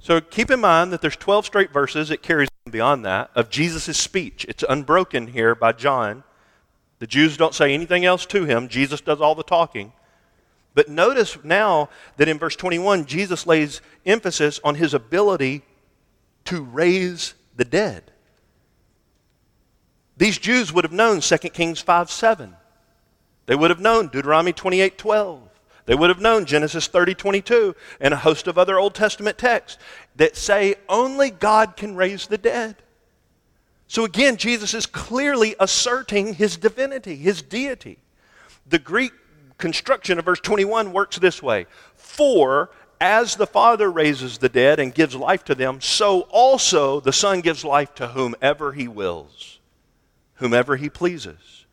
So 0.00 0.20
keep 0.20 0.50
in 0.50 0.60
mind 0.60 0.92
that 0.92 1.00
there's 1.00 1.16
12 1.16 1.46
straight 1.46 1.72
verses, 1.72 2.10
it 2.10 2.22
carries 2.22 2.48
beyond 2.70 3.04
that, 3.04 3.30
of 3.34 3.50
Jesus' 3.50 3.98
speech. 3.98 4.44
It's 4.48 4.62
unbroken 4.68 5.28
here 5.28 5.56
by 5.56 5.72
John. 5.72 6.22
The 7.00 7.06
Jews 7.08 7.36
don't 7.36 7.54
say 7.54 7.74
anything 7.74 8.04
else 8.04 8.26
to 8.26 8.44
him, 8.44 8.68
Jesus 8.68 9.00
does 9.00 9.20
all 9.20 9.34
the 9.34 9.42
talking. 9.42 9.92
But 10.74 10.88
notice 10.88 11.36
now 11.42 11.88
that 12.16 12.28
in 12.28 12.38
verse 12.38 12.56
21, 12.56 13.06
Jesus 13.06 13.46
lays 13.46 13.80
emphasis 14.06 14.60
on 14.62 14.76
his 14.76 14.94
ability 14.94 15.62
to 16.46 16.62
raise 16.62 17.34
the 17.56 17.64
dead. 17.64 18.10
These 20.16 20.38
Jews 20.38 20.72
would 20.72 20.84
have 20.84 20.92
known 20.92 21.20
2 21.20 21.38
Kings 21.38 21.80
5 21.80 22.10
7. 22.10 22.54
They 23.46 23.54
would 23.54 23.70
have 23.70 23.80
known 23.80 24.08
Deuteronomy 24.08 24.52
28 24.52 24.96
12. 24.96 25.40
They 25.86 25.94
would 25.94 26.08
have 26.08 26.20
known 26.20 26.46
Genesis 26.46 26.86
30 26.86 27.14
22 27.14 27.76
and 28.00 28.14
a 28.14 28.18
host 28.18 28.46
of 28.46 28.56
other 28.56 28.78
Old 28.78 28.94
Testament 28.94 29.36
texts 29.36 29.78
that 30.16 30.36
say 30.36 30.76
only 30.88 31.30
God 31.30 31.76
can 31.76 31.94
raise 31.94 32.26
the 32.26 32.38
dead. 32.38 32.76
So 33.86 34.04
again, 34.04 34.36
Jesus 34.36 34.72
is 34.72 34.86
clearly 34.86 35.54
asserting 35.60 36.34
his 36.34 36.56
divinity, 36.56 37.16
his 37.16 37.42
deity. 37.42 37.98
The 38.66 38.78
Greek 38.78 39.12
construction 39.58 40.18
of 40.18 40.24
verse 40.24 40.40
21 40.40 40.92
works 40.92 41.18
this 41.18 41.42
way 41.42 41.66
For 41.94 42.70
as 43.00 43.36
the 43.36 43.46
Father 43.46 43.90
raises 43.90 44.38
the 44.38 44.48
dead 44.48 44.80
and 44.80 44.94
gives 44.94 45.14
life 45.14 45.44
to 45.44 45.54
them, 45.54 45.80
so 45.80 46.22
also 46.30 47.00
the 47.00 47.12
Son 47.12 47.40
gives 47.40 47.64
life 47.64 47.94
to 47.96 48.08
whomever 48.08 48.72
he 48.72 48.88
wills, 48.88 49.58
whomever 50.34 50.76
he 50.76 50.88
pleases. 50.88 51.66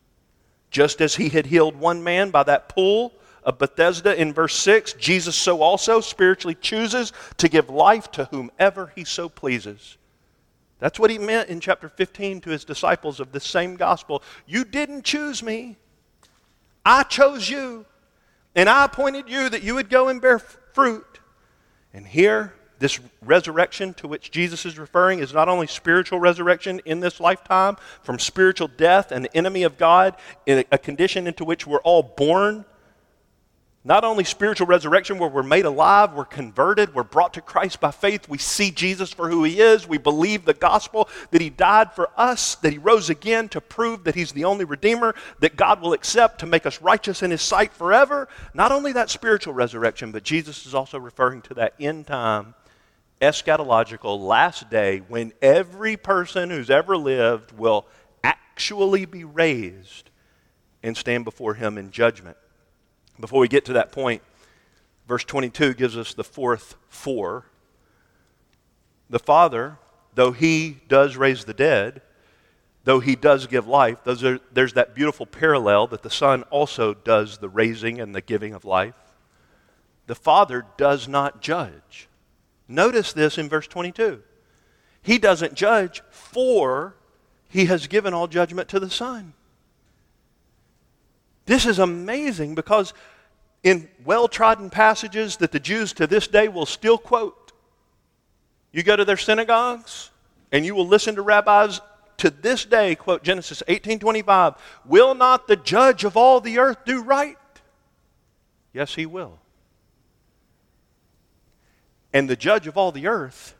Just 0.69 1.01
as 1.01 1.15
he 1.15 1.29
had 1.29 1.45
healed 1.45 1.75
one 1.75 2.03
man 2.03 2.31
by 2.31 2.43
that 2.43 2.69
pool 2.69 3.13
of 3.43 3.57
Bethesda 3.57 4.19
in 4.19 4.33
verse 4.33 4.55
6, 4.55 4.93
Jesus 4.93 5.35
so 5.35 5.61
also 5.61 5.99
spiritually 5.99 6.55
chooses 6.55 7.11
to 7.37 7.49
give 7.49 7.69
life 7.69 8.11
to 8.11 8.25
whomever 8.25 8.91
he 8.95 9.03
so 9.03 9.27
pleases. 9.27 9.97
That's 10.79 10.99
what 10.99 11.11
he 11.11 11.19
meant 11.19 11.49
in 11.49 11.59
chapter 11.59 11.89
15 11.89 12.41
to 12.41 12.49
his 12.49 12.65
disciples 12.65 13.19
of 13.19 13.31
this 13.31 13.43
same 13.45 13.75
gospel. 13.75 14.23
You 14.47 14.63
didn't 14.63 15.03
choose 15.03 15.43
me, 15.43 15.77
I 16.85 17.03
chose 17.03 17.49
you, 17.49 17.85
and 18.55 18.67
I 18.67 18.85
appointed 18.85 19.29
you 19.29 19.49
that 19.49 19.63
you 19.63 19.75
would 19.75 19.89
go 19.89 20.07
and 20.07 20.19
bear 20.19 20.39
fruit. 20.39 21.10
And 21.93 22.07
here, 22.07 22.53
this 22.79 22.99
resurrection 23.21 23.93
to 23.95 24.07
which 24.07 24.31
Jesus 24.31 24.65
is 24.65 24.79
referring 24.79 25.19
is 25.19 25.33
not 25.33 25.47
only 25.47 25.67
spiritual 25.67 26.19
resurrection 26.19 26.81
in 26.85 26.99
this 26.99 27.19
lifetime 27.19 27.77
from 28.01 28.17
spiritual 28.17 28.67
death 28.67 29.11
and 29.11 29.23
the 29.23 29.37
enemy 29.37 29.63
of 29.63 29.77
God 29.77 30.15
in 30.45 30.65
a 30.71 30.77
condition 30.77 31.27
into 31.27 31.45
which 31.45 31.67
we're 31.67 31.79
all 31.79 32.01
born 32.01 32.65
not 33.83 34.03
only 34.03 34.23
spiritual 34.23 34.67
resurrection, 34.67 35.17
where 35.17 35.29
we're 35.29 35.41
made 35.41 35.65
alive, 35.65 36.13
we're 36.13 36.23
converted, 36.23 36.93
we're 36.93 37.01
brought 37.01 37.33
to 37.33 37.41
Christ 37.41 37.79
by 37.79 37.89
faith, 37.89 38.29
we 38.29 38.37
see 38.37 38.69
Jesus 38.69 39.11
for 39.11 39.27
who 39.27 39.43
he 39.43 39.59
is, 39.59 39.87
we 39.87 39.97
believe 39.97 40.45
the 40.45 40.53
gospel, 40.53 41.09
that 41.31 41.41
he 41.41 41.49
died 41.49 41.91
for 41.93 42.11
us, 42.15 42.53
that 42.55 42.73
he 42.73 42.77
rose 42.77 43.09
again 43.09 43.49
to 43.49 43.59
prove 43.59 44.03
that 44.03 44.13
he's 44.13 44.33
the 44.33 44.45
only 44.45 44.65
Redeemer, 44.65 45.15
that 45.39 45.55
God 45.55 45.81
will 45.81 45.93
accept 45.93 46.39
to 46.39 46.45
make 46.45 46.67
us 46.67 46.79
righteous 46.79 47.23
in 47.23 47.31
his 47.31 47.41
sight 47.41 47.73
forever. 47.73 48.27
Not 48.53 48.71
only 48.71 48.91
that 48.93 49.09
spiritual 49.09 49.53
resurrection, 49.53 50.11
but 50.11 50.23
Jesus 50.23 50.67
is 50.67 50.75
also 50.75 50.99
referring 50.99 51.41
to 51.43 51.55
that 51.55 51.73
end 51.79 52.05
time, 52.05 52.53
eschatological 53.19 54.19
last 54.19 54.69
day 54.69 54.99
when 55.07 55.33
every 55.41 55.97
person 55.97 56.51
who's 56.51 56.69
ever 56.69 56.95
lived 56.97 57.51
will 57.57 57.87
actually 58.23 59.05
be 59.05 59.23
raised 59.23 60.11
and 60.83 60.95
stand 60.95 61.25
before 61.25 61.55
him 61.55 61.79
in 61.79 61.89
judgment. 61.89 62.37
Before 63.21 63.39
we 63.39 63.47
get 63.47 63.65
to 63.65 63.73
that 63.73 63.91
point, 63.91 64.21
verse 65.07 65.23
22 65.23 65.75
gives 65.75 65.95
us 65.95 66.13
the 66.13 66.23
fourth 66.23 66.75
for. 66.89 67.45
The 69.09 69.19
Father, 69.19 69.77
though 70.15 70.31
He 70.31 70.79
does 70.87 71.15
raise 71.15 71.45
the 71.45 71.53
dead, 71.53 72.01
though 72.83 72.99
He 72.99 73.15
does 73.15 73.45
give 73.47 73.67
life, 73.67 73.99
are, 74.07 74.39
there's 74.51 74.73
that 74.73 74.95
beautiful 74.95 75.25
parallel 75.25 75.87
that 75.87 76.01
the 76.01 76.09
Son 76.09 76.43
also 76.43 76.93
does 76.93 77.37
the 77.37 77.49
raising 77.49 78.01
and 78.01 78.15
the 78.15 78.21
giving 78.21 78.53
of 78.53 78.65
life. 78.65 78.95
The 80.07 80.15
Father 80.15 80.65
does 80.77 81.07
not 81.07 81.41
judge. 81.41 82.09
Notice 82.67 83.13
this 83.13 83.37
in 83.37 83.47
verse 83.47 83.67
22. 83.67 84.23
He 85.03 85.17
doesn't 85.17 85.53
judge, 85.53 86.01
for 86.09 86.95
He 87.47 87.65
has 87.65 87.87
given 87.87 88.13
all 88.13 88.27
judgment 88.27 88.67
to 88.69 88.79
the 88.79 88.89
Son. 88.89 89.33
This 91.51 91.65
is 91.65 91.79
amazing 91.79 92.55
because 92.55 92.93
in 93.61 93.89
well 94.05 94.29
trodden 94.29 94.69
passages 94.69 95.35
that 95.37 95.51
the 95.51 95.59
Jews 95.59 95.91
to 95.91 96.07
this 96.07 96.25
day 96.29 96.47
will 96.47 96.65
still 96.65 96.97
quote, 96.97 97.51
you 98.71 98.83
go 98.83 98.95
to 98.95 99.03
their 99.03 99.17
synagogues 99.17 100.11
and 100.53 100.65
you 100.65 100.73
will 100.73 100.87
listen 100.87 101.15
to 101.15 101.21
rabbis 101.21 101.81
to 102.19 102.29
this 102.29 102.63
day 102.63 102.95
quote 102.95 103.21
Genesis 103.21 103.61
18:25, 103.67 104.55
"Will 104.85 105.13
not 105.13 105.49
the 105.49 105.57
judge 105.57 106.05
of 106.05 106.15
all 106.15 106.39
the 106.39 106.57
earth 106.57 106.85
do 106.85 107.03
right?" 107.03 107.37
Yes, 108.71 108.95
he 108.95 109.05
will. 109.05 109.37
And 112.13 112.29
the 112.29 112.37
judge 112.37 112.65
of 112.65 112.77
all 112.77 112.93
the 112.93 113.07
earth 113.07 113.55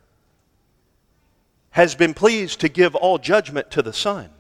has 1.72 1.94
been 1.96 2.14
pleased 2.14 2.62
to 2.62 2.70
give 2.70 2.96
all 2.96 3.18
judgment 3.18 3.70
to 3.72 3.82
the 3.82 3.92
Son. 3.92 4.34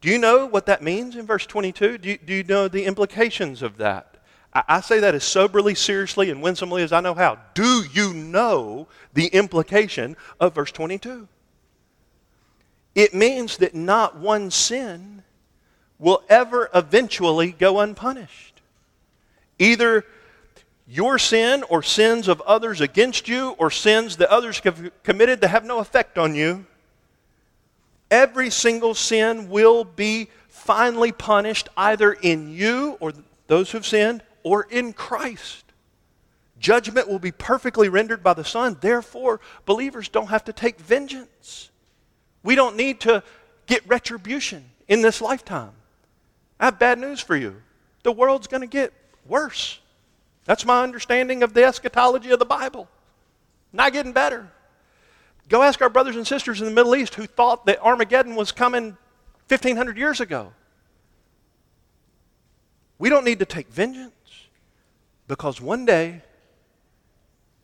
Do 0.00 0.08
you 0.08 0.18
know 0.18 0.46
what 0.46 0.66
that 0.66 0.82
means 0.82 1.16
in 1.16 1.26
verse 1.26 1.46
22? 1.46 1.98
Do 1.98 2.08
you, 2.10 2.18
do 2.18 2.34
you 2.34 2.44
know 2.44 2.68
the 2.68 2.84
implications 2.84 3.62
of 3.62 3.78
that? 3.78 4.16
I, 4.54 4.62
I 4.68 4.80
say 4.80 5.00
that 5.00 5.14
as 5.14 5.24
soberly, 5.24 5.74
seriously, 5.74 6.30
and 6.30 6.40
winsomely 6.42 6.82
as 6.82 6.92
I 6.92 7.00
know 7.00 7.14
how. 7.14 7.38
Do 7.54 7.84
you 7.92 8.14
know 8.14 8.88
the 9.12 9.26
implication 9.26 10.16
of 10.38 10.54
verse 10.54 10.70
22? 10.70 11.26
It 12.94 13.14
means 13.14 13.58
that 13.58 13.74
not 13.74 14.16
one 14.16 14.50
sin 14.50 15.22
will 15.98 16.22
ever 16.28 16.70
eventually 16.74 17.52
go 17.52 17.80
unpunished. 17.80 18.60
Either 19.58 20.04
your 20.86 21.18
sin 21.18 21.64
or 21.64 21.82
sins 21.82 22.28
of 22.28 22.40
others 22.42 22.80
against 22.80 23.28
you 23.28 23.50
or 23.58 23.70
sins 23.70 24.16
that 24.16 24.30
others 24.30 24.60
have 24.60 24.90
committed 25.02 25.40
that 25.40 25.48
have 25.48 25.64
no 25.64 25.78
effect 25.80 26.16
on 26.16 26.34
you 26.34 26.66
Every 28.10 28.50
single 28.50 28.94
sin 28.94 29.48
will 29.48 29.84
be 29.84 30.28
finally 30.48 31.12
punished 31.12 31.68
either 31.76 32.12
in 32.12 32.50
you 32.50 32.96
or 33.00 33.12
those 33.46 33.70
who've 33.70 33.86
sinned 33.86 34.22
or 34.42 34.66
in 34.70 34.92
Christ. 34.92 35.64
Judgment 36.58 37.08
will 37.08 37.18
be 37.18 37.32
perfectly 37.32 37.88
rendered 37.88 38.22
by 38.22 38.34
the 38.34 38.44
Son. 38.44 38.76
Therefore, 38.80 39.40
believers 39.64 40.08
don't 40.08 40.28
have 40.28 40.44
to 40.44 40.52
take 40.52 40.80
vengeance. 40.80 41.70
We 42.42 42.54
don't 42.54 42.76
need 42.76 43.00
to 43.00 43.22
get 43.66 43.86
retribution 43.86 44.64
in 44.88 45.02
this 45.02 45.20
lifetime. 45.20 45.72
I 46.58 46.66
have 46.66 46.78
bad 46.78 46.98
news 46.98 47.20
for 47.20 47.36
you. 47.36 47.62
The 48.02 48.12
world's 48.12 48.48
going 48.48 48.62
to 48.62 48.66
get 48.66 48.92
worse. 49.26 49.78
That's 50.44 50.64
my 50.64 50.82
understanding 50.82 51.42
of 51.42 51.52
the 51.54 51.64
eschatology 51.64 52.30
of 52.30 52.38
the 52.38 52.44
Bible. 52.46 52.88
Not 53.72 53.92
getting 53.92 54.12
better. 54.12 54.48
Go 55.48 55.62
ask 55.62 55.80
our 55.80 55.88
brothers 55.88 56.16
and 56.16 56.26
sisters 56.26 56.60
in 56.60 56.66
the 56.66 56.72
Middle 56.72 56.94
East 56.94 57.14
who 57.14 57.26
thought 57.26 57.66
that 57.66 57.80
Armageddon 57.80 58.34
was 58.34 58.52
coming 58.52 58.96
1,500 59.48 59.96
years 59.96 60.20
ago. 60.20 60.52
We 62.98 63.08
don't 63.08 63.24
need 63.24 63.38
to 63.38 63.46
take 63.46 63.68
vengeance 63.68 64.12
because 65.26 65.60
one 65.60 65.86
day 65.86 66.22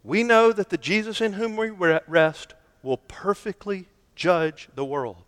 we 0.03 0.23
know 0.23 0.53
that 0.53 0.71
the 0.71 0.79
Jesus 0.79 1.21
in 1.21 1.35
whom 1.35 1.57
we 1.57 1.71
were 1.71 1.91
at 1.91 2.09
rest 2.09 2.55
will 2.83 2.99
perfectly 2.99 3.87
judge 4.15 4.69
the 4.75 4.85
world. 4.85 5.25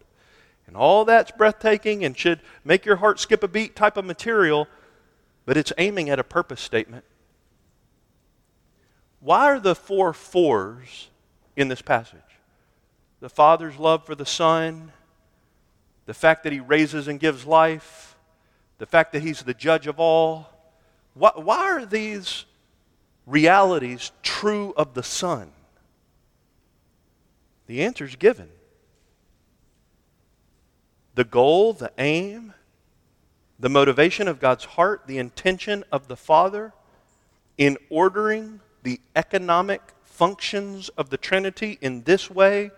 And 0.66 0.76
all 0.76 1.04
that's 1.04 1.30
breathtaking 1.30 2.04
and 2.04 2.16
should 2.16 2.40
make 2.64 2.84
your 2.84 2.96
heart 2.96 3.20
skip 3.20 3.42
a 3.42 3.48
beat 3.48 3.76
type 3.76 3.96
of 3.96 4.04
material, 4.04 4.66
but 5.44 5.56
it's 5.56 5.72
aiming 5.78 6.10
at 6.10 6.18
a 6.18 6.24
purpose 6.24 6.60
statement. 6.60 7.04
Why 9.20 9.46
are 9.46 9.60
the 9.60 9.74
four 9.74 10.12
fors 10.12 11.08
in 11.56 11.68
this 11.68 11.82
passage? 11.82 12.20
The 13.26 13.30
Father's 13.30 13.76
love 13.76 14.06
for 14.06 14.14
the 14.14 14.24
Son, 14.24 14.92
the 16.04 16.14
fact 16.14 16.44
that 16.44 16.52
He 16.52 16.60
raises 16.60 17.08
and 17.08 17.18
gives 17.18 17.44
life, 17.44 18.14
the 18.78 18.86
fact 18.86 19.12
that 19.12 19.20
He's 19.20 19.42
the 19.42 19.52
judge 19.52 19.88
of 19.88 19.98
all. 19.98 20.48
Why, 21.14 21.32
why 21.34 21.56
are 21.72 21.84
these 21.84 22.44
realities 23.26 24.12
true 24.22 24.72
of 24.76 24.94
the 24.94 25.02
Son? 25.02 25.50
The 27.66 27.82
answer 27.82 28.04
is 28.04 28.14
given. 28.14 28.48
The 31.16 31.24
goal, 31.24 31.72
the 31.72 31.90
aim, 31.98 32.54
the 33.58 33.68
motivation 33.68 34.28
of 34.28 34.38
God's 34.38 34.66
heart, 34.66 35.08
the 35.08 35.18
intention 35.18 35.82
of 35.90 36.06
the 36.06 36.16
Father 36.16 36.72
in 37.58 37.76
ordering 37.90 38.60
the 38.84 39.00
economic 39.16 39.82
functions 40.04 40.90
of 40.90 41.10
the 41.10 41.16
Trinity 41.16 41.76
in 41.80 42.04
this 42.04 42.30
way 42.30 42.70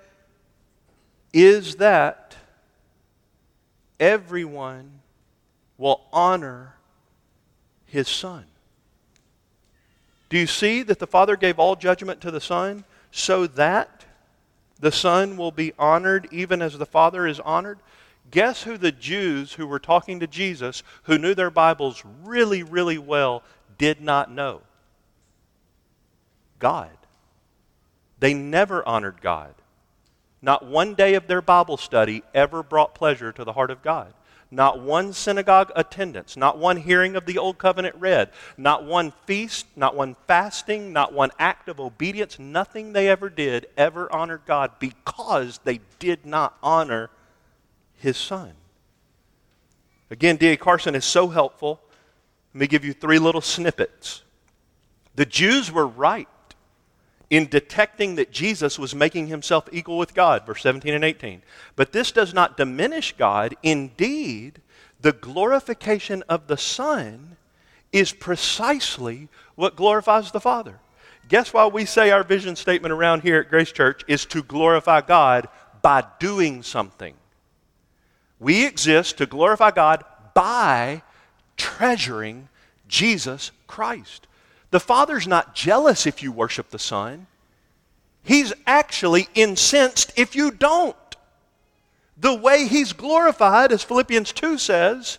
is 1.33 1.77
that 1.77 2.37
everyone 4.01 5.01
will 5.77 6.03
honor 6.13 6.75
his 7.87 8.09
son. 8.09 8.45
Do 10.29 10.39
you 10.39 10.47
see 10.47 10.83
that 10.83 10.99
the 10.99 11.07
Father 11.07 11.37
gave 11.37 11.59
all 11.59 11.77
judgment 11.77 12.21
to 12.21 12.31
the 12.31 12.41
Son 12.41 12.85
so 13.11 13.47
that 13.47 14.05
the 14.79 14.93
Son 14.93 15.37
will 15.37 15.51
be 15.51 15.73
honored 15.79 16.29
even 16.31 16.61
as 16.61 16.77
the 16.77 16.87
Father 16.87 17.27
is 17.27 17.41
honored? 17.41 17.79
Guess 18.31 18.65
who 18.65 18.77
the 18.77 18.93
Jews 18.93 19.55
who 19.55 19.67
were 19.67 19.79
talking 19.79 20.21
to 20.21 20.27
Jesus, 20.27 20.83
who 21.05 21.19
knew 21.19 21.35
their 21.35 21.51
Bibles 21.51 22.05
really, 22.23 22.63
really 22.63 22.99
well, 22.99 23.43
did 23.79 24.03
not 24.03 24.31
know? 24.31 24.61
God. 26.59 26.91
They 28.19 28.35
never 28.35 28.87
honored 28.87 29.21
God. 29.23 29.55
Not 30.41 30.67
one 30.67 30.95
day 30.95 31.15
of 31.15 31.27
their 31.27 31.43
Bible 31.43 31.77
study 31.77 32.23
ever 32.33 32.63
brought 32.63 32.95
pleasure 32.95 33.33
to 33.33 33.45
the 33.45 33.55
heart 33.55 33.71
of 33.71 33.83
God. 33.83 34.15
Not 34.51 34.81
one 34.81 35.13
synagogue 35.13 35.71
attendance, 35.77 36.37
not 36.37 36.57
one 36.57 36.79
hearing 36.79 37.17
of 37.17 37.27
the 37.27 37.37
Old 37.37 37.59
Covenant 37.59 37.97
read, 37.97 38.31
not 38.57 38.85
one 38.85 39.13
feast, 39.27 39.67
not 39.77 39.95
one 39.95 40.17
fasting, 40.27 40.91
not 40.93 41.13
one 41.13 41.31
act 41.39 41.69
of 41.69 41.79
obedience, 41.79 42.39
nothing 42.39 42.93
they 42.93 43.09
ever 43.09 43.29
did 43.29 43.67
ever 43.77 44.11
honored 44.11 44.43
God 44.47 44.73
because 44.79 45.61
they 45.65 45.81
did 45.99 46.25
not 46.25 46.57
honor 46.63 47.11
His 47.97 48.17
Son. 48.17 48.53
Again, 50.11 50.37
D.A. 50.37 50.57
Carson 50.57 50.95
is 50.95 51.05
so 51.05 51.29
helpful. 51.29 51.81
Let 52.55 52.61
me 52.61 52.67
give 52.67 52.87
you 52.87 52.95
three 52.95 53.19
little 53.19 53.43
snippets. 53.43 54.23
The 55.15 55.27
Jews 55.27 55.71
were 55.71 55.87
right 55.87 56.29
in 57.31 57.47
detecting 57.47 58.15
that 58.15 58.33
Jesus 58.33 58.79
was 58.79 58.95
making 58.95 59.27
himself 59.27 59.69
equal 59.71 59.99
with 59.99 60.15
God, 60.15 60.47
verse 60.47 60.63
17 60.63 60.95
and 60.95 61.05
18. 61.05 61.43
But 61.77 61.93
this 61.93 62.11
does 62.11 62.33
not 62.33 62.57
diminish 62.57 63.15
God. 63.17 63.55
Indeed, 63.63 64.61
the 65.01 65.13
glorification 65.13 66.23
of 66.29 66.47
the 66.47 66.57
Son 66.57 67.37
is 67.93 68.13
precisely 68.13 69.29
what 69.55 69.77
glorifies 69.77 70.31
the 70.31 70.41
Father. 70.41 70.81
Guess 71.29 71.53
why 71.53 71.67
we 71.67 71.85
say 71.85 72.11
our 72.11 72.25
vision 72.25 72.57
statement 72.57 72.93
around 72.93 73.23
here 73.23 73.41
at 73.41 73.51
Grace 73.51 73.73
Church 73.73 74.03
is 74.09 74.25
to 74.27 74.43
glorify 74.43 75.03
God 75.03 75.49
by 75.83 76.05
doing 76.19 76.63
something. 76.63 77.15
We 78.41 78.65
exist 78.67 79.19
to 79.19 79.27
glorify 79.27 79.71
God 79.73 80.05
by 80.35 81.03
treasuring 81.57 82.49
Jesus 82.87 83.51
Christ. 83.67 84.28
The 84.71 84.81
Father's 84.81 85.27
not 85.27 85.55
jealous 85.55 86.07
if 86.07 86.23
you 86.23 86.31
worship 86.33 86.71
the 86.71 86.79
Son. 86.79 87.27
He's 88.23 88.53
actually 88.67 89.29
incensed 89.35 90.13
if 90.17 90.37
you 90.37 90.51
don't. 90.51 90.97
The 92.19 92.35
way 92.35 92.67
he's 92.67 92.93
glorified, 92.93 93.73
as 93.73 93.83
Philippians 93.83 94.33
2 94.33 94.59
says, 94.59 95.19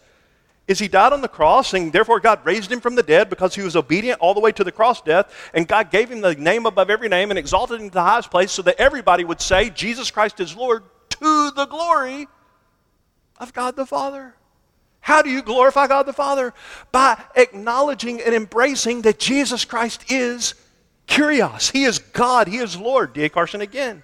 is 0.68 0.78
he 0.78 0.88
died 0.88 1.14
on 1.14 1.22
the 1.22 1.28
cross, 1.28 1.74
and 1.74 1.92
therefore 1.92 2.20
God 2.20 2.46
raised 2.46 2.72
him 2.72 2.80
from 2.80 2.94
the 2.94 3.02
dead 3.02 3.28
because 3.28 3.56
he 3.56 3.64
was 3.64 3.76
obedient 3.76 4.20
all 4.20 4.36
the 4.36 4.40
way 4.40 4.52
to 4.52 4.64
the 4.64 4.72
cross 4.72 5.02
death, 5.02 5.34
and 5.54 5.68
God 5.68 5.90
gave 5.90 6.12
him 6.12 6.22
the 6.22 6.36
name 6.36 6.68
above 6.68 6.92
every 6.92 7.10
name 7.10 7.32
and 7.32 7.40
exalted 7.40 7.82
him 7.82 7.90
to 7.90 7.94
the 7.94 8.04
highest 8.04 8.30
place 8.30 8.52
so 8.52 8.62
that 8.62 8.80
everybody 8.80 9.24
would 9.24 9.42
say, 9.42 9.72
Jesus 9.72 10.12
Christ 10.12 10.40
is 10.40 10.56
Lord, 10.56 10.84
to 11.10 11.52
the 11.52 11.66
glory 11.66 12.28
of 13.40 13.54
God 13.54 13.76
the 13.76 13.88
Father. 13.88 14.36
How 15.10 15.24
do 15.24 15.32
you 15.32 15.42
glorify 15.42 15.88
God 15.88 16.06
the 16.06 16.14
Father? 16.14 16.54
By 16.92 17.20
acknowledging 17.36 18.22
and 18.22 18.36
embracing 18.36 19.02
that 19.02 19.18
Jesus 19.18 19.66
Christ 19.66 20.12
is 20.12 20.54
Kyrios. 21.08 21.72
He 21.72 21.86
is 21.86 21.98
God. 21.98 22.48
He 22.48 22.58
is 22.58 22.78
Lord. 22.78 23.14
D.A. 23.14 23.28
Carson 23.28 23.60
again. 23.60 24.04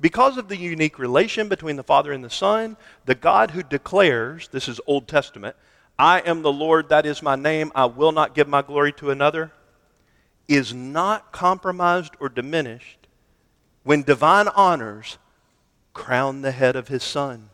Because 0.00 0.38
of 0.38 0.48
the 0.48 0.56
unique 0.56 0.98
relation 0.98 1.50
between 1.50 1.76
the 1.76 1.82
Father 1.82 2.12
and 2.12 2.24
the 2.24 2.30
Son, 2.30 2.78
the 3.04 3.14
God 3.14 3.50
who 3.50 3.62
declares, 3.62 4.48
this 4.48 4.68
is 4.68 4.80
Old 4.86 5.06
Testament, 5.06 5.54
I 5.98 6.20
am 6.20 6.40
the 6.40 6.50
Lord, 6.50 6.88
that 6.88 7.04
is 7.04 7.22
my 7.22 7.36
name, 7.36 7.70
I 7.74 7.84
will 7.84 8.12
not 8.12 8.34
give 8.34 8.48
my 8.48 8.62
glory 8.62 8.94
to 8.94 9.10
another, 9.10 9.52
is 10.48 10.72
not 10.72 11.30
compromised 11.30 12.14
or 12.20 12.30
diminished 12.30 13.06
when 13.82 14.02
divine 14.02 14.48
honors 14.48 15.18
crown 15.92 16.40
the 16.40 16.52
head 16.52 16.74
of 16.74 16.88
his 16.88 17.02
Son. 17.02 17.50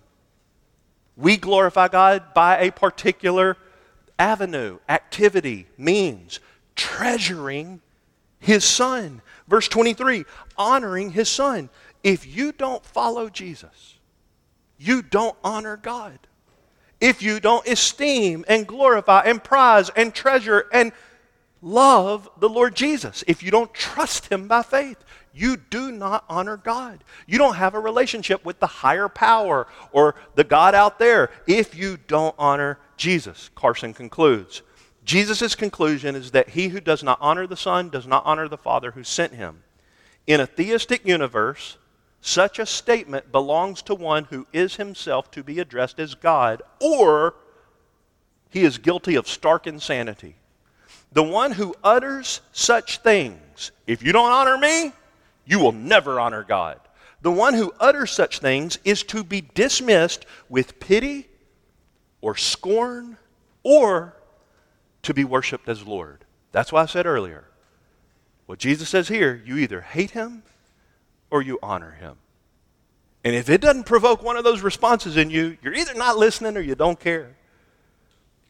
We 1.17 1.37
glorify 1.37 1.89
God 1.89 2.35
by 2.35 2.59
a 2.59 2.71
particular 2.71 3.57
avenue, 4.19 4.79
activity, 4.89 5.67
means, 5.79 6.41
treasuring 6.77 7.81
his 8.39 8.65
Son. 8.65 9.23
Verse 9.49 9.69
23 9.69 10.25
honoring 10.57 11.11
his 11.11 11.29
Son. 11.29 11.71
If 12.03 12.27
you 12.27 12.53
don't 12.53 12.85
follow 12.85 13.29
Jesus, 13.29 13.99
you 14.79 15.03
don't 15.03 15.37
honor 15.43 15.77
God 15.77 16.19
if 17.05 17.23
you 17.23 17.39
don't 17.39 17.67
esteem 17.69 18.47
and 18.49 18.67
glorify 18.67 19.21
and 19.27 19.45
prize 19.45 19.91
and 19.91 20.15
treasure 20.15 20.67
and 20.73 20.91
love 21.65 22.29
the 22.39 22.49
Lord 22.49 22.77
Jesus. 22.77 23.25
If 23.27 23.43
you 23.43 23.51
don't 23.51 23.73
trust 23.73 24.31
Him 24.31 24.47
by 24.47 24.63
faith, 24.63 25.03
you 25.35 25.57
do 25.57 25.91
not 25.91 26.25
honor 26.29 26.57
God. 26.57 27.03
You 27.27 27.39
don't 27.39 27.57
have 27.57 27.75
a 27.75 27.81
relationship 27.81 28.45
with 28.45 28.61
the 28.61 28.67
higher 28.67 29.09
power 29.09 29.67
or 29.91 30.15
the 30.37 30.45
God 30.45 30.75
out 30.75 30.99
there 30.99 31.31
if 31.47 31.75
you 31.75 31.99
don't 32.07 32.35
honor 32.39 32.79
Jesus. 32.97 33.51
Carson 33.55 33.95
concludes. 33.95 34.63
Jesus' 35.05 35.55
conclusion 35.55 36.15
is 36.15 36.31
that 36.31 36.51
he 36.51 36.69
who 36.69 36.81
does 36.81 37.03
not 37.03 37.19
honor 37.21 37.47
the 37.47 37.57
Son 37.57 37.89
does 37.89 38.07
not 38.07 38.25
honor 38.25 38.47
the 38.47 38.57
Father 38.57 38.93
who 38.93 39.03
sent 39.03 39.35
him. 39.35 39.65
In 40.27 40.41
a 40.41 40.47
theistic 40.47 41.07
universe, 41.07 41.77
such 42.21 42.59
a 42.59 42.65
statement 42.65 43.33
belongs 43.33 43.83
to 43.83 43.95
one 43.95 44.25
who 44.25 44.47
is 44.53 44.77
himself 44.77 45.31
to 45.33 45.43
be 45.43 45.59
addressed 45.59 45.99
as 45.99 46.15
God, 46.15 46.63
or 46.81 47.35
he 48.49 48.65
is 48.65 48.79
guilty 48.79 49.15
of 49.15 49.29
stark 49.29 49.67
insanity. 49.67 50.37
The 51.15 51.23
one 51.23 51.53
who 51.53 51.75
utters 51.83 52.41
such 52.53 52.99
things, 52.99 53.71
if 53.87 54.03
you 54.03 54.13
don't 54.13 54.33
honor 54.33 54.59
me, 54.59 54.93
you 55.47 55.61
will 55.61 55.73
never 55.73 56.19
honor 56.19 56.43
God. 56.43 56.81
The 57.23 57.31
one 57.31 57.55
who 57.55 57.73
utters 57.81 58.11
such 58.11 58.41
things 58.41 58.79
is 58.85 59.03
to 59.05 59.25
be 59.25 59.41
dismissed 59.41 60.27
with 60.49 60.81
pity 60.81 61.29
or 62.21 62.37
scorn 62.37 63.17
or 63.63 64.15
to 65.03 65.15
be 65.15 65.25
worshiped 65.25 65.69
as 65.69 65.87
Lord. 65.87 66.25
That's 66.53 66.73
why 66.73 66.83
I 66.83 66.87
said 66.87 67.07
earlier 67.07 67.45
what 68.47 68.59
Jesus 68.59 68.89
says 68.89 69.09
here 69.09 69.41
you 69.47 69.57
either 69.57 69.81
hate 69.81 70.11
him 70.11 70.43
or 71.31 71.43
you 71.43 71.59
honor 71.63 71.93
him. 71.93 72.17
And 73.23 73.35
if 73.35 73.49
it 73.49 73.61
doesn't 73.61 73.85
provoke 73.85 74.23
one 74.23 74.37
of 74.37 74.45
those 74.45 74.63
responses 74.63 75.17
in 75.17 75.31
you, 75.31 75.57
you're 75.63 75.75
either 75.75 75.95
not 75.95 76.19
listening 76.19 76.57
or 76.57 76.61
you 76.61 76.75
don't 76.75 77.01
care. 77.01 77.37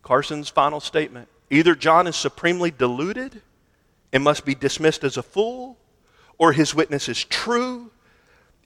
Carson's 0.03 0.49
final 0.49 0.81
statement 0.81 1.29
either 1.51 1.75
John 1.75 2.07
is 2.07 2.17
supremely 2.17 2.71
deluded 2.71 3.43
and 4.13 4.23
must 4.23 4.45
be 4.45 4.55
dismissed 4.55 5.05
as 5.05 5.17
a 5.17 5.23
fool, 5.23 5.77
or 6.39 6.53
his 6.53 6.75
witness 6.75 7.09
is 7.09 7.25
true 7.25 7.91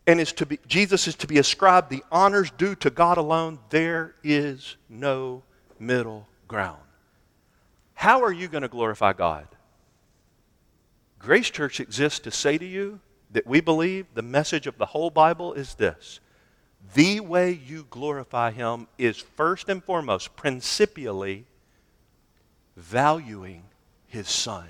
and 0.06 0.20
is 0.20 0.32
to 0.32 0.46
be, 0.46 0.58
Jesus 0.66 1.06
is 1.06 1.14
to 1.16 1.26
be 1.26 1.38
ascribed 1.38 1.90
the 1.90 2.02
honors 2.10 2.50
due 2.50 2.74
to 2.76 2.90
God 2.90 3.18
alone. 3.18 3.58
There 3.68 4.14
is 4.24 4.76
no 4.88 5.42
middle 5.78 6.26
ground. 6.46 6.80
How 7.94 8.22
are 8.22 8.32
you 8.32 8.48
going 8.48 8.62
to 8.62 8.68
glorify 8.68 9.12
God? 9.12 9.46
Grace 11.18 11.50
Church 11.50 11.80
exists 11.80 12.20
to 12.20 12.30
say 12.30 12.56
to 12.56 12.64
you 12.64 13.00
that 13.32 13.46
we 13.46 13.60
believe 13.60 14.06
the 14.14 14.22
message 14.22 14.66
of 14.66 14.78
the 14.78 14.86
whole 14.86 15.10
Bible 15.10 15.52
is 15.52 15.74
this 15.74 16.20
the 16.94 17.20
way 17.20 17.50
you 17.50 17.86
glorify 17.90 18.50
Him 18.50 18.86
is 18.96 19.18
first 19.18 19.68
and 19.68 19.82
foremost, 19.82 20.36
principially, 20.36 21.44
valuing 22.78 23.62
His 24.06 24.28
Son, 24.28 24.68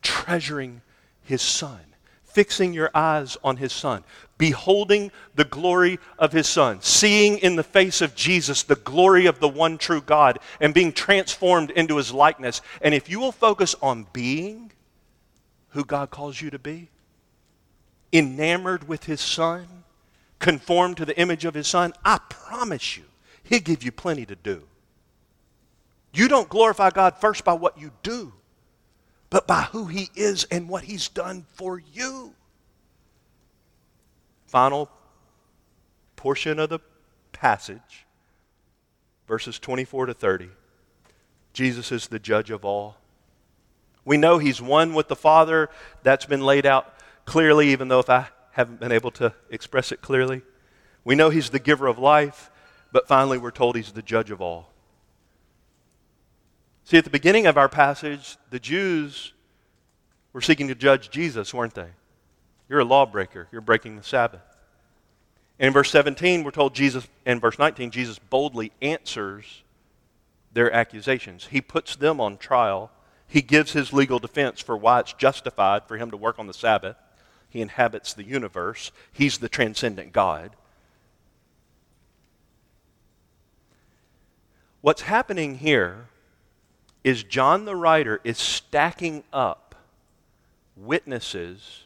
treasuring 0.00 0.80
His 1.22 1.42
Son, 1.42 1.80
fixing 2.24 2.72
your 2.72 2.90
eyes 2.94 3.36
on 3.44 3.56
His 3.58 3.72
Son, 3.72 4.04
beholding 4.38 5.12
the 5.34 5.44
glory 5.44 5.98
of 6.18 6.32
His 6.32 6.48
Son, 6.48 6.80
seeing 6.80 7.38
in 7.38 7.56
the 7.56 7.62
face 7.62 8.00
of 8.00 8.14
Jesus 8.14 8.62
the 8.62 8.76
glory 8.76 9.26
of 9.26 9.40
the 9.40 9.48
one 9.48 9.78
true 9.78 10.00
God, 10.00 10.38
and 10.60 10.72
being 10.72 10.92
transformed 10.92 11.70
into 11.70 11.96
His 11.96 12.12
likeness. 12.12 12.60
And 12.80 12.94
if 12.94 13.08
you 13.08 13.20
will 13.20 13.32
focus 13.32 13.74
on 13.82 14.06
being 14.12 14.72
who 15.70 15.84
God 15.84 16.10
calls 16.10 16.40
you 16.40 16.50
to 16.50 16.58
be, 16.58 16.88
enamored 18.12 18.88
with 18.88 19.04
his 19.04 19.20
son, 19.20 19.66
conformed 20.38 20.96
to 20.98 21.04
the 21.04 21.18
image 21.18 21.44
of 21.44 21.54
his 21.54 21.66
son, 21.66 21.92
I 22.04 22.18
promise 22.28 22.96
you, 22.96 23.04
he'll 23.42 23.60
give 23.60 23.82
you 23.82 23.92
plenty 23.92 24.26
to 24.26 24.36
do. 24.36 24.64
You 26.12 26.28
don't 26.28 26.48
glorify 26.48 26.90
God 26.90 27.16
first 27.18 27.44
by 27.44 27.54
what 27.54 27.78
you 27.78 27.92
do, 28.02 28.32
but 29.30 29.46
by 29.46 29.62
who 29.62 29.86
he 29.86 30.10
is 30.14 30.44
and 30.44 30.68
what 30.68 30.84
he's 30.84 31.08
done 31.08 31.46
for 31.54 31.78
you. 31.92 32.34
Final 34.46 34.90
portion 36.16 36.58
of 36.58 36.68
the 36.68 36.80
passage, 37.32 38.06
verses 39.26 39.58
24 39.58 40.06
to 40.06 40.14
30. 40.14 40.50
Jesus 41.52 41.90
is 41.90 42.08
the 42.08 42.18
judge 42.18 42.50
of 42.50 42.64
all. 42.64 42.96
We 44.04 44.16
know 44.16 44.38
he's 44.38 44.60
one 44.60 44.94
with 44.94 45.08
the 45.08 45.16
Father. 45.16 45.70
That's 46.02 46.26
been 46.26 46.42
laid 46.42 46.66
out 46.66 46.92
clearly, 47.24 47.68
even 47.68 47.88
though 47.88 48.00
if 48.00 48.10
I 48.10 48.28
haven't 48.52 48.80
been 48.80 48.92
able 48.92 49.10
to 49.12 49.34
express 49.50 49.92
it 49.92 50.00
clearly. 50.00 50.42
We 51.04 51.14
know 51.14 51.30
He's 51.30 51.50
the 51.50 51.58
giver 51.58 51.86
of 51.86 51.98
life, 51.98 52.50
but 52.92 53.08
finally 53.08 53.38
we're 53.38 53.50
told 53.50 53.76
He's 53.76 53.92
the 53.92 54.02
judge 54.02 54.30
of 54.30 54.40
all. 54.40 54.71
See, 56.92 56.98
at 56.98 57.04
the 57.04 57.10
beginning 57.10 57.46
of 57.46 57.56
our 57.56 57.70
passage, 57.70 58.36
the 58.50 58.60
Jews 58.60 59.32
were 60.34 60.42
seeking 60.42 60.68
to 60.68 60.74
judge 60.74 61.08
Jesus, 61.08 61.54
weren't 61.54 61.72
they? 61.72 61.88
You're 62.68 62.80
a 62.80 62.84
lawbreaker. 62.84 63.48
You're 63.50 63.62
breaking 63.62 63.96
the 63.96 64.02
Sabbath. 64.02 64.42
And 65.58 65.68
in 65.68 65.72
verse 65.72 65.90
17, 65.90 66.44
we're 66.44 66.50
told 66.50 66.74
Jesus, 66.74 67.08
in 67.24 67.40
verse 67.40 67.58
19, 67.58 67.92
Jesus 67.92 68.18
boldly 68.18 68.72
answers 68.82 69.62
their 70.52 70.70
accusations. 70.70 71.46
He 71.46 71.62
puts 71.62 71.96
them 71.96 72.20
on 72.20 72.36
trial. 72.36 72.90
He 73.26 73.40
gives 73.40 73.72
his 73.72 73.94
legal 73.94 74.18
defense 74.18 74.60
for 74.60 74.76
why 74.76 75.00
it's 75.00 75.14
justified 75.14 75.88
for 75.88 75.96
him 75.96 76.10
to 76.10 76.18
work 76.18 76.38
on 76.38 76.46
the 76.46 76.52
Sabbath. 76.52 76.98
He 77.48 77.62
inhabits 77.62 78.12
the 78.12 78.24
universe, 78.24 78.92
He's 79.10 79.38
the 79.38 79.48
transcendent 79.48 80.12
God. 80.12 80.50
What's 84.82 85.00
happening 85.00 85.56
here 85.56 86.08
is 87.04 87.24
John 87.24 87.64
the 87.64 87.76
writer 87.76 88.20
is 88.24 88.38
stacking 88.38 89.24
up 89.32 89.74
witnesses 90.76 91.84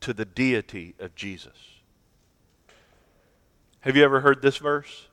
to 0.00 0.12
the 0.12 0.24
deity 0.24 0.94
of 0.98 1.14
Jesus. 1.14 1.78
Have 3.80 3.96
you 3.96 4.04
ever 4.04 4.20
heard 4.20 4.42
this 4.42 4.58
verse? 4.58 5.08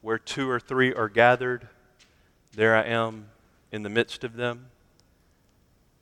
Where 0.00 0.18
two 0.18 0.48
or 0.48 0.58
three 0.58 0.92
are 0.92 1.08
gathered, 1.08 1.68
there 2.52 2.76
I 2.76 2.82
am 2.82 3.28
in 3.70 3.82
the 3.82 3.88
midst 3.88 4.24
of 4.24 4.36
them. 4.36 4.66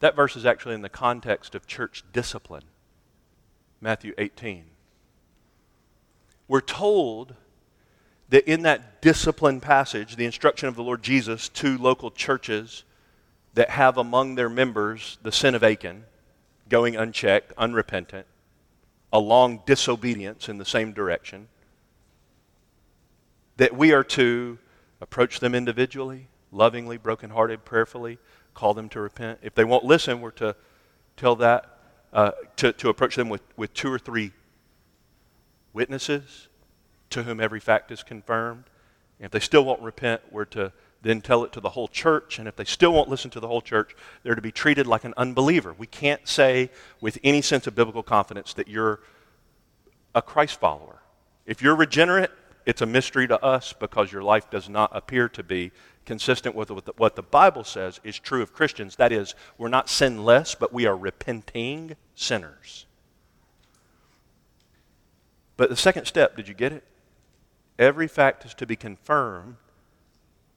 That 0.01 0.17
verse 0.17 0.37
is 0.37 0.47
actually 0.47 0.75
in 0.75 0.83
the 0.83 0.89
context 0.89 1.55
of 1.55 1.67
church 1.67 2.05
discipline. 2.13 2.65
Matthew 3.81 4.15
18. 4.19 4.65
We're 6.49 6.61
told 6.61 7.35
that 8.31 8.49
in 8.51 8.63
that 8.63 9.03
discipline 9.03 9.61
passage, 9.61 10.17
the 10.17 10.25
instruction 10.25 10.69
of 10.69 10.77
the 10.77 10.83
Lord 10.83 11.03
Jesus 11.03 11.49
to 11.51 11.77
local 11.77 12.11
churches 12.11 12.85
that 13.55 13.71
have 13.71 13.99
among 13.99 14.37
their 14.37 14.49
members 14.49 15.19
the 15.23 15.33
sin 15.33 15.55
of 15.55 15.65
Achan, 15.65 16.05
going 16.69 16.97
unchecked, 16.97 17.53
unrepentant, 17.59 18.27
a 19.13 19.19
long 19.19 19.63
disobedience 19.67 20.49
in 20.49 20.59
the 20.59 20.65
same 20.65 20.93
direction, 20.93 21.49
that 23.57 23.77
we 23.77 23.93
are 23.93 24.05
to 24.05 24.59
approach 25.01 25.41
them 25.41 25.55
individually, 25.55 26.29
lovingly, 26.53 26.97
brokenhearted, 26.97 27.65
prayerfully, 27.65 28.19
call 28.55 28.75
them 28.75 28.89
to 28.91 29.01
repent. 29.01 29.41
If 29.43 29.57
they 29.57 29.65
won't 29.65 29.85
listen, 29.85 30.21
we're 30.21 30.31
to 30.33 30.55
tell 31.17 31.35
that, 31.37 31.79
uh, 32.13 32.31
to, 32.57 32.73
to 32.75 32.89
approach 32.89 33.17
them 33.17 33.29
with, 33.29 33.43
with 33.57 33.75
two 33.75 33.93
or 33.93 33.99
three 33.99 34.33
witnesses 35.73 36.49
to 37.11 37.25
whom 37.25 37.41
every 37.41 37.61
fact 37.61 37.91
is 37.91 38.03
confirmed. 38.03 38.65
And 39.19 39.27
if 39.27 39.33
they 39.33 39.41
still 39.41 39.65
won't 39.65 39.83
repent, 39.83 40.23
we're 40.31 40.47
to 40.47 40.73
then 41.03 41.21
tell 41.21 41.45
it 41.45 41.53
to 41.53 41.61
the 41.61 41.71
whole 41.71 41.89
church. 41.89 42.39
And 42.39 42.47
if 42.47 42.57
they 42.57 42.65
still 42.65 42.93
won't 42.93 43.09
listen 43.09 43.31
to 43.31 43.41
the 43.41 43.49
whole 43.49 43.63
church, 43.63 43.95
they're 44.23 44.35
to 44.35 44.43
be 44.43 44.53
treated 44.53 44.87
like 44.87 45.05
an 45.05 45.15
unbeliever. 45.17 45.75
We 45.77 45.87
can't 45.87 46.27
say 46.29 46.71
with 47.01 47.19
any 47.25 47.43
sense 47.43 47.67
of 47.67 47.75
biblical 47.75 48.03
confidence 48.03 48.55
that 48.55 48.69
you're 48.69 49.01
a 50.15 50.23
Christ 50.23 50.59
follower. 50.61 51.01
If 51.47 51.63
you're 51.63 51.75
regenerate, 51.75 52.31
it's 52.67 52.83
a 52.83 52.87
mystery 52.87 53.27
to 53.29 53.43
us 53.43 53.73
because 53.73 54.13
your 54.13 54.23
life 54.23 54.51
does 54.51 54.69
not 54.69 54.95
appear 54.95 55.29
to 55.31 55.43
be 55.43 55.73
consistent 56.05 56.55
with 56.55 56.71
what 56.99 57.17
the 57.17 57.23
Bible 57.23 57.65
says 57.65 58.01
is 58.05 58.19
true 58.19 58.43
of 58.43 58.53
Christians. 58.53 58.97
That 58.97 59.13
is, 59.13 59.35
we're 59.57 59.69
not 59.69 59.89
sinless, 59.89 60.55
but 60.55 60.73
we 60.73 60.87
are 60.87 60.97
repenting 60.97 61.97
sinners. 62.15 62.87
But 65.57 65.71
the 65.71 65.77
second 65.77 66.07
step, 66.07 66.37
did 66.37 66.49
you 66.49 66.55
get 66.55 66.73
it? 66.73 66.85
Every 67.81 68.09
fact 68.09 68.45
is 68.45 68.53
to 68.55 68.67
be 68.67 68.77
confirmed 68.77 69.57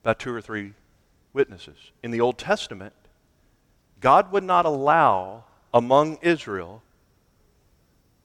by 0.04 0.14
two 0.14 0.36
or 0.36 0.42
three 0.42 0.74
witnesses. 1.32 1.78
In 2.04 2.12
the 2.12 2.20
Old 2.20 2.38
Testament, 2.38 2.94
God 4.02 4.34
would 4.34 4.44
not 4.44 4.66
allow 4.66 5.46
among 5.74 6.18
Israel 6.22 6.84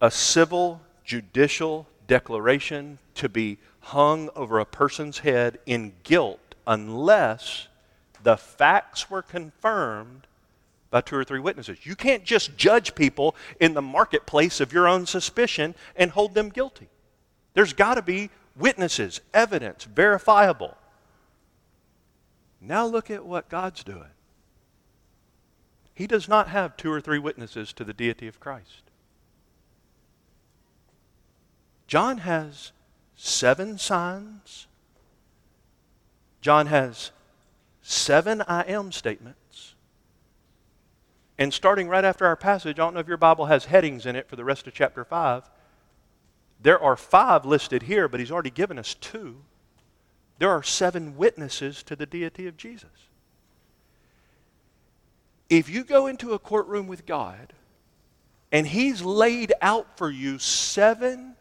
a 0.01 0.11
civil 0.11 0.81
judicial 1.05 1.87
declaration 2.09 2.99
to 3.15 3.29
be 3.29 3.59
hung 3.81 4.31
over 4.35 4.59
a 4.59 4.65
person's 4.65 5.21
head 5.21 5.61
in 5.65 5.93
guilt 6.03 6.57
unless 6.67 7.69
the 8.25 8.37
facts 8.37 9.09
were 9.09 9.23
confirmed 9.23 10.27
by 10.91 11.03
two 11.03 11.15
or 11.15 11.23
three 11.23 11.39
witnesses. 11.39 11.79
You 11.87 11.95
can't 11.95 12.25
just 12.25 12.57
judge 12.57 12.97
people 12.97 13.37
in 13.61 13.75
the 13.75 13.83
marketplace 13.83 14.61
of 14.61 14.73
your 14.73 14.89
own 14.89 15.07
suspicion 15.07 15.77
and 15.95 16.11
hold 16.11 16.35
them 16.35 16.49
guilty. 16.49 16.89
There's 17.55 17.73
got 17.73 17.95
to 17.95 18.03
be 18.03 18.31
witnesses, 18.59 19.21
evidence, 19.33 19.85
verifiable. 19.85 20.77
Now 22.61 22.87
look 22.87 23.11
at 23.11 23.25
what 23.25 23.49
God's 23.49 23.85
doing. 23.85 24.11
He 25.95 26.07
does 26.07 26.29
not 26.29 26.49
have 26.49 26.77
two 26.77 26.93
or 26.93 27.01
three 27.01 27.19
witnesses 27.19 27.73
to 27.75 27.85
the 27.85 27.93
deity 27.93 28.29
of 28.29 28.41
Christ. 28.41 28.83
John 31.87 32.19
has 32.19 32.73
seven 33.17 33.79
signs. 33.79 34.67
John 36.41 36.67
has 36.67 37.11
seven 37.83 38.43
I 38.43 38.63
am 38.63 38.93
statements. 38.93 39.75
And 41.39 41.55
starting 41.55 41.89
right 41.89 42.05
after 42.05 42.27
our 42.27 42.37
passage, 42.37 42.79
I 42.79 42.83
don't 42.83 42.95
know 42.95 43.01
if 43.01 43.09
your 43.09 43.17
Bible 43.17 43.47
has 43.47 43.65
headings 43.67 44.07
in 44.07 44.17
it 44.17 44.29
for 44.29 44.37
the 44.37 44.45
rest 44.45 44.67
of 44.67 44.75
chapter 44.75 45.05
5. 45.05 45.49
There 46.61 46.81
are 46.81 46.97
five 46.97 47.45
listed 47.45 47.85
here, 47.85 48.09
but 48.09 48.21
he's 48.21 48.33
already 48.33 48.51
given 48.51 48.79
us 48.79 48.95
two. 48.95 49.37
There 50.39 50.51
are 50.51 50.63
seven 50.63 51.17
witnesses 51.17 51.83
to 51.85 51.97
the 51.97 52.07
deity 52.07 52.47
of 52.47 52.57
Jesus. 52.57 52.91
If 55.49 55.69
you 55.69 55.85
go 55.85 56.07
into 56.07 56.33
a 56.33 56.39
courtroom 56.39 56.87
with 56.87 57.07
God 57.07 57.53
and 58.53 58.67
he's 58.67 59.03
laid 59.03 59.53
out 59.61 59.97
for 59.97 60.11
you 60.11 60.39
seven 60.39 61.35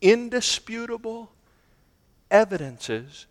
indisputable 0.00 1.30
evidences 2.30 3.26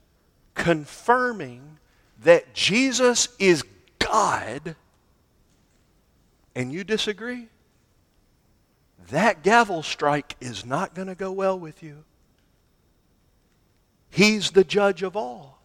confirming 0.54 1.78
that 2.24 2.54
Jesus 2.54 3.30
is 3.40 3.64
God, 4.00 4.76
and 6.54 6.72
you 6.72 6.84
disagree, 6.84 7.48
that 9.10 9.44
gavel 9.44 9.82
strike 9.82 10.36
is 10.40 10.66
not 10.66 10.94
going 10.94 11.08
to 11.08 11.16
go 11.16 11.32
well 11.32 11.58
with 11.58 11.82
you. 11.82 12.04
He's 14.10 14.52
the 14.52 14.64
judge 14.64 15.04
of 15.04 15.16
all. 15.16 15.60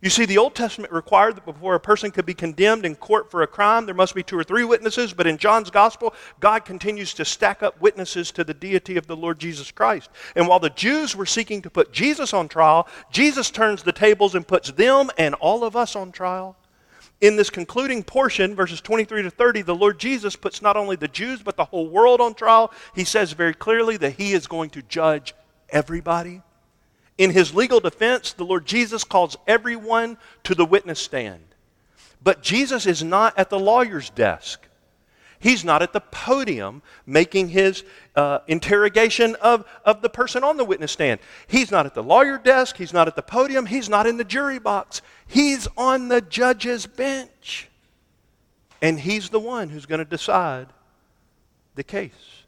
You 0.00 0.10
see, 0.10 0.26
the 0.26 0.38
Old 0.38 0.54
Testament 0.54 0.92
required 0.92 1.34
that 1.36 1.44
before 1.44 1.74
a 1.74 1.80
person 1.80 2.12
could 2.12 2.26
be 2.26 2.34
condemned 2.34 2.86
in 2.86 2.94
court 2.94 3.32
for 3.32 3.42
a 3.42 3.48
crime, 3.48 3.84
there 3.84 3.96
must 3.96 4.14
be 4.14 4.22
two 4.22 4.38
or 4.38 4.44
three 4.44 4.64
witnesses. 4.64 5.12
But 5.12 5.26
in 5.26 5.38
John's 5.38 5.70
gospel, 5.70 6.14
God 6.38 6.64
continues 6.64 7.12
to 7.14 7.24
stack 7.24 7.64
up 7.64 7.80
witnesses 7.80 8.30
to 8.32 8.44
the 8.44 8.54
deity 8.54 8.96
of 8.96 9.08
the 9.08 9.16
Lord 9.16 9.40
Jesus 9.40 9.72
Christ. 9.72 10.08
And 10.36 10.46
while 10.46 10.60
the 10.60 10.70
Jews 10.70 11.16
were 11.16 11.26
seeking 11.26 11.62
to 11.62 11.70
put 11.70 11.92
Jesus 11.92 12.32
on 12.32 12.48
trial, 12.48 12.86
Jesus 13.10 13.50
turns 13.50 13.82
the 13.82 13.90
tables 13.90 14.36
and 14.36 14.46
puts 14.46 14.70
them 14.70 15.10
and 15.18 15.34
all 15.36 15.64
of 15.64 15.74
us 15.74 15.96
on 15.96 16.12
trial. 16.12 16.56
In 17.20 17.36
this 17.36 17.50
concluding 17.50 18.04
portion, 18.04 18.54
verses 18.54 18.80
23 18.80 19.22
to 19.22 19.30
30, 19.30 19.62
the 19.62 19.74
Lord 19.74 19.98
Jesus 19.98 20.36
puts 20.36 20.62
not 20.62 20.76
only 20.76 20.94
the 20.94 21.08
Jews, 21.08 21.42
but 21.42 21.56
the 21.56 21.64
whole 21.64 21.88
world 21.88 22.20
on 22.20 22.34
trial. 22.34 22.72
He 22.94 23.04
says 23.04 23.32
very 23.32 23.54
clearly 23.54 23.96
that 23.96 24.12
He 24.12 24.32
is 24.34 24.46
going 24.46 24.70
to 24.70 24.82
judge 24.82 25.34
everybody. 25.68 26.42
In 27.18 27.30
his 27.30 27.52
legal 27.52 27.80
defense, 27.80 28.32
the 28.32 28.44
Lord 28.44 28.64
Jesus 28.64 29.02
calls 29.02 29.36
everyone 29.48 30.16
to 30.44 30.54
the 30.54 30.64
witness 30.64 31.00
stand. 31.00 31.42
But 32.22 32.42
Jesus 32.42 32.86
is 32.86 33.02
not 33.02 33.36
at 33.36 33.50
the 33.50 33.58
lawyer's 33.58 34.10
desk. 34.10 34.67
He's 35.40 35.64
not 35.64 35.82
at 35.82 35.92
the 35.92 36.00
podium 36.00 36.82
making 37.06 37.50
his 37.50 37.84
uh, 38.16 38.40
interrogation 38.48 39.36
of, 39.36 39.64
of 39.84 40.02
the 40.02 40.08
person 40.08 40.42
on 40.42 40.56
the 40.56 40.64
witness 40.64 40.92
stand. 40.92 41.20
He's 41.46 41.70
not 41.70 41.86
at 41.86 41.94
the 41.94 42.02
lawyer 42.02 42.38
desk. 42.38 42.76
He's 42.76 42.92
not 42.92 43.06
at 43.06 43.14
the 43.14 43.22
podium. 43.22 43.66
He's 43.66 43.88
not 43.88 44.06
in 44.06 44.16
the 44.16 44.24
jury 44.24 44.58
box. 44.58 45.00
He's 45.26 45.68
on 45.76 46.08
the 46.08 46.20
judge's 46.20 46.86
bench. 46.86 47.68
And 48.82 48.98
he's 48.98 49.30
the 49.30 49.40
one 49.40 49.68
who's 49.68 49.86
going 49.86 50.00
to 50.00 50.04
decide 50.04 50.66
the 51.76 51.84
case. 51.84 52.42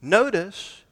Notice 0.00 0.82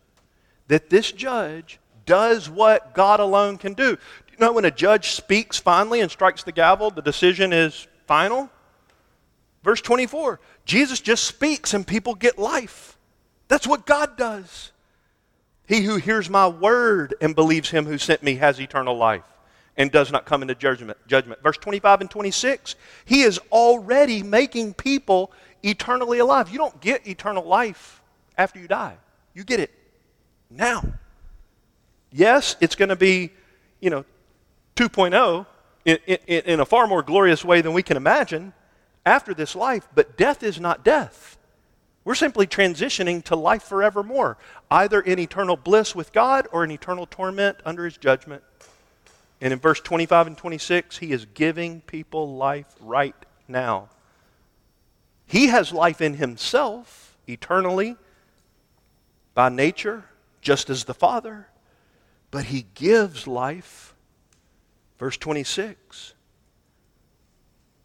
that 0.67 0.91
this 0.91 1.13
judge 1.13 1.79
does 2.07 2.51
what 2.51 2.95
God 2.95 3.21
alone 3.21 3.59
can 3.59 3.75
do. 3.75 3.95
Do 3.95 4.33
you 4.33 4.39
know 4.39 4.53
when 4.53 4.65
a 4.65 4.71
judge 4.71 5.13
speaks 5.13 5.59
finally 5.59 6.01
and 6.01 6.11
strikes 6.11 6.43
the 6.43 6.53
gavel, 6.53 6.91
the 6.91 7.03
decision 7.03 7.53
is 7.53 7.87
final? 8.07 8.51
Verse 9.65 9.81
24 9.81 10.39
Jesus 10.65 11.01
just 11.01 11.25
speaks 11.25 11.75
and 11.75 11.87
people 11.87 12.15
get 12.15 12.39
life. 12.39 12.97
That's 13.49 13.67
what 13.67 13.87
God 13.87 14.17
does. 14.17 14.71
He 15.67 15.81
who 15.81 15.97
hears 15.97 16.29
my 16.29 16.47
word 16.47 17.15
and 17.21 17.35
believes 17.35 17.71
him 17.71 17.87
who 17.87 17.99
sent 17.99 18.23
me 18.23 18.37
has 18.37 18.61
eternal 18.61 18.97
life 18.97 19.25
and 19.77 19.91
does 19.91 20.13
not 20.13 20.27
come 20.27 20.43
into 20.43 20.55
judgment. 20.55 20.99
judgment. 21.07 21.43
Verse 21.43 21.57
25 21.57 22.03
and 22.03 22.11
26, 22.11 22.77
he 23.07 23.23
is 23.23 23.41
already 23.51 24.23
making 24.23 24.75
people 24.75 25.33
eternally 25.63 26.19
alive. 26.19 26.51
You 26.51 26.59
don't 26.59 26.79
get 26.81 27.07
eternal 27.07 27.45
life 27.45 28.03
after 28.37 28.59
you 28.59 28.69
die. 28.69 28.97
You 29.33 29.45
get 29.45 29.61
it 29.61 29.71
now. 30.51 30.83
Yes, 32.13 32.57
it's 32.61 32.75
going 32.75 32.91
to 32.91 32.97
be, 32.97 33.31
you 33.81 33.91
know, 33.91 34.05
2.0 34.77 35.47
in, 35.85 35.99
in, 36.07 36.19
in 36.27 36.61
a 36.61 36.67
far 36.67 36.87
more 36.87 37.03
glorious 37.03 37.45
way 37.45 37.61
than 37.63 37.73
we 37.73 37.83
can 37.83 37.97
imagine 37.97 38.53
after 39.07 39.35
this 39.35 39.55
life, 39.55 39.89
but 39.95 40.17
death 40.17 40.43
is 40.43 40.61
not 40.61 40.85
death. 40.85 41.37
We're 42.05 42.15
simply 42.15 42.47
transitioning 42.47 43.25
to 43.25 43.37
life 43.37 43.63
forevermore, 43.63 44.37
either 44.71 45.01
in 45.01 45.19
eternal 45.19 45.57
bliss 45.57 45.95
with 45.95 46.13
God 46.13 46.47
or 46.53 46.65
in 46.65 46.71
eternal 46.71 47.07
torment 47.07 47.59
under 47.65 47.85
his 47.85 47.97
judgment. 47.97 48.43
And 49.41 49.53
in 49.53 49.59
verse 49.59 49.81
25 49.81 50.27
and 50.27 50.39
26, 50.39 50.99
he 50.99 51.13
is 51.13 51.27
giving 51.35 51.81
people 51.83 52.37
life 52.37 52.75
right 52.81 53.17
now. 53.49 53.89
He 55.27 55.47
has 55.49 55.73
life 55.73 56.01
in 56.01 56.15
himself 56.15 57.17
eternally 57.27 57.97
by 59.33 59.49
nature, 59.49 60.05
just 60.43 60.69
as 60.69 60.85
the 60.85 60.95
Father 60.95 61.49
but 62.35 62.47
he 62.47 62.67
gives 62.75 63.29
life, 63.29 63.95
verse 64.99 65.17
26, 65.17 66.15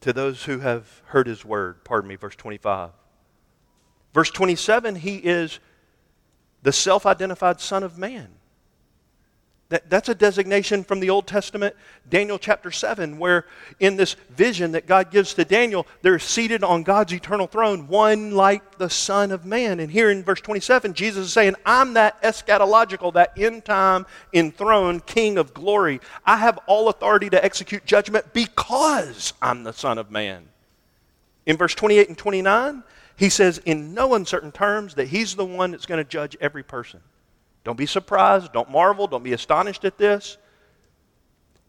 to 0.01 0.13
those 0.13 0.43
who 0.43 0.59
have 0.59 1.01
heard 1.07 1.27
his 1.27 1.43
word. 1.43 1.83
Pardon 1.83 2.07
me, 2.07 2.15
verse 2.15 2.35
25. 2.35 2.91
Verse 4.13 4.31
27, 4.31 4.95
he 4.95 5.17
is 5.17 5.59
the 6.63 6.71
self 6.71 7.05
identified 7.05 7.61
Son 7.61 7.83
of 7.83 7.97
Man. 7.97 8.38
That, 9.69 9.87
that's 9.87 10.09
a 10.09 10.15
designation 10.15 10.83
from 10.83 10.99
the 10.99 11.11
Old 11.11 11.27
Testament, 11.27 11.75
Daniel 12.09 12.39
chapter 12.39 12.71
7, 12.71 13.19
where 13.19 13.45
in 13.79 13.97
this 13.97 14.15
vision 14.31 14.71
that 14.71 14.87
God 14.87 15.11
gives 15.11 15.35
to 15.35 15.45
Daniel, 15.45 15.85
they're 16.01 16.17
seated 16.17 16.63
on 16.63 16.81
God's 16.81 17.13
eternal 17.13 17.45
throne, 17.45 17.87
one 17.87 18.31
like 18.31 18.79
the 18.79 18.89
Son 18.89 19.31
of 19.31 19.45
Man. 19.45 19.79
And 19.79 19.91
here 19.91 20.09
in 20.09 20.23
verse 20.23 20.41
27, 20.41 20.95
Jesus 20.95 21.27
is 21.27 21.33
saying, 21.33 21.53
I'm 21.67 21.93
that 21.93 22.19
eschatological, 22.23 23.13
that 23.13 23.37
end 23.37 23.63
time 23.63 24.07
enthroned 24.33 25.05
King 25.05 25.37
of 25.37 25.53
glory. 25.53 26.01
I 26.25 26.37
have 26.37 26.57
all 26.65 26.89
authority 26.89 27.29
to 27.29 27.43
execute 27.43 27.85
judgment 27.85 28.33
because 28.33 29.33
I'm 29.39 29.63
the 29.63 29.73
Son 29.73 29.99
of 29.99 30.09
Man. 30.09 30.47
In 31.45 31.57
verse 31.57 31.75
28 31.75 32.07
and 32.09 32.17
29, 32.17 32.83
he 33.17 33.29
says, 33.29 33.59
in 33.65 33.93
no 33.93 34.15
uncertain 34.15 34.51
terms, 34.51 34.95
that 34.95 35.09
he's 35.09 35.35
the 35.35 35.45
one 35.45 35.69
that's 35.71 35.85
going 35.85 36.03
to 36.03 36.09
judge 36.09 36.35
every 36.41 36.63
person. 36.63 37.01
Don't 37.69 37.75
be 37.75 37.85
surprised. 37.85 38.51
Don't 38.51 38.71
marvel. 38.71 39.05
Don't 39.05 39.21
be 39.21 39.31
astonished 39.31 39.85
at 39.85 39.99
this. 39.99 40.39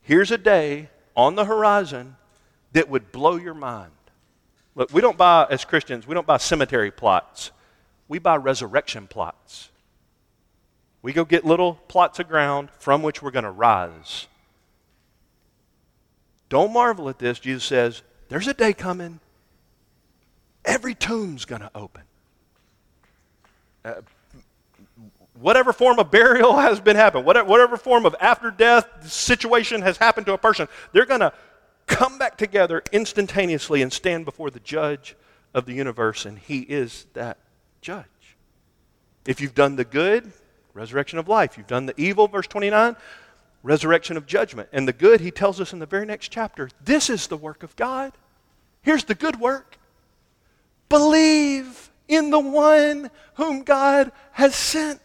Here's 0.01 0.31
a 0.31 0.39
day 0.39 0.89
on 1.15 1.35
the 1.35 1.45
horizon 1.45 2.17
that 2.73 2.89
would 2.89 3.13
blow 3.13 3.37
your 3.37 3.53
mind. 3.53 3.93
Look, 4.75 4.95
we 4.95 5.03
don't 5.03 5.19
buy, 5.19 5.47
as 5.51 5.67
Christians, 5.67 6.07
we 6.07 6.15
don't 6.15 6.27
buy 6.27 6.39
cemetery 6.39 6.91
plots. 6.91 7.51
We 8.09 8.19
buy 8.19 8.37
resurrection 8.37 9.09
plots. 9.09 9.69
We 11.03 11.13
go 11.13 11.27
get 11.27 11.45
little 11.45 11.75
plots 11.87 12.19
of 12.19 12.29
ground 12.29 12.71
from 12.79 13.03
which 13.03 13.21
we're 13.21 13.31
going 13.31 13.45
to 13.45 13.51
rise. 13.51 14.27
Don't 16.49 16.73
marvel 16.73 17.11
at 17.11 17.19
this. 17.19 17.39
Jesus 17.39 17.65
says, 17.65 18.01
There's 18.31 18.49
a 18.49 18.55
day 18.55 18.73
coming, 18.73 19.21
every 20.65 20.95
tomb's 20.95 21.45
going 21.45 21.61
to 21.61 21.71
open. 21.75 22.05
Uh, 23.85 24.01
whatever 25.41 25.73
form 25.73 25.99
of 25.99 26.11
burial 26.11 26.57
has 26.59 26.81
been 26.81 26.97
happening, 26.97 27.25
whatever, 27.25 27.49
whatever 27.49 27.77
form 27.77 28.07
of 28.07 28.15
after 28.21 28.51
death 28.51 29.11
situation 29.11 29.83
has 29.83 29.97
happened 29.97 30.27
to 30.27 30.33
a 30.33 30.39
person, 30.39 30.69
they're 30.93 31.07
going 31.07 31.21
to 31.21 31.33
come 31.87 32.19
back 32.19 32.37
together 32.37 32.83
instantaneously 32.93 33.83
and 33.83 33.93
stand 33.93 34.25
before 34.25 34.51
the 34.51 34.61
judge 34.61 35.17
of 35.53 35.67
the 35.67 35.73
universe, 35.73 36.25
and 36.25 36.39
he 36.39 36.61
is 36.61 37.07
that 37.15 37.39
judge. 37.81 38.07
If 39.27 39.41
you've 39.41 39.55
done 39.55 39.77
the 39.77 39.85
good, 39.85 40.33
resurrection 40.75 41.19
of 41.19 41.29
life. 41.29 41.57
You've 41.57 41.67
done 41.67 41.87
the 41.87 42.01
evil, 42.01 42.29
verse 42.29 42.47
29, 42.47 42.97
resurrection 43.63 44.17
of 44.17 44.27
judgment. 44.27 44.69
And 44.73 44.87
the 44.87 44.93
good, 44.93 45.21
he 45.21 45.31
tells 45.31 45.61
us 45.61 45.73
in 45.73 45.79
the 45.79 45.87
very 45.87 46.07
next 46.07 46.29
chapter, 46.29 46.71
this 46.83 47.11
is 47.11 47.27
the 47.27 47.37
work 47.37 47.63
of 47.63 47.77
God. 47.77 48.13
Here's 48.83 49.05
the 49.05 49.15
good 49.15 49.39
work 49.39 49.77
believe 50.89 51.91
in 52.09 52.31
the 52.31 52.41
one 52.41 53.11
whom 53.35 53.63
God 53.63 54.11
has 54.33 54.55
sent. 54.55 55.01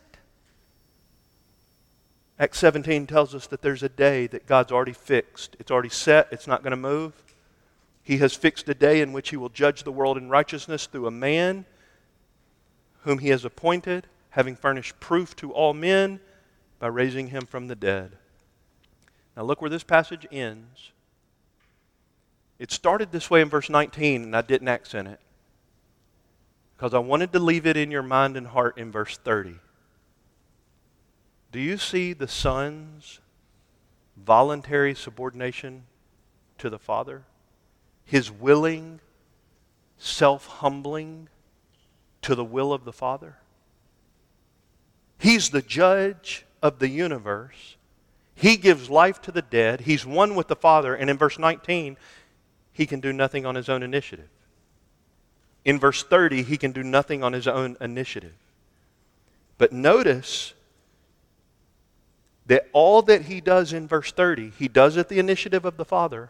Acts 2.38 2.60
17 2.60 3.08
tells 3.08 3.34
us 3.34 3.48
that 3.48 3.62
there's 3.62 3.84
a 3.84 3.90
day 3.90 4.28
that 4.28 4.46
God's 4.46 4.72
already 4.72 4.94
fixed. 4.94 5.56
It's 5.60 5.72
already 5.72 5.90
set, 5.90 6.28
it's 6.32 6.48
not 6.48 6.64
going 6.64 6.72
to 6.72 6.78
move. 6.78 7.14
He 8.04 8.18
has 8.18 8.36
fixed 8.36 8.68
a 8.68 8.74
day 8.74 9.02
in 9.02 9.14
which 9.14 9.30
he 9.30 9.38
will 9.38 9.50
judge 9.50 9.84
the 9.84 9.92
world 9.92 10.18
in 10.18 10.30
righteousness 10.30 10.86
through 10.86 11.08
a 11.08 11.12
man 11.12 11.66
whom 13.04 13.20
he 13.20 13.30
has 13.30 13.46
appointed, 13.46 14.08
having 14.32 14.56
furnished 14.56 15.00
proof 15.00 15.36
to 15.38 15.54
all 15.54 15.74
men 15.74 16.20
by 16.80 16.88
raising 16.88 17.28
him 17.28 17.46
from 17.46 17.68
the 17.68 17.76
dead. 17.76 18.18
Now, 19.38 19.44
look 19.44 19.62
where 19.62 19.70
this 19.70 19.84
passage 19.84 20.28
ends. 20.32 20.92
It 22.60 22.72
started 22.72 23.12
this 23.12 23.30
way 23.30 23.42
in 23.42 23.50
verse 23.50 23.70
19, 23.70 24.24
and 24.24 24.36
I 24.36 24.42
didn't 24.42 24.68
accent 24.68 25.08
it 25.08 25.20
because 26.76 26.94
I 26.94 27.00
wanted 27.00 27.32
to 27.34 27.40
leave 27.40 27.66
it 27.66 27.78
in 27.78 27.92
your 27.92 28.04
mind 28.04 28.36
and 28.36 28.48
heart 28.48 28.78
in 28.78 28.92
verse 28.92 29.18
30. 29.18 29.56
Do 31.56 31.62
you 31.62 31.78
see 31.78 32.12
the 32.12 32.28
Son's 32.28 33.22
voluntary 34.18 34.94
subordination 34.94 35.84
to 36.58 36.70
the 36.70 36.78
Father? 36.78 37.24
His 38.04 38.30
willing, 38.30 39.00
self 39.98 40.48
humbling 40.48 41.30
to 42.24 42.36
the 42.36 42.44
will 42.44 42.74
of 42.74 42.84
the 42.84 42.92
Father? 42.92 43.38
He's 45.18 45.52
the 45.52 45.62
judge 45.62 46.46
of 46.62 46.80
the 46.80 46.90
universe. 46.90 47.78
He 48.34 48.58
gives 48.58 48.90
life 48.90 49.22
to 49.22 49.32
the 49.32 49.42
dead. 49.42 49.80
He's 49.80 50.06
one 50.06 50.36
with 50.36 50.50
the 50.50 50.58
Father. 50.58 50.94
And 50.94 51.10
in 51.10 51.18
verse 51.18 51.40
19, 51.40 51.96
he 52.74 52.86
can 52.86 53.00
do 53.00 53.14
nothing 53.14 53.46
on 53.46 53.56
his 53.56 53.70
own 53.70 53.82
initiative. 53.82 54.28
In 55.64 55.80
verse 55.80 56.04
30, 56.04 56.44
he 56.44 56.58
can 56.58 56.74
do 56.74 56.84
nothing 56.84 57.24
on 57.24 57.32
his 57.32 57.48
own 57.48 57.78
initiative. 57.80 58.36
But 59.58 59.72
notice 59.72 60.54
that 62.48 62.68
all 62.74 63.02
that 63.04 63.24
he 63.24 63.42
does 63.42 63.74
in 63.74 63.88
verse 63.88 64.12
30, 64.12 64.52
he 64.58 64.68
does 64.68 64.98
at 64.98 65.10
the 65.10 65.20
initiative 65.20 65.66
of 65.66 65.78
the 65.78 65.86
Father. 65.86 66.30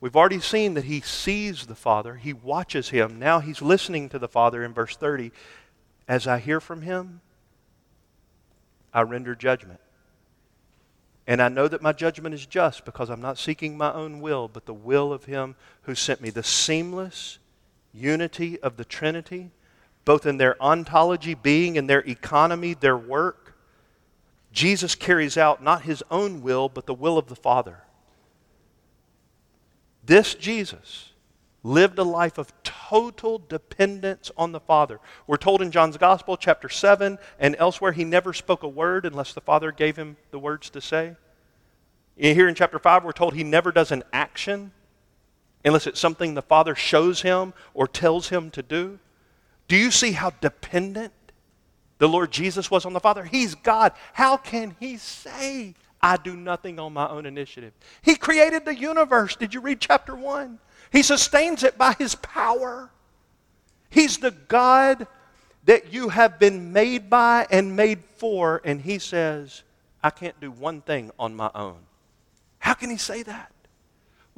We've 0.00 0.16
already 0.16 0.40
seen 0.40 0.74
that 0.74 0.84
he 0.84 1.00
sees 1.00 1.66
the 1.66 1.74
Father, 1.74 2.16
he 2.16 2.32
watches 2.32 2.90
him. 2.90 3.18
Now 3.18 3.40
he's 3.40 3.60
listening 3.60 4.08
to 4.10 4.18
the 4.18 4.28
Father 4.28 4.64
in 4.64 4.72
verse 4.72 4.96
30. 4.96 5.32
As 6.08 6.26
I 6.26 6.38
hear 6.38 6.60
from 6.60 6.82
him, 6.82 7.20
I 8.92 9.02
render 9.02 9.34
judgment. 9.34 9.80
And 11.26 11.40
I 11.40 11.48
know 11.48 11.68
that 11.68 11.82
my 11.82 11.92
judgment 11.92 12.34
is 12.34 12.46
just 12.46 12.84
because 12.84 13.08
I'm 13.08 13.20
not 13.20 13.38
seeking 13.38 13.76
my 13.76 13.92
own 13.92 14.20
will, 14.20 14.48
but 14.48 14.66
the 14.66 14.74
will 14.74 15.12
of 15.12 15.26
him 15.26 15.54
who 15.82 15.94
sent 15.94 16.20
me. 16.20 16.30
The 16.30 16.42
seamless 16.42 17.38
unity 17.92 18.58
of 18.60 18.76
the 18.76 18.84
Trinity, 18.84 19.50
both 20.04 20.26
in 20.26 20.38
their 20.38 20.60
ontology, 20.60 21.34
being, 21.34 21.78
and 21.78 21.88
their 21.88 22.00
economy, 22.00 22.74
their 22.74 22.96
work 22.96 23.49
Jesus 24.52 24.94
carries 24.94 25.36
out 25.36 25.62
not 25.62 25.82
his 25.82 26.02
own 26.10 26.42
will, 26.42 26.68
but 26.68 26.86
the 26.86 26.94
will 26.94 27.18
of 27.18 27.28
the 27.28 27.36
Father. 27.36 27.84
This 30.04 30.34
Jesus 30.34 31.10
lived 31.62 31.98
a 31.98 32.04
life 32.04 32.38
of 32.38 32.52
total 32.62 33.38
dependence 33.48 34.30
on 34.36 34.52
the 34.52 34.60
Father. 34.60 34.98
We're 35.26 35.36
told 35.36 35.62
in 35.62 35.70
John's 35.70 35.96
Gospel, 35.96 36.36
chapter 36.36 36.68
7, 36.68 37.18
and 37.38 37.56
elsewhere, 37.58 37.92
he 37.92 38.04
never 38.04 38.32
spoke 38.32 38.62
a 38.62 38.68
word 38.68 39.04
unless 39.04 39.34
the 39.34 39.40
Father 39.40 39.70
gave 39.70 39.96
him 39.96 40.16
the 40.30 40.38
words 40.38 40.70
to 40.70 40.80
say. 40.80 41.16
Here 42.16 42.48
in 42.48 42.54
chapter 42.54 42.78
5, 42.78 43.04
we're 43.04 43.12
told 43.12 43.34
he 43.34 43.44
never 43.44 43.72
does 43.72 43.92
an 43.92 44.02
action 44.12 44.72
unless 45.64 45.86
it's 45.86 46.00
something 46.00 46.34
the 46.34 46.42
Father 46.42 46.74
shows 46.74 47.22
him 47.22 47.52
or 47.74 47.86
tells 47.86 48.30
him 48.30 48.50
to 48.50 48.62
do. 48.62 48.98
Do 49.68 49.76
you 49.76 49.90
see 49.90 50.12
how 50.12 50.30
dependent 50.40 51.12
the 52.00 52.08
Lord 52.08 52.32
Jesus 52.32 52.70
was 52.70 52.86
on 52.86 52.94
the 52.94 52.98
Father. 52.98 53.22
He's 53.22 53.54
God. 53.54 53.92
How 54.14 54.38
can 54.38 54.74
He 54.80 54.96
say, 54.96 55.74
I 56.00 56.16
do 56.16 56.34
nothing 56.34 56.80
on 56.80 56.94
my 56.94 57.06
own 57.06 57.26
initiative? 57.26 57.74
He 58.00 58.16
created 58.16 58.64
the 58.64 58.74
universe. 58.74 59.36
Did 59.36 59.52
you 59.52 59.60
read 59.60 59.80
chapter 59.80 60.16
1? 60.16 60.58
He 60.90 61.02
sustains 61.02 61.62
it 61.62 61.76
by 61.76 61.92
His 61.98 62.14
power. 62.14 62.90
He's 63.90 64.16
the 64.16 64.30
God 64.30 65.06
that 65.66 65.92
you 65.92 66.08
have 66.08 66.38
been 66.38 66.72
made 66.72 67.10
by 67.10 67.46
and 67.50 67.76
made 67.76 68.02
for, 68.16 68.62
and 68.64 68.80
He 68.80 68.98
says, 68.98 69.62
I 70.02 70.08
can't 70.08 70.40
do 70.40 70.50
one 70.50 70.80
thing 70.80 71.10
on 71.18 71.36
my 71.36 71.50
own. 71.54 71.80
How 72.60 72.72
can 72.72 72.88
He 72.88 72.96
say 72.96 73.22
that? 73.24 73.52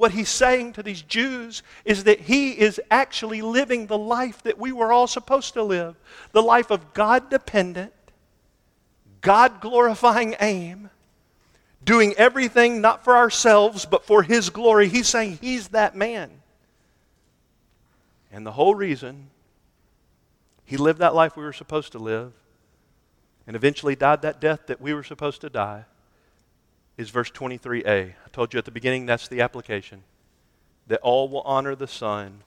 What 0.03 0.11
he's 0.11 0.27
saying 0.27 0.73
to 0.73 0.83
these 0.83 1.01
Jews 1.01 1.63
is 1.85 2.03
that 2.03 2.19
he 2.19 2.51
is 2.51 2.81
actually 2.91 3.41
living 3.41 3.87
the 3.87 3.97
life 3.97 4.43
that 4.43 4.57
we 4.57 4.73
were 4.73 4.91
all 4.91 5.07
supposed 5.07 5.53
to 5.53 5.63
live 5.63 5.95
the 6.33 6.41
life 6.41 6.71
of 6.71 6.93
God 6.93 7.29
dependent, 7.29 7.93
God 9.21 9.61
glorifying 9.61 10.35
aim, 10.41 10.89
doing 11.85 12.13
everything 12.17 12.81
not 12.81 13.05
for 13.05 13.15
ourselves 13.15 13.85
but 13.85 14.05
for 14.05 14.23
his 14.23 14.49
glory. 14.49 14.89
He's 14.89 15.07
saying 15.07 15.37
he's 15.39 15.69
that 15.69 15.95
man. 15.95 16.31
And 18.29 18.45
the 18.45 18.51
whole 18.51 18.75
reason 18.75 19.29
he 20.65 20.75
lived 20.75 20.99
that 20.99 21.15
life 21.15 21.37
we 21.37 21.45
were 21.45 21.53
supposed 21.53 21.93
to 21.93 21.97
live 21.97 22.33
and 23.47 23.55
eventually 23.55 23.95
died 23.95 24.23
that 24.23 24.41
death 24.41 24.67
that 24.67 24.81
we 24.81 24.93
were 24.93 25.03
supposed 25.03 25.39
to 25.39 25.49
die 25.49 25.85
is 26.97 27.09
verse 27.09 27.31
23a. 27.31 28.09
I 28.09 28.29
told 28.31 28.53
you 28.53 28.57
at 28.57 28.65
the 28.65 28.71
beginning 28.71 29.05
that's 29.05 29.27
the 29.27 29.41
application. 29.41 30.03
That 30.87 30.99
all 31.01 31.29
will 31.29 31.41
honor 31.41 31.75
the 31.75 31.87
Son 31.87 32.41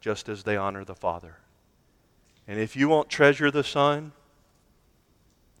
just 0.00 0.28
as 0.28 0.42
they 0.44 0.56
honor 0.56 0.84
the 0.84 0.94
Father. 0.94 1.36
And 2.46 2.60
if 2.60 2.76
you 2.76 2.88
won't 2.88 3.08
treasure 3.08 3.50
the 3.50 3.64
Son, 3.64 4.12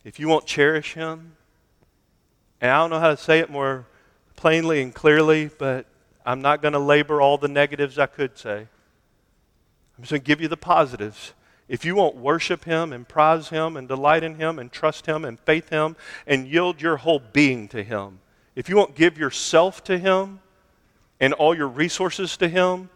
if 0.04 0.20
you 0.20 0.28
won't 0.28 0.46
cherish 0.46 0.94
Him, 0.94 1.36
and 2.60 2.70
I 2.70 2.78
don't 2.78 2.90
know 2.90 3.00
how 3.00 3.10
to 3.10 3.16
say 3.16 3.40
it 3.40 3.50
more 3.50 3.86
plainly 4.36 4.82
and 4.82 4.94
clearly, 4.94 5.50
but 5.58 5.86
I'm 6.24 6.42
not 6.42 6.62
going 6.62 6.72
to 6.72 6.78
labor 6.78 7.20
all 7.20 7.38
the 7.38 7.48
negatives 7.48 7.98
I 7.98 8.06
could 8.06 8.38
say. 8.38 8.68
I'm 9.96 10.02
just 10.02 10.10
going 10.10 10.22
to 10.22 10.26
give 10.26 10.40
you 10.40 10.48
the 10.48 10.56
positives 10.56 11.32
if 11.68 11.84
you 11.84 11.94
won't 11.94 12.16
worship 12.16 12.64
Him 12.64 12.92
and 12.92 13.06
prize 13.08 13.48
Him 13.48 13.76
and 13.76 13.88
delight 13.88 14.22
in 14.22 14.36
Him 14.36 14.58
and 14.58 14.70
trust 14.70 15.06
Him 15.06 15.24
and 15.24 15.38
faith 15.40 15.68
Him 15.68 15.96
and 16.26 16.46
yield 16.46 16.80
your 16.80 16.98
whole 16.98 17.18
being 17.18 17.68
to 17.68 17.82
Him, 17.82 18.20
if 18.54 18.68
you 18.68 18.76
won't 18.76 18.94
give 18.94 19.18
yourself 19.18 19.82
to 19.84 19.98
Him 19.98 20.40
and 21.20 21.32
all 21.32 21.54
your 21.54 21.68
resources 21.68 22.36
to 22.36 22.48
Him, 22.48 22.88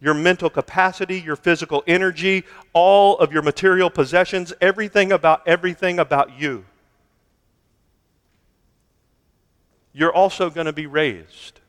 your 0.00 0.14
mental 0.14 0.50
capacity, 0.50 1.20
your 1.20 1.36
physical 1.36 1.82
energy, 1.86 2.44
all 2.72 3.18
of 3.18 3.32
your 3.32 3.42
material 3.42 3.90
possessions, 3.90 4.52
everything 4.60 5.10
about 5.10 5.42
everything 5.46 5.98
about 5.98 6.38
you, 6.38 6.64
you're 9.92 10.12
also 10.12 10.50
going 10.50 10.66
to 10.66 10.72
be 10.72 10.86
raised, 10.86 11.60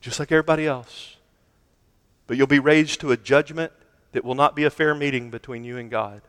just 0.00 0.20
like 0.20 0.30
everybody 0.30 0.66
else. 0.66 1.16
But 2.26 2.36
you'll 2.36 2.46
be 2.46 2.58
raised 2.58 3.00
to 3.00 3.12
a 3.12 3.16
judgment 3.16 3.72
that 4.14 4.24
will 4.24 4.34
not 4.34 4.56
be 4.56 4.64
a 4.64 4.70
fair 4.70 4.94
meeting 4.94 5.30
between 5.30 5.62
you 5.64 5.76
and 5.76 5.90
God. 5.90 6.22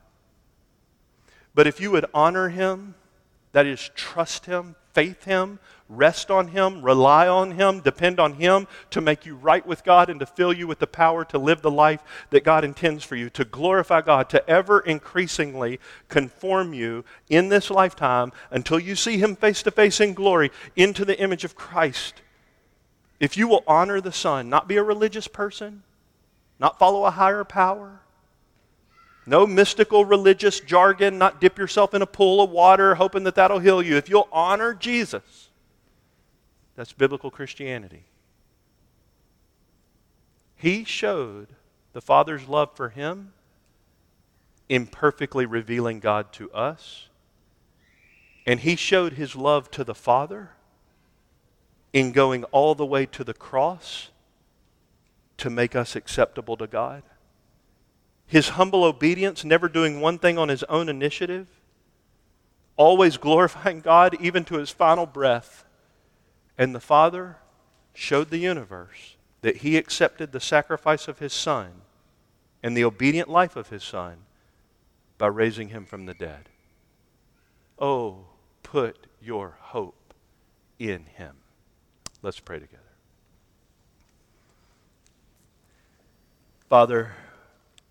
But 1.55 1.65
if 1.65 1.79
you 1.79 1.91
would 1.91 2.05
honor 2.13 2.49
him 2.49 2.95
That 3.55 3.65
is, 3.65 3.89
trust 3.95 4.47
Him, 4.47 4.75
faith 4.91 5.23
Him, 5.23 5.59
rest 5.87 6.29
on 6.29 6.49
Him, 6.49 6.81
rely 6.81 7.25
on 7.25 7.51
Him, 7.51 7.79
depend 7.79 8.19
on 8.19 8.33
Him 8.33 8.67
to 8.89 8.99
make 8.99 9.25
you 9.25 9.37
right 9.37 9.65
with 9.65 9.85
God 9.85 10.09
and 10.09 10.19
to 10.19 10.25
fill 10.25 10.51
you 10.51 10.67
with 10.67 10.79
the 10.79 10.87
power 10.87 11.23
to 11.23 11.37
live 11.37 11.61
the 11.61 11.71
life 11.71 12.03
that 12.31 12.43
God 12.43 12.65
intends 12.65 13.05
for 13.05 13.15
you, 13.15 13.29
to 13.29 13.45
glorify 13.45 14.01
God, 14.01 14.29
to 14.31 14.45
ever 14.49 14.81
increasingly 14.81 15.79
conform 16.09 16.73
you 16.73 17.05
in 17.29 17.47
this 17.47 17.71
lifetime 17.71 18.33
until 18.51 18.77
you 18.77 18.93
see 18.93 19.19
Him 19.19 19.37
face 19.37 19.63
to 19.63 19.71
face 19.71 20.01
in 20.01 20.13
glory 20.13 20.51
into 20.75 21.05
the 21.05 21.17
image 21.17 21.45
of 21.45 21.55
Christ. 21.55 22.15
If 23.21 23.37
you 23.37 23.47
will 23.47 23.63
honor 23.65 24.01
the 24.01 24.11
Son, 24.11 24.49
not 24.49 24.67
be 24.67 24.75
a 24.75 24.83
religious 24.83 25.29
person, 25.29 25.83
not 26.59 26.79
follow 26.79 27.05
a 27.05 27.11
higher 27.11 27.43
power, 27.43 28.01
no 29.25 29.47
mystical 29.47 30.05
religious 30.05 30.59
jargon, 30.59 31.17
not 31.17 31.41
dip 31.41 31.57
yourself 31.57 31.93
in 31.93 32.01
a 32.01 32.07
pool 32.07 32.41
of 32.41 32.51
water 32.51 32.95
hoping 32.95 33.23
that 33.23 33.35
that'll 33.35 33.59
heal 33.59 33.81
you. 33.81 33.97
If 33.97 34.07
you'll 34.09 34.29
honor 34.31 34.73
Jesus, 34.73 35.49
that's 36.75 36.93
biblical 36.93 37.31
Christianity. 37.31 38.05
He 40.55 40.83
showed 40.83 41.47
the 41.93 42.01
Father's 42.01 42.47
love 42.47 42.75
for 42.75 42.89
him 42.89 43.33
imperfectly 44.69 45.45
revealing 45.45 45.99
God 45.99 46.31
to 46.33 46.51
us. 46.51 47.07
And 48.47 48.59
he 48.59 48.75
showed 48.75 49.13
his 49.13 49.35
love 49.35 49.71
to 49.71 49.83
the 49.83 49.95
Father 49.95 50.51
in 51.93 52.11
going 52.11 52.43
all 52.45 52.75
the 52.75 52.85
way 52.85 53.05
to 53.07 53.23
the 53.23 53.33
cross 53.33 54.09
to 55.37 55.49
make 55.49 55.75
us 55.75 55.95
acceptable 55.95 56.57
to 56.57 56.67
God 56.67 57.03
his 58.27 58.49
humble 58.49 58.83
obedience, 58.83 59.45
never 59.45 59.69
doing 59.69 60.01
one 60.01 60.17
thing 60.17 60.37
on 60.37 60.49
his 60.49 60.63
own 60.63 60.89
initiative, 60.89 61.47
always 62.75 63.17
glorifying 63.17 63.81
God 63.81 64.17
even 64.19 64.43
to 64.45 64.57
his 64.57 64.69
final 64.69 65.05
breath. 65.05 65.65
And 66.57 66.73
the 66.73 66.79
Father 66.79 67.37
showed 67.93 68.29
the 68.29 68.37
universe 68.37 69.17
that 69.41 69.57
he 69.57 69.77
accepted 69.77 70.31
the 70.31 70.39
sacrifice 70.39 71.07
of 71.07 71.19
his 71.19 71.33
Son 71.33 71.81
and 72.63 72.75
the 72.75 72.83
obedient 72.83 73.29
life 73.29 73.55
of 73.55 73.69
his 73.69 73.83
Son 73.83 74.17
by 75.17 75.27
raising 75.27 75.69
him 75.69 75.85
from 75.85 76.05
the 76.05 76.13
dead. 76.13 76.49
Oh, 77.77 78.25
put 78.63 79.07
your 79.21 79.57
hope 79.59 80.13
in 80.79 81.05
him. 81.05 81.35
Let's 82.21 82.39
pray 82.39 82.59
together. 82.59 82.84
Father, 86.69 87.11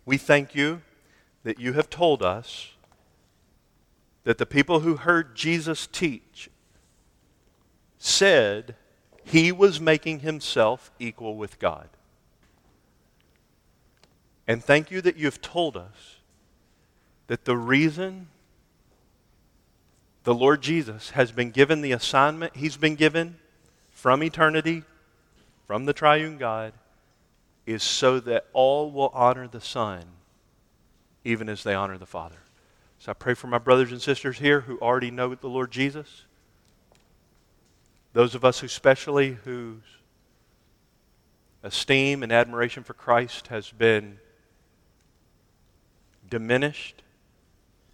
we 0.05 0.19
thank 0.19 0.55
you 0.55 0.83
that 1.45 1.61
you 1.61 1.75
have 1.75 1.89
told 1.89 2.23
us 2.23 2.73
that 4.25 4.39
the 4.39 4.47
people 4.47 4.81
who 4.81 4.97
heard 4.97 5.37
Jesus 5.37 5.87
teach 5.87 6.51
said 7.99 8.75
he 9.23 9.53
was 9.53 9.81
making 9.81 10.21
himself 10.21 10.91
equal 10.99 11.37
with 11.37 11.59
God. 11.59 11.89
And 14.47 14.63
thank 14.63 14.91
you 14.91 15.01
that 15.03 15.17
you've 15.17 15.41
told 15.41 15.77
us 15.77 16.17
that 17.29 17.45
the 17.45 17.57
reason 17.57 18.29
the 20.25 20.35
Lord 20.35 20.63
Jesus 20.63 21.11
has 21.11 21.33
been 21.33 21.51
given 21.51 21.81
the 21.81 21.93
assignment 21.93 22.57
he's 22.57 22.77
been 22.77 22.97
given 22.97 23.37
from 23.91 24.23
eternity, 24.23 24.83
from 25.67 25.85
the 25.85 25.93
triune 25.93 26.39
God, 26.39 26.73
is 27.67 27.83
so 27.83 28.21
that 28.21 28.47
all 28.53 28.91
will 28.91 29.11
honor 29.15 29.49
the 29.49 29.61
Son, 29.61 30.05
even 31.25 31.49
as 31.49 31.63
they 31.63 31.75
honor 31.75 31.99
the 31.99 32.07
Father. 32.07 32.37
So 32.99 33.11
I 33.11 33.15
pray 33.15 33.35
for 33.35 33.47
my 33.47 33.59
brothers 33.59 33.93
and 33.93 34.01
sisters 34.01 34.39
here 34.39 34.63
who 34.63 34.79
already 34.79 35.11
know 35.11 35.35
the 35.35 35.49
Lord 35.49 35.71
Jesus. 35.71 36.25
Those 38.13 38.35
of 38.35 38.45
us 38.45 38.61
who 38.61 38.67
especially 38.67 39.33
whose 39.45 39.83
esteem 41.63 42.23
and 42.23 42.31
admiration 42.31 42.85
for 42.85 42.95
Christ 42.95 43.49
has 43.49 43.71
been 43.71 44.19
diminished 46.29 47.03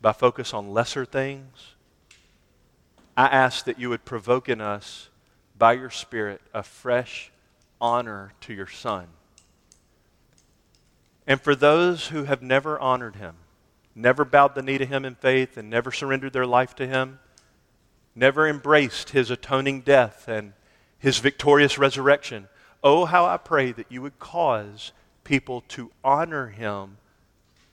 by 0.00 0.12
focus 0.12 0.52
on 0.52 0.72
lesser 0.72 1.04
things. 1.04 1.74
I 3.16 3.26
ask 3.26 3.64
that 3.66 3.78
you 3.78 3.88
would 3.90 4.04
provoke 4.04 4.48
in 4.48 4.60
us, 4.60 5.08
by 5.56 5.74
your 5.74 5.90
Spirit, 5.90 6.40
a 6.54 6.62
fresh 6.62 7.30
honor 7.80 8.32
to 8.40 8.54
your 8.54 8.66
Son 8.66 9.08
and 11.30 11.40
for 11.40 11.54
those 11.54 12.08
who 12.08 12.24
have 12.24 12.42
never 12.42 12.76
honored 12.80 13.14
him, 13.14 13.36
never 13.94 14.24
bowed 14.24 14.56
the 14.56 14.62
knee 14.62 14.78
to 14.78 14.84
him 14.84 15.04
in 15.04 15.14
faith, 15.14 15.56
and 15.56 15.70
never 15.70 15.92
surrendered 15.92 16.32
their 16.32 16.44
life 16.44 16.74
to 16.74 16.88
him, 16.88 17.20
never 18.16 18.48
embraced 18.48 19.10
his 19.10 19.30
atoning 19.30 19.82
death 19.82 20.26
and 20.26 20.54
his 20.98 21.18
victorious 21.18 21.78
resurrection, 21.78 22.48
oh, 22.82 23.04
how 23.04 23.26
I 23.26 23.36
pray 23.36 23.70
that 23.70 23.92
you 23.92 24.02
would 24.02 24.18
cause 24.18 24.90
people 25.22 25.60
to 25.68 25.92
honor 26.02 26.48
him 26.48 26.96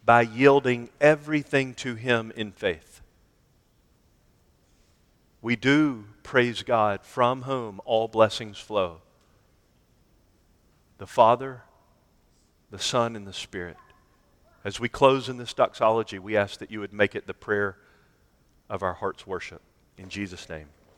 by 0.05 0.22
yielding 0.22 0.89
everything 1.01 1.74
to 1.74 1.95
him 1.95 2.32
in 2.36 2.51
faith. 2.51 3.01
We 5.41 5.55
do 5.55 6.05
praise 6.22 6.62
God 6.62 7.01
from 7.01 7.41
whom 7.41 7.82
all 7.86 8.08
blessings 8.08 8.60
flow. 8.60 9.01
The 10.99 11.08
Father, 11.08 11.64
the 12.70 12.80
Son, 12.80 13.15
and 13.15 13.26
the 13.26 13.34
Spirit. 13.34 13.78
As 14.63 14.80
we 14.80 14.89
close 14.89 15.30
in 15.30 15.38
this 15.38 15.53
doxology, 15.53 16.20
we 16.20 16.36
ask 16.36 16.59
that 16.59 16.72
you 16.72 16.80
would 16.80 16.93
make 16.93 17.15
it 17.15 17.28
the 17.28 17.34
prayer 17.34 17.78
of 18.70 18.84
our 18.84 18.93
heart's 18.93 19.26
worship. 19.26 19.61
In 19.97 20.09
Jesus' 20.09 20.49
name. 20.49 20.68